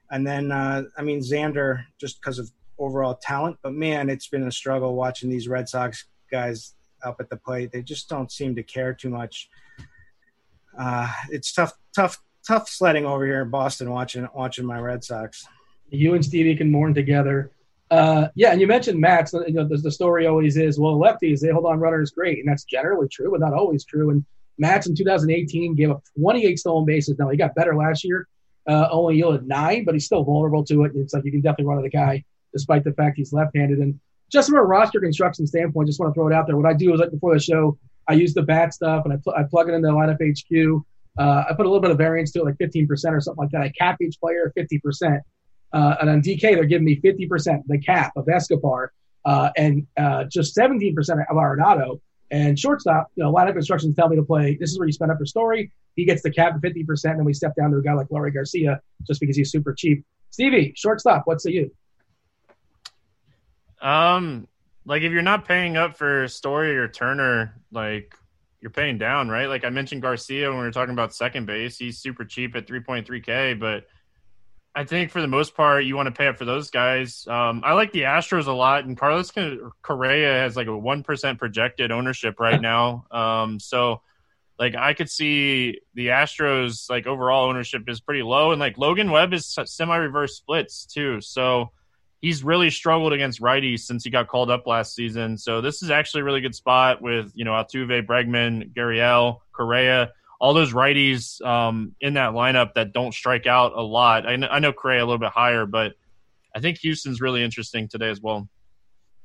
and 0.10 0.26
then 0.26 0.52
uh, 0.52 0.84
I 0.98 1.02
mean 1.02 1.20
Xander 1.20 1.84
just 2.00 2.22
because 2.22 2.40
of 2.40 2.50
overall 2.78 3.16
talent. 3.16 3.58
But 3.62 3.74
man, 3.74 4.10
it's 4.10 4.28
been 4.28 4.48
a 4.48 4.52
struggle 4.52 4.96
watching 4.96 5.30
these 5.30 5.48
Red 5.48 5.68
Sox 5.68 6.06
guys 6.32 6.75
up 7.06 7.18
at 7.20 7.30
the 7.30 7.38
plate. 7.38 7.72
They 7.72 7.82
just 7.82 8.10
don't 8.10 8.32
seem 8.32 8.56
to 8.56 8.64
care 8.64 8.94
too 8.94 9.10
much. 9.10 9.50
Uh, 10.78 11.12
it's 11.30 11.54
tough, 11.54 11.74
tough, 11.96 12.22
tough 12.46 12.68
sledding 12.68 13.06
over 13.06 13.26
here 13.26 13.42
in 13.42 13.50
Boston 13.50 13.92
watching 13.92 14.28
watching 14.34 14.66
my 14.66 14.80
Red 14.80 15.04
Sox. 15.04 15.46
You 15.90 16.16
and 16.16 16.26
Stevie 16.26 16.56
can 16.56 16.72
mourn 16.72 16.94
together. 16.94 17.52
Uh, 17.92 18.28
yeah, 18.36 18.52
and 18.52 18.60
you 18.60 18.68
mentioned 18.68 19.00
Matz. 19.00 19.34
You 19.34 19.54
know, 19.54 19.68
the, 19.68 19.78
the, 19.78 19.92
story 19.92 20.26
always 20.26 20.58
is, 20.58 20.80
well, 20.80 20.98
lefties 20.98 21.40
they 21.40 21.50
hold 21.50 21.66
on 21.66 21.80
runners 21.80 22.12
great, 22.12 22.40
and 22.40 22.48
that's 22.48 22.64
generally 22.64 23.08
true, 23.08 23.32
but 23.32 23.40
not 23.40 23.54
always 23.54 23.86
true. 23.86 24.10
And 24.10 24.26
Matz 24.58 24.88
in 24.88 24.96
2018 24.96 25.76
gave 25.76 25.92
up 25.92 26.04
28 26.20 26.58
stolen 26.58 26.86
bases. 26.86 27.18
Now 27.20 27.30
he 27.30 27.38
got 27.38 27.54
better 27.54 27.76
last 27.76 28.04
year, 28.04 28.28
uh, 28.68 28.88
only 28.90 29.18
yielded 29.18 29.48
nine, 29.48 29.86
but 29.86 29.94
he's 29.94 30.06
still 30.06 30.24
vulnerable 30.24 30.64
to 30.66 30.84
it. 30.86 30.94
It's 30.96 31.14
like 31.14 31.26
you 31.26 31.32
can 31.32 31.42
definitely 31.42 31.66
run 31.66 31.78
at 31.78 31.84
the 31.84 31.90
guy 31.90 32.24
despite 32.54 32.84
the 32.84 32.94
fact 32.94 33.18
he's 33.18 33.34
left-handed. 33.34 33.80
And 33.80 34.00
just 34.32 34.50
from 34.50 34.58
a 34.58 34.64
roster 34.64 35.00
construction 35.00 35.46
standpoint, 35.48 35.88
just 35.88 36.00
want 36.00 36.14
to 36.14 36.18
throw 36.18 36.28
it 36.28 36.34
out 36.34 36.48
there. 36.48 36.58
What 36.58 36.66
I 36.66 36.74
do 36.74 36.94
is 36.94 37.00
like 37.00 37.12
before 37.12 37.34
the 37.34 37.40
show, 37.40 37.78
I 38.08 38.14
use 38.14 38.34
the 38.34 38.42
bat 38.42 38.74
stuff 38.74 39.06
and 39.06 39.14
I, 39.14 39.18
pl- 39.18 39.34
I 39.36 39.44
plug 39.44 39.70
it 39.70 39.74
into 39.74 39.88
lineup 39.90 40.18
HQ. 40.20 40.84
Uh, 41.18 41.44
I 41.50 41.54
put 41.54 41.66
a 41.66 41.70
little 41.70 41.82
bit 41.82 41.92
of 41.92 41.98
variance 41.98 42.32
to 42.34 42.40
it, 42.40 42.46
like 42.46 42.58
15% 42.58 42.90
or 42.90 43.22
something 43.22 43.42
like 43.42 43.52
that. 43.52 43.62
I 43.62 43.70
cap 43.70 43.98
each 44.02 44.20
player 44.20 44.52
50%. 44.58 45.22
Uh, 45.74 45.96
and 46.02 46.10
on 46.10 46.22
DK, 46.22 46.42
they're 46.42 46.66
giving 46.66 46.86
me 46.86 47.00
50% 47.02 47.64
the 47.68 47.80
cap 47.80 48.14
of 48.16 48.28
Escobar 48.28 48.92
uh, 49.26 49.50
and 49.58 49.88
uh, 49.98 50.26
just 50.26 50.56
17% 50.56 50.98
of 50.98 51.36
Arenado. 51.36 52.00
And 52.32 52.58
shortstop, 52.58 53.12
you 53.16 53.24
know, 53.24 53.38
of 53.38 53.56
instructions 53.56 53.96
tell 53.96 54.10
me 54.10 54.16
to 54.16 54.24
play. 54.24 54.58
This 54.60 54.72
is 54.72 54.80
where 54.80 54.88
you 54.88 54.92
spend 54.92 55.12
up 55.12 55.20
your 55.20 55.26
story. 55.26 55.72
He 55.96 56.06
gets 56.06 56.22
the 56.22 56.32
cap 56.32 56.56
of 56.56 56.62
50%, 56.62 57.06
and 57.12 57.26
we 57.26 57.34
step 57.34 57.54
down 57.56 57.72
to 57.72 57.78
a 57.78 57.82
guy 57.82 57.94
like 57.94 58.08
Leury 58.08 58.34
Garcia 58.34 58.82
just 59.06 59.20
because 59.20 59.38
he's 59.38 59.52
super 59.52 59.74
cheap. 59.74 60.04
Stevie, 60.32 60.74
shortstop, 60.76 61.22
what's 61.26 61.44
the 61.44 61.54
you? 61.54 61.72
Um, 63.82 64.48
like 64.86 65.02
if 65.02 65.12
you're 65.12 65.22
not 65.22 65.48
paying 65.48 65.78
up 65.78 65.98
for 65.98 66.28
Story 66.28 66.78
or 66.78 66.88
Turner, 66.88 67.62
like 67.72 68.16
you're 68.62 68.72
paying 68.72 68.98
down, 68.98 69.30
right? 69.30 69.48
Like 69.48 69.64
I 69.64 69.70
mentioned 69.70 70.02
Garcia 70.02 70.50
when 70.50 70.60
we 70.60 70.66
were 70.66 70.72
talking 70.72 70.94
about 70.94 71.14
second 71.14 71.46
base, 71.46 71.78
he's 71.78 72.00
super 72.00 72.26
cheap 72.26 72.56
at 72.56 72.68
3.3k, 72.68 73.60
but 73.60 73.86
I 74.78 74.84
think 74.84 75.10
for 75.10 75.22
the 75.22 75.28
most 75.28 75.56
part, 75.56 75.86
you 75.86 75.96
want 75.96 76.08
to 76.08 76.12
pay 76.12 76.28
up 76.28 76.38
for 76.38 76.44
those 76.44 76.70
guys. 76.70 77.26
Um, 77.28 77.62
I 77.64 77.74
like 77.74 77.94
the 77.94 78.02
Astros 78.02 78.48
a 78.48 78.52
lot, 78.52 78.84
and 78.84 78.98
Carlos 78.98 79.32
Correa 79.82 80.34
has 80.34 80.58
like 80.58 80.68
a 80.68 80.78
one 80.78 81.02
percent 81.02 81.40
projected 81.40 81.92
ownership 81.94 82.42
right 82.42 82.60
now. 82.62 83.06
Um, 83.10 83.58
so, 83.58 84.02
like, 84.60 84.76
I 84.76 84.94
could 84.94 85.10
see 85.10 85.80
the 85.94 86.08
Astros 86.08 86.90
like 86.90 87.08
overall 87.08 87.48
ownership 87.48 87.88
is 87.88 88.02
pretty 88.02 88.22
low, 88.22 88.52
and 88.52 88.60
like 88.60 88.78
Logan 88.78 89.12
Webb 89.12 89.34
is 89.34 89.58
semi-reverse 89.64 90.36
splits 90.36 90.86
too. 90.86 91.22
So 91.22 91.72
he's 92.26 92.44
really 92.44 92.72
struggled 92.72 93.14
against 93.14 93.40
righties 93.40 93.82
since 93.82 94.04
he 94.04 94.10
got 94.10 94.28
called 94.28 94.50
up 94.50 94.66
last 94.66 94.96
season. 94.96 95.38
So 95.38 95.62
this 95.62 95.84
is 95.84 95.92
actually 95.92 96.22
a 96.22 96.24
really 96.24 96.42
good 96.42 96.56
spot 96.56 97.02
with 97.02 97.32
you 97.36 97.46
know 97.46 97.52
Altuve, 97.52 98.06
Bregman, 98.06 98.74
Gurriel, 98.74 99.42
Correa 99.52 100.12
all 100.40 100.54
those 100.54 100.74
righties 100.74 101.42
um, 101.46 101.96
in 102.02 102.16
that 102.16 102.34
lineup 102.34 102.74
that 102.74 102.94
don't 102.94 103.14
strike 103.14 103.48
out 103.48 103.74
a 103.74 103.82
lot. 103.82 104.28
I 104.28 104.36
know, 104.36 104.48
I 104.48 104.60
know 104.60 104.74
Correa 104.74 105.00
a 105.00 105.06
little 105.06 105.18
bit 105.18 105.32
higher, 105.32 105.66
but 105.66 105.94
I 106.56 106.60
think 106.60 106.78
Houston's 106.80 107.22
really 107.22 107.44
interesting 107.44 107.88
today 107.88 108.10
as 108.10 108.22
well. 108.22 108.48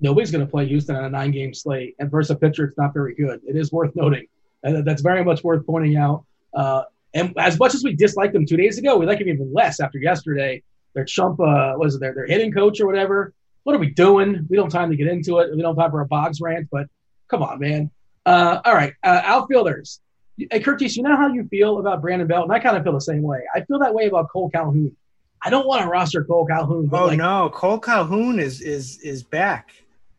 Nobody's 0.01 0.31
going 0.31 0.45
to 0.45 0.51
play 0.51 0.67
Houston 0.67 0.97
on 0.97 1.05
a 1.05 1.11
nine 1.11 1.31
game 1.31 1.53
slate, 1.53 1.95
and 1.99 2.11
versus 2.11 2.31
a 2.31 2.37
pitcher, 2.37 2.65
it's 2.65 2.79
not 2.79 2.95
very 2.95 3.15
good. 3.15 3.41
It 3.47 3.57
is 3.57 3.71
worth 3.71 3.95
noting. 3.95 4.27
And 4.63 4.87
that's 4.87 5.03
very 5.03 5.25
much 5.25 5.43
worth 5.43 5.67
pointing 5.67 5.97
out. 5.97 6.25
Uh, 6.55 6.85
and 7.13 7.35
as 7.39 7.59
much 7.59 7.75
as 7.75 7.83
we 7.83 7.95
disliked 7.95 8.33
them 8.33 8.47
two 8.47 8.57
days 8.57 8.79
ago, 8.79 8.97
we 8.97 9.05
like 9.05 9.19
them 9.19 9.29
even 9.29 9.53
less 9.53 9.81
after 9.81 9.99
yesterday. 9.99 10.63
Their 10.95 11.05
chump, 11.05 11.41
uh, 11.41 11.74
was 11.76 11.95
it 11.95 12.01
their, 12.01 12.14
their 12.14 12.26
hitting 12.26 12.53
coach 12.53 12.80
or 12.80 12.86
whatever? 12.86 13.32
What 13.62 13.76
are 13.76 13.78
we 13.78 13.91
doing? 13.91 14.47
We 14.49 14.57
don't 14.57 14.72
have 14.72 14.72
time 14.72 14.91
to 14.91 14.97
get 14.97 15.07
into 15.07 15.38
it. 15.38 15.55
We 15.55 15.62
don't 15.62 15.76
have 15.76 15.84
time 15.84 15.91
for 15.91 16.01
a 16.01 16.07
Boggs 16.07 16.41
rant, 16.41 16.68
but 16.70 16.88
come 17.28 17.43
on, 17.43 17.61
man. 17.61 17.91
Uh, 18.26 18.61
all 18.64 18.74
right, 18.74 18.95
uh, 19.03 19.22
outfielders. 19.24 20.01
Hey, 20.36 20.61
Curtis, 20.61 20.97
you 20.97 21.03
know 21.03 21.16
how 21.16 21.28
you 21.28 21.47
feel 21.49 21.78
about 21.78 22.01
Brandon 22.01 22.26
Belt, 22.26 22.45
and 22.45 22.53
I 22.53 22.59
kind 22.59 22.76
of 22.76 22.82
feel 22.82 22.93
the 22.93 23.01
same 23.01 23.22
way. 23.22 23.43
I 23.55 23.61
feel 23.62 23.78
that 23.80 23.95
way 23.95 24.07
about 24.07 24.30
Cole 24.30 24.51
Calhoun. 24.51 24.97
I 25.43 25.51
don't 25.51 25.66
want 25.66 25.82
to 25.82 25.88
roster 25.88 26.24
Cole 26.24 26.47
Calhoun. 26.47 26.88
oh 26.93 27.07
like, 27.07 27.18
no, 27.18 27.51
Cole 27.51 27.78
Calhoun 27.78 28.38
is 28.38 28.61
is 28.61 28.99
is 28.99 29.22
back. 29.22 29.72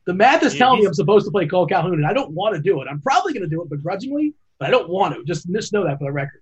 The 0.06 0.14
math 0.14 0.44
is 0.44 0.56
telling 0.56 0.80
me 0.80 0.86
I'm 0.86 0.94
supposed 0.94 1.26
to 1.26 1.32
play 1.32 1.48
Cole 1.48 1.68
Calhoun, 1.68 1.94
and 1.94 2.06
I 2.08 2.14
don't 2.14 2.32
want 2.32 2.56
to 2.56 2.62
do 2.62 2.82
it. 2.82 2.88
I'm 2.90 3.02
probably 3.02 3.34
going 3.34 3.44
to 3.44 3.50
do 3.50 3.62
it 3.62 3.70
begrudgingly, 3.70 4.34
but 4.58 4.68
I 4.68 4.72
don't 4.72 4.90
want 4.90 5.16
to. 5.16 5.24
Just 5.24 5.50
just 5.52 5.74
know 5.74 5.84
that 5.84 6.00
for 6.00 6.06
the 6.06 6.12
record. 6.12 6.41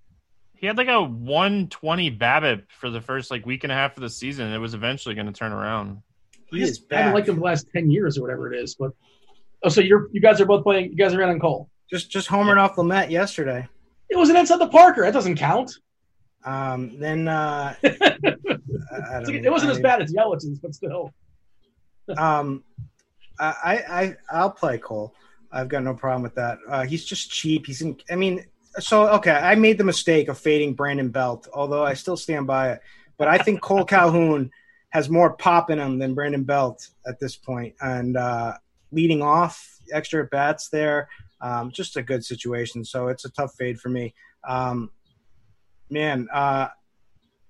He 0.59 0.67
had 0.67 0.77
like 0.77 0.89
a 0.89 1.01
120 1.01 2.17
BABIP 2.17 2.63
for 2.79 2.89
the 2.89 2.99
first 2.99 3.31
like 3.31 3.45
week 3.45 3.63
and 3.63 3.71
a 3.71 3.75
half 3.75 3.95
of 3.95 4.01
the 4.01 4.09
season. 4.09 4.51
It 4.51 4.57
was 4.57 4.73
eventually 4.73 5.15
going 5.15 5.27
to 5.27 5.33
turn 5.33 5.53
around. 5.53 6.01
He 6.51 6.61
is 6.61 6.83
I 6.91 6.95
haven't 6.95 7.13
liked 7.13 7.29
him 7.29 7.37
the 7.37 7.43
last 7.43 7.67
10 7.73 7.89
years 7.89 8.17
or 8.17 8.23
whatever 8.23 8.51
it 8.51 8.59
is. 8.59 8.75
But 8.75 8.91
oh, 9.63 9.69
so 9.69 9.79
you're 9.79 10.09
you 10.11 10.19
guys 10.19 10.41
are 10.41 10.45
both 10.45 10.63
playing. 10.63 10.89
You 10.91 10.97
guys 10.97 11.13
are 11.13 11.21
in 11.21 11.29
on 11.29 11.39
Cole. 11.39 11.69
Just 11.89 12.11
just 12.11 12.27
homering 12.27 12.57
off 12.57 12.75
Lamet 12.75 13.09
yesterday. 13.09 13.67
It 14.09 14.17
was 14.17 14.29
an 14.29 14.35
inside 14.35 14.57
the 14.57 14.67
Parker. 14.67 15.03
That 15.03 15.13
doesn't 15.13 15.35
count. 15.35 15.71
Um, 16.43 16.99
then 16.99 17.27
uh, 17.27 17.75
like, 17.83 17.93
it 17.93 19.51
wasn't 19.51 19.71
I, 19.71 19.75
as 19.75 19.79
bad 19.79 20.01
as 20.01 20.13
Yellichin's, 20.13 20.59
but 20.59 20.73
still. 20.75 21.13
um, 22.17 22.63
I, 23.39 23.55
I 23.89 24.15
I'll 24.29 24.51
play 24.51 24.77
Cole. 24.77 25.13
I've 25.51 25.69
got 25.69 25.83
no 25.83 25.93
problem 25.93 26.21
with 26.21 26.35
that. 26.35 26.59
Uh, 26.67 26.85
he's 26.85 27.05
just 27.05 27.31
cheap. 27.31 27.65
He's 27.65 27.81
in. 27.81 27.97
I 28.11 28.15
mean, 28.15 28.45
so 28.79 29.07
okay. 29.15 29.31
I 29.31 29.55
made 29.55 29.77
the 29.77 29.83
mistake 29.83 30.27
of 30.27 30.37
fading 30.37 30.73
Brandon 30.73 31.09
Belt, 31.09 31.47
although 31.53 31.83
I 31.83 31.93
still 31.93 32.17
stand 32.17 32.47
by 32.47 32.71
it. 32.71 32.81
But 33.17 33.27
I 33.27 33.37
think 33.37 33.61
Cole 33.61 33.85
Calhoun 33.93 34.51
has 34.89 35.09
more 35.09 35.33
pop 35.33 35.69
in 35.69 35.79
him 35.79 35.99
than 35.99 36.15
Brandon 36.15 36.43
Belt 36.43 36.87
at 37.07 37.19
this 37.19 37.35
point, 37.35 37.75
and 37.81 38.17
uh, 38.17 38.53
leading 38.91 39.21
off 39.21 39.79
extra 39.93 40.25
bats 40.25 40.69
there, 40.69 41.09
um, 41.41 41.71
just 41.71 41.97
a 41.97 42.01
good 42.01 42.25
situation. 42.25 42.83
So 42.83 43.07
it's 43.07 43.25
a 43.25 43.31
tough 43.31 43.53
fade 43.57 43.79
for 43.79 43.89
me. 43.89 44.13
Um, 44.47 44.91
man, 45.89 46.27
uh, 46.33 46.69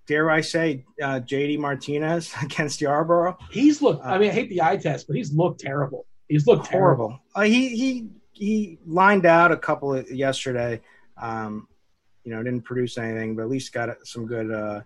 dare 0.05 0.29
I 0.29 0.41
say, 0.41 0.83
uh, 1.01 1.21
JD 1.21 1.59
Martinez 1.59 2.33
against 2.43 2.81
Yarbrough. 2.81 3.37
He's 3.51 3.81
looked. 3.81 4.05
I 4.05 4.17
mean, 4.17 4.31
I 4.31 4.33
hate 4.33 4.49
the 4.49 4.61
eye 4.61 4.77
test, 4.77 5.07
but 5.07 5.15
he's 5.15 5.33
looked 5.33 5.61
terrible. 5.61 6.05
He's 6.27 6.45
looked 6.45 6.67
horrible. 6.67 7.19
Uh, 7.35 7.41
he 7.41 7.69
he 7.69 8.09
he 8.33 8.79
lined 8.85 9.25
out 9.25 9.51
a 9.51 9.57
couple 9.57 9.93
of 9.93 10.09
yesterday. 10.11 10.81
Um, 11.21 11.67
you 12.23 12.33
know, 12.33 12.43
didn't 12.43 12.61
produce 12.61 12.97
anything, 12.97 13.35
but 13.35 13.43
at 13.43 13.49
least 13.49 13.73
got 13.73 13.89
some 14.05 14.25
good 14.25 14.51
uh, 14.51 14.81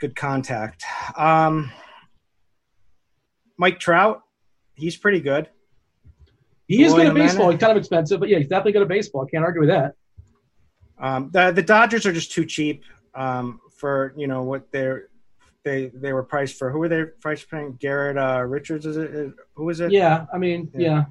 good 0.00 0.14
contact. 0.14 0.84
Um, 1.16 1.72
Mike 3.58 3.78
Trout, 3.78 4.22
he's 4.74 4.96
pretty 4.96 5.20
good. 5.20 5.48
He 6.68 6.82
is 6.82 6.92
good 6.92 7.06
at 7.06 7.14
baseball. 7.14 7.50
He's 7.50 7.60
kind 7.60 7.72
of 7.72 7.78
expensive, 7.78 8.20
but 8.20 8.28
yeah, 8.28 8.38
he's 8.38 8.48
definitely 8.48 8.72
good 8.72 8.82
at 8.82 8.88
baseball. 8.88 9.24
I 9.26 9.30
can't 9.30 9.44
argue 9.44 9.60
with 9.60 9.70
that. 9.70 9.94
Um, 10.98 11.30
the 11.32 11.52
the 11.52 11.62
Dodgers 11.62 12.06
are 12.06 12.12
just 12.12 12.32
too 12.32 12.44
cheap 12.44 12.84
um, 13.14 13.60
for 13.76 14.14
you 14.16 14.26
know 14.26 14.42
what 14.42 14.70
they're 14.72 15.08
they 15.64 15.90
they 15.94 16.12
were 16.12 16.22
priced 16.22 16.58
for. 16.58 16.70
Who 16.70 16.78
were 16.78 16.88
they 16.88 17.04
priced 17.20 17.50
paying? 17.50 17.74
Garrett 17.74 18.18
uh, 18.18 18.42
Richards 18.42 18.86
is 18.86 18.96
it? 18.96 19.32
Who 19.54 19.68
is 19.68 19.80
it? 19.80 19.92
Yeah, 19.92 20.26
I 20.32 20.38
mean, 20.38 20.70
yeah. 20.74 20.88
yeah. 20.88 21.04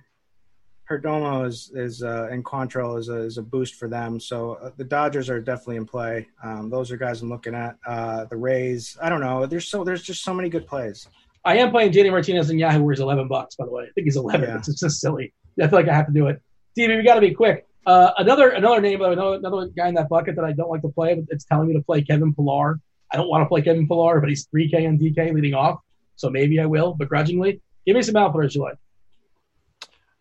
Perdomo 0.89 1.47
is 1.47 1.71
is 1.73 2.03
uh, 2.03 2.27
and 2.31 2.45
Quantrill 2.45 2.99
is 2.99 3.09
a, 3.09 3.17
is 3.17 3.37
a 3.37 3.41
boost 3.41 3.75
for 3.75 3.87
them. 3.87 4.19
So 4.19 4.53
uh, 4.53 4.71
the 4.77 4.83
Dodgers 4.83 5.29
are 5.29 5.41
definitely 5.41 5.77
in 5.77 5.85
play. 5.85 6.27
Um, 6.43 6.69
those 6.69 6.91
are 6.91 6.97
guys 6.97 7.21
I'm 7.21 7.29
looking 7.29 7.55
at. 7.55 7.77
Uh, 7.85 8.25
the 8.25 8.37
Rays, 8.37 8.97
I 9.01 9.09
don't 9.09 9.21
know. 9.21 9.45
There's 9.45 9.67
so 9.67 9.83
there's 9.83 10.03
just 10.03 10.23
so 10.23 10.33
many 10.33 10.49
good 10.49 10.67
plays. 10.67 11.07
I 11.43 11.57
am 11.57 11.71
playing 11.71 11.91
JD 11.91 12.11
Martinez 12.11 12.49
in 12.49 12.57
Yahoo, 12.57 12.83
where 12.83 12.93
he's 12.93 13.01
11 13.01 13.27
bucks. 13.27 13.55
By 13.55 13.65
the 13.65 13.71
way, 13.71 13.83
I 13.83 13.91
think 13.93 14.05
he's 14.05 14.17
11. 14.17 14.49
Yeah. 14.49 14.57
It's 14.57 14.79
just 14.79 14.99
silly. 14.99 15.31
I 15.61 15.67
feel 15.67 15.79
like 15.79 15.87
I 15.87 15.93
have 15.93 16.07
to 16.07 16.11
do 16.11 16.27
it. 16.27 16.41
Stevie, 16.71 16.97
we 16.97 17.03
got 17.03 17.15
to 17.15 17.21
be 17.21 17.33
quick. 17.33 17.67
Uh, 17.85 18.11
another 18.17 18.49
another 18.49 18.81
name, 18.81 19.01
another, 19.01 19.35
another 19.35 19.67
guy 19.67 19.87
in 19.87 19.93
that 19.93 20.09
bucket 20.09 20.35
that 20.35 20.45
I 20.45 20.53
don't 20.53 20.69
like 20.69 20.81
to 20.81 20.89
play, 20.89 21.13
but 21.13 21.25
it's 21.29 21.45
telling 21.45 21.67
me 21.67 21.75
to 21.75 21.81
play 21.81 22.01
Kevin 22.01 22.33
Pillar. 22.33 22.79
I 23.11 23.17
don't 23.17 23.29
want 23.29 23.43
to 23.43 23.47
play 23.47 23.61
Kevin 23.61 23.87
Pillar, 23.87 24.19
but 24.19 24.29
he's 24.29 24.47
3K 24.47 24.87
and 24.87 24.99
DK 24.99 25.33
leading 25.33 25.53
off, 25.53 25.79
so 26.15 26.29
maybe 26.29 26.59
I 26.59 26.65
will 26.65 26.95
begrudgingly. 26.95 27.61
Give 27.85 27.95
me 27.95 28.01
some 28.01 28.15
outfielders 28.15 28.55
you 28.55 28.61
like. 28.61 28.77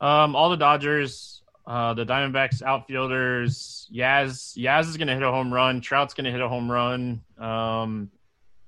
Um, 0.00 0.36
all 0.36 0.50
the 0.50 0.56
Dodgers, 0.56 1.42
uh, 1.66 1.94
the 1.94 2.04
Diamondbacks 2.04 2.62
outfielders. 2.62 3.88
Yaz 3.92 4.56
Yaz 4.56 4.88
is 4.88 4.96
going 4.96 5.08
to 5.08 5.14
hit 5.14 5.22
a 5.22 5.30
home 5.30 5.52
run. 5.52 5.80
Trout's 5.80 6.14
going 6.14 6.24
to 6.24 6.30
hit 6.30 6.40
a 6.40 6.48
home 6.48 6.70
run. 6.70 7.22
Um, 7.38 8.10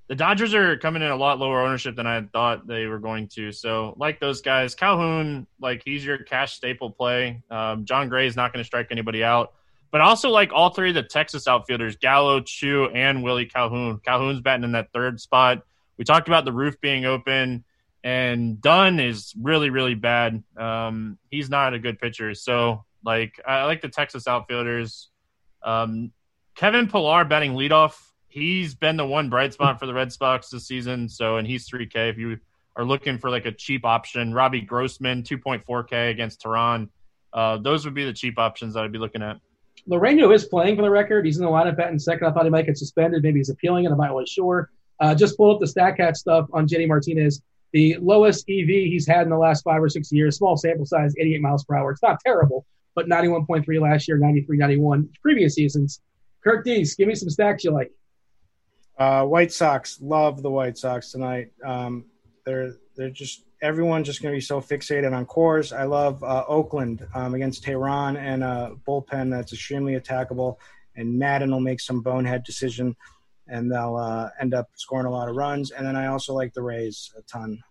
the 0.09 0.15
Dodgers 0.15 0.55
are 0.55 0.77
coming 0.77 1.03
in 1.03 1.11
a 1.11 1.17
lot 1.17 1.39
lower 1.39 1.63
ownership 1.63 1.97
than 1.97 2.07
I 2.07 2.23
thought 2.23 2.67
they 2.67 2.87
were 2.87 3.01
going 3.01 3.29
to. 3.29 3.51
So, 3.51 3.95
like 3.99 4.21
those 4.21 4.41
guys, 4.41 4.75
Calhoun, 4.75 5.47
like 5.61 5.83
he's 5.85 6.05
your 6.05 6.19
cash 6.19 6.55
staple 6.55 6.91
play. 6.91 7.43
Um, 7.51 7.85
Jon 7.85 8.09
Gray 8.09 8.27
is 8.27 8.37
not 8.37 8.53
going 8.53 8.63
to 8.63 8.67
strike 8.67 8.89
anybody 8.91 9.25
out. 9.25 9.53
But 9.91 10.01
also, 10.01 10.31
like 10.31 10.53
all 10.53 10.71
three 10.71 10.91
of 10.91 10.95
the 10.95 11.03
Texas 11.03 11.49
outfielders, 11.49 11.97
Gallo, 11.97 12.41
Choo, 12.41 12.89
and 12.95 13.23
Willie 13.23 13.47
Calhoun. 13.47 14.01
Calhoun's 14.05 14.41
batting 14.41 14.65
in 14.65 14.73
that 14.73 14.93
third 14.93 15.21
spot. 15.21 15.63
We 15.97 16.05
talked 16.05 16.29
about 16.29 16.45
the 16.45 16.53
roof 16.53 16.81
being 16.81 17.05
open, 17.05 17.65
and 18.07 18.61
Dunn 18.61 19.01
is 19.01 19.35
really, 19.41 19.71
really 19.71 19.95
bad. 19.95 20.43
Um, 20.57 21.19
he's 21.31 21.51
not 21.51 21.75
a 21.75 21.79
good 21.79 21.99
pitcher. 21.99 22.35
So, 22.35 22.85
like, 23.05 23.41
I 23.47 23.65
like 23.65 23.83
the 23.83 23.89
Texas 23.89 24.27
outfielders. 24.27 25.11
Um, 25.63 26.13
Kevin 26.55 26.89
Pillar 26.89 27.25
batting 27.25 27.53
leadoff 27.53 27.97
he's 28.37 28.75
been 28.75 28.99
the 28.99 29.07
one 29.07 29.31
bright 29.31 29.55
spot 29.55 29.81
for 29.81 29.87
the 29.87 29.95
Red 29.95 30.13
Sox 30.13 30.51
this 30.51 30.67
season. 30.67 31.09
So, 31.09 31.39
and 31.39 31.47
he's 31.47 31.67
3K. 31.71 32.11
If 32.11 32.19
you 32.19 32.39
are 32.77 32.85
looking 32.85 33.17
for 33.17 33.31
like 33.31 33.47
a 33.47 33.53
cheap 33.53 33.87
option, 33.87 34.35
Robbie 34.35 34.61
Grossman 34.61 35.23
2.4K 35.23 36.11
against 36.11 36.43
Teheran. 36.43 36.91
Uh, 37.33 37.57
those 37.57 37.87
would 37.87 37.95
be 37.95 38.05
the 38.05 38.13
cheap 38.13 38.39
options 38.39 38.75
that 38.75 38.85
I'd 38.85 38.93
be 38.93 38.99
looking 38.99 39.23
at. 39.23 39.39
Laureano 39.89 40.35
is 40.35 40.45
playing 40.45 40.77
for 40.77 40.83
the 40.83 40.91
record. 40.91 41.25
He's 41.25 41.39
in 41.39 41.45
the 41.45 41.51
lineup 41.51 41.79
in 41.89 41.99
second. 41.99 42.27
I 42.27 42.33
thought 42.33 42.45
he 42.45 42.51
might 42.51 42.67
get 42.67 42.77
suspended. 42.77 43.23
Maybe 43.23 43.41
he's 43.41 43.49
appealing 43.49 43.87
it. 43.87 43.91
I'm 43.91 43.97
not 43.97 44.11
really 44.11 44.27
sure. 44.27 44.71
Uh, 45.01 45.15
just 45.15 45.39
pull 45.39 45.55
up 45.55 45.61
the 45.61 45.67
StatCast 45.67 46.17
stuff 46.17 46.47
on 46.53 46.69
JD 46.69 46.89
Martinez. 46.89 47.43
The 47.77 47.99
lowest 48.01 48.49
EV 48.49 48.69
he's 48.69 49.07
had 49.07 49.25
in 49.25 49.29
the 49.29 49.37
last 49.37 49.63
five 49.63 49.83
or 49.83 49.91
six 49.91 50.11
years, 50.11 50.39
small 50.39 50.57
sample 50.57 50.87
size, 50.87 51.13
88 51.21 51.43
miles 51.43 51.63
per 51.63 51.77
hour. 51.77 51.91
It's 51.91 52.03
not 52.03 52.19
terrible, 52.25 52.65
but 52.95 53.07
91.3 53.07 53.83
last 53.83 54.09
year, 54.09 54.17
93, 54.17 54.57
91 54.57 55.11
previous 55.21 55.57
seasons. 55.57 56.01
Kirk 56.43 56.65
Dees, 56.65 56.95
give 56.95 57.07
me 57.07 57.15
some 57.15 57.29
stacks 57.29 57.65
you 57.65 57.73
like. 57.73 57.93
Uh, 58.97 59.27
White 59.27 59.53
Sox 59.53 60.01
love 60.01 60.41
the 60.43 60.51
White 60.51 60.79
Sox 60.79 61.11
tonight. 61.11 61.49
Um, 61.63 62.07
they're 62.47 62.77
they're 62.97 63.11
just 63.11 63.45
everyone 63.61 64.05
just 64.05 64.23
going 64.23 64.33
to 64.33 64.37
be 64.39 64.41
so 64.41 64.59
fixated 64.59 65.15
on 65.15 65.27
Coors. 65.27 65.79
I 65.79 65.85
love 65.85 66.25
uh, 66.25 66.45
Oakland 66.49 67.07
um, 67.15 67.35
against 67.35 67.63
Teheran 67.63 68.17
and 68.17 68.43
a 68.43 68.75
bullpen 68.89 69.31
that's 69.31 69.53
extremely 69.53 70.01
attackable. 70.01 70.57
And 70.97 71.19
Maddon 71.19 71.51
will 71.51 71.61
make 71.61 71.81
some 71.81 72.01
bonehead 72.01 72.43
decision, 72.43 72.97
and 73.49 73.71
they'll 73.71 73.97
uh, 73.97 74.31
end 74.41 74.55
up 74.55 74.69
scoring 74.75 75.07
a 75.07 75.11
lot 75.11 75.29
of 75.29 75.37
runs. 75.37 75.71
And 75.71 75.87
then 75.87 75.97
I 75.97 76.07
also 76.07 76.35
like 76.35 76.53
the 76.55 76.63
Rays 76.63 77.13
a 77.17 77.23
ton. 77.23 77.63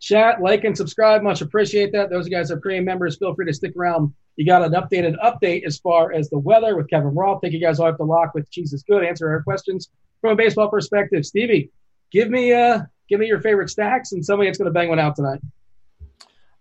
Chat, 0.00 0.40
like, 0.40 0.64
and 0.64 0.76
subscribe. 0.76 1.22
Much 1.22 1.42
appreciate 1.42 1.92
that. 1.92 2.08
Those 2.08 2.28
guys 2.28 2.50
are 2.50 2.58
premium 2.58 2.86
members. 2.86 3.18
Feel 3.18 3.34
free 3.34 3.46
to 3.46 3.52
stick 3.52 3.74
around. 3.76 4.14
You 4.36 4.46
got 4.46 4.62
an 4.62 4.72
updated 4.72 5.16
update 5.22 5.66
as 5.66 5.78
far 5.78 6.12
as 6.12 6.30
the 6.30 6.38
weather 6.38 6.74
with 6.76 6.88
Kevin 6.88 7.14
Roth. 7.14 7.40
Thank 7.42 7.52
you 7.52 7.60
guys 7.60 7.78
all 7.78 7.86
have 7.86 7.98
to 7.98 8.04
lock 8.04 8.32
with 8.34 8.50
Jesus 8.50 8.82
Good. 8.82 9.04
Answer 9.04 9.28
our 9.28 9.42
questions 9.42 9.90
from 10.22 10.32
a 10.32 10.36
baseball 10.36 10.70
perspective. 10.70 11.26
Stevie, 11.26 11.70
give 12.10 12.30
me 12.30 12.52
uh 12.52 12.80
give 13.10 13.20
me 13.20 13.26
your 13.26 13.40
favorite 13.42 13.68
stacks 13.68 14.12
and 14.12 14.24
somebody 14.24 14.48
that's 14.48 14.56
going 14.56 14.72
to 14.72 14.72
bang 14.72 14.88
one 14.88 14.98
out 14.98 15.16
tonight. 15.16 15.40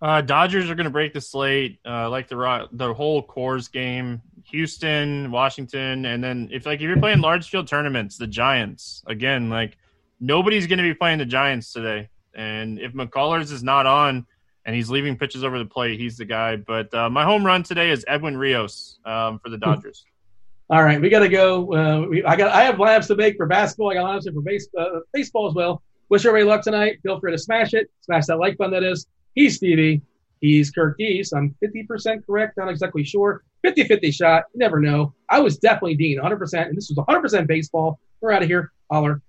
Uh, 0.01 0.21
Dodgers 0.21 0.69
are 0.69 0.75
going 0.75 0.85
to 0.85 0.91
break 0.91 1.13
the 1.13 1.21
slate, 1.21 1.79
uh, 1.85 2.09
like 2.09 2.27
the 2.27 2.69
the 2.71 2.93
whole 2.93 3.25
Coors 3.25 3.71
game. 3.71 4.21
Houston, 4.51 5.29
Washington, 5.31 6.05
and 6.05 6.23
then 6.23 6.49
if 6.51 6.65
like 6.65 6.77
if 6.77 6.81
you're 6.81 6.97
playing 6.97 7.21
large 7.21 7.49
field 7.49 7.67
tournaments, 7.67 8.17
the 8.17 8.27
Giants 8.27 9.03
again. 9.05 9.49
Like 9.49 9.77
nobody's 10.19 10.67
going 10.67 10.77
to 10.77 10.83
be 10.83 10.93
playing 10.93 11.19
the 11.19 11.25
Giants 11.25 11.71
today, 11.71 12.09
and 12.33 12.79
if 12.79 12.93
McCullers 12.93 13.51
is 13.51 13.63
not 13.63 13.85
on 13.85 14.25
and 14.65 14.75
he's 14.75 14.89
leaving 14.89 15.17
pitches 15.17 15.43
over 15.43 15.57
the 15.59 15.65
plate, 15.65 15.99
he's 15.99 16.17
the 16.17 16.25
guy. 16.25 16.55
But 16.55 16.93
uh, 16.93 17.09
my 17.09 17.23
home 17.23 17.45
run 17.45 17.63
today 17.63 17.91
is 17.91 18.03
Edwin 18.07 18.37
Rios 18.37 18.99
um, 19.05 19.39
for 19.39 19.49
the 19.49 19.57
hmm. 19.57 19.71
Dodgers. 19.71 20.05
All 20.71 20.83
right, 20.83 21.01
we 21.01 21.09
got 21.09 21.19
to 21.19 21.29
go. 21.29 21.73
Uh, 21.73 22.07
we, 22.07 22.23
I 22.23 22.35
got. 22.35 22.51
I 22.51 22.63
have 22.63 22.79
labs 22.79 23.07
to 23.07 23.15
make 23.15 23.37
for 23.37 23.45
basketball. 23.45 23.91
I 23.91 23.95
got 23.95 24.09
labs 24.09 24.27
for 24.27 24.41
base, 24.41 24.67
uh, 24.77 24.99
baseball 25.13 25.47
as 25.47 25.53
well. 25.53 25.81
Wish 26.09 26.25
everybody 26.25 26.49
luck 26.49 26.63
tonight. 26.63 26.99
Feel 27.03 27.19
free 27.19 27.31
to 27.31 27.37
smash 27.37 27.73
it. 27.73 27.89
Smash 28.01 28.25
that 28.27 28.37
like 28.37 28.57
button. 28.57 28.73
That 28.73 28.83
is. 28.83 29.05
He's 29.39 29.55
Stevie. 29.55 30.01
He's 30.41 30.69
Kirk 30.69 30.97
Geese. 30.97 31.31
I'm 31.31 31.55
50% 31.63 32.25
correct. 32.25 32.57
Not 32.57 32.67
exactly 32.67 33.05
sure. 33.05 33.45
50-50 33.65 34.13
shot. 34.13 34.43
You 34.53 34.59
never 34.59 34.81
know. 34.81 35.13
I 35.29 35.39
was 35.39 35.57
definitely 35.59 35.95
Dean, 35.95 36.19
100%. 36.19 36.67
And 36.67 36.75
this 36.75 36.91
was 36.93 36.97
100% 37.07 37.47
baseball. 37.47 38.01
We're 38.19 38.33
out 38.33 38.43
of 38.43 38.49
here. 38.49 38.73
Holler. 38.91 39.21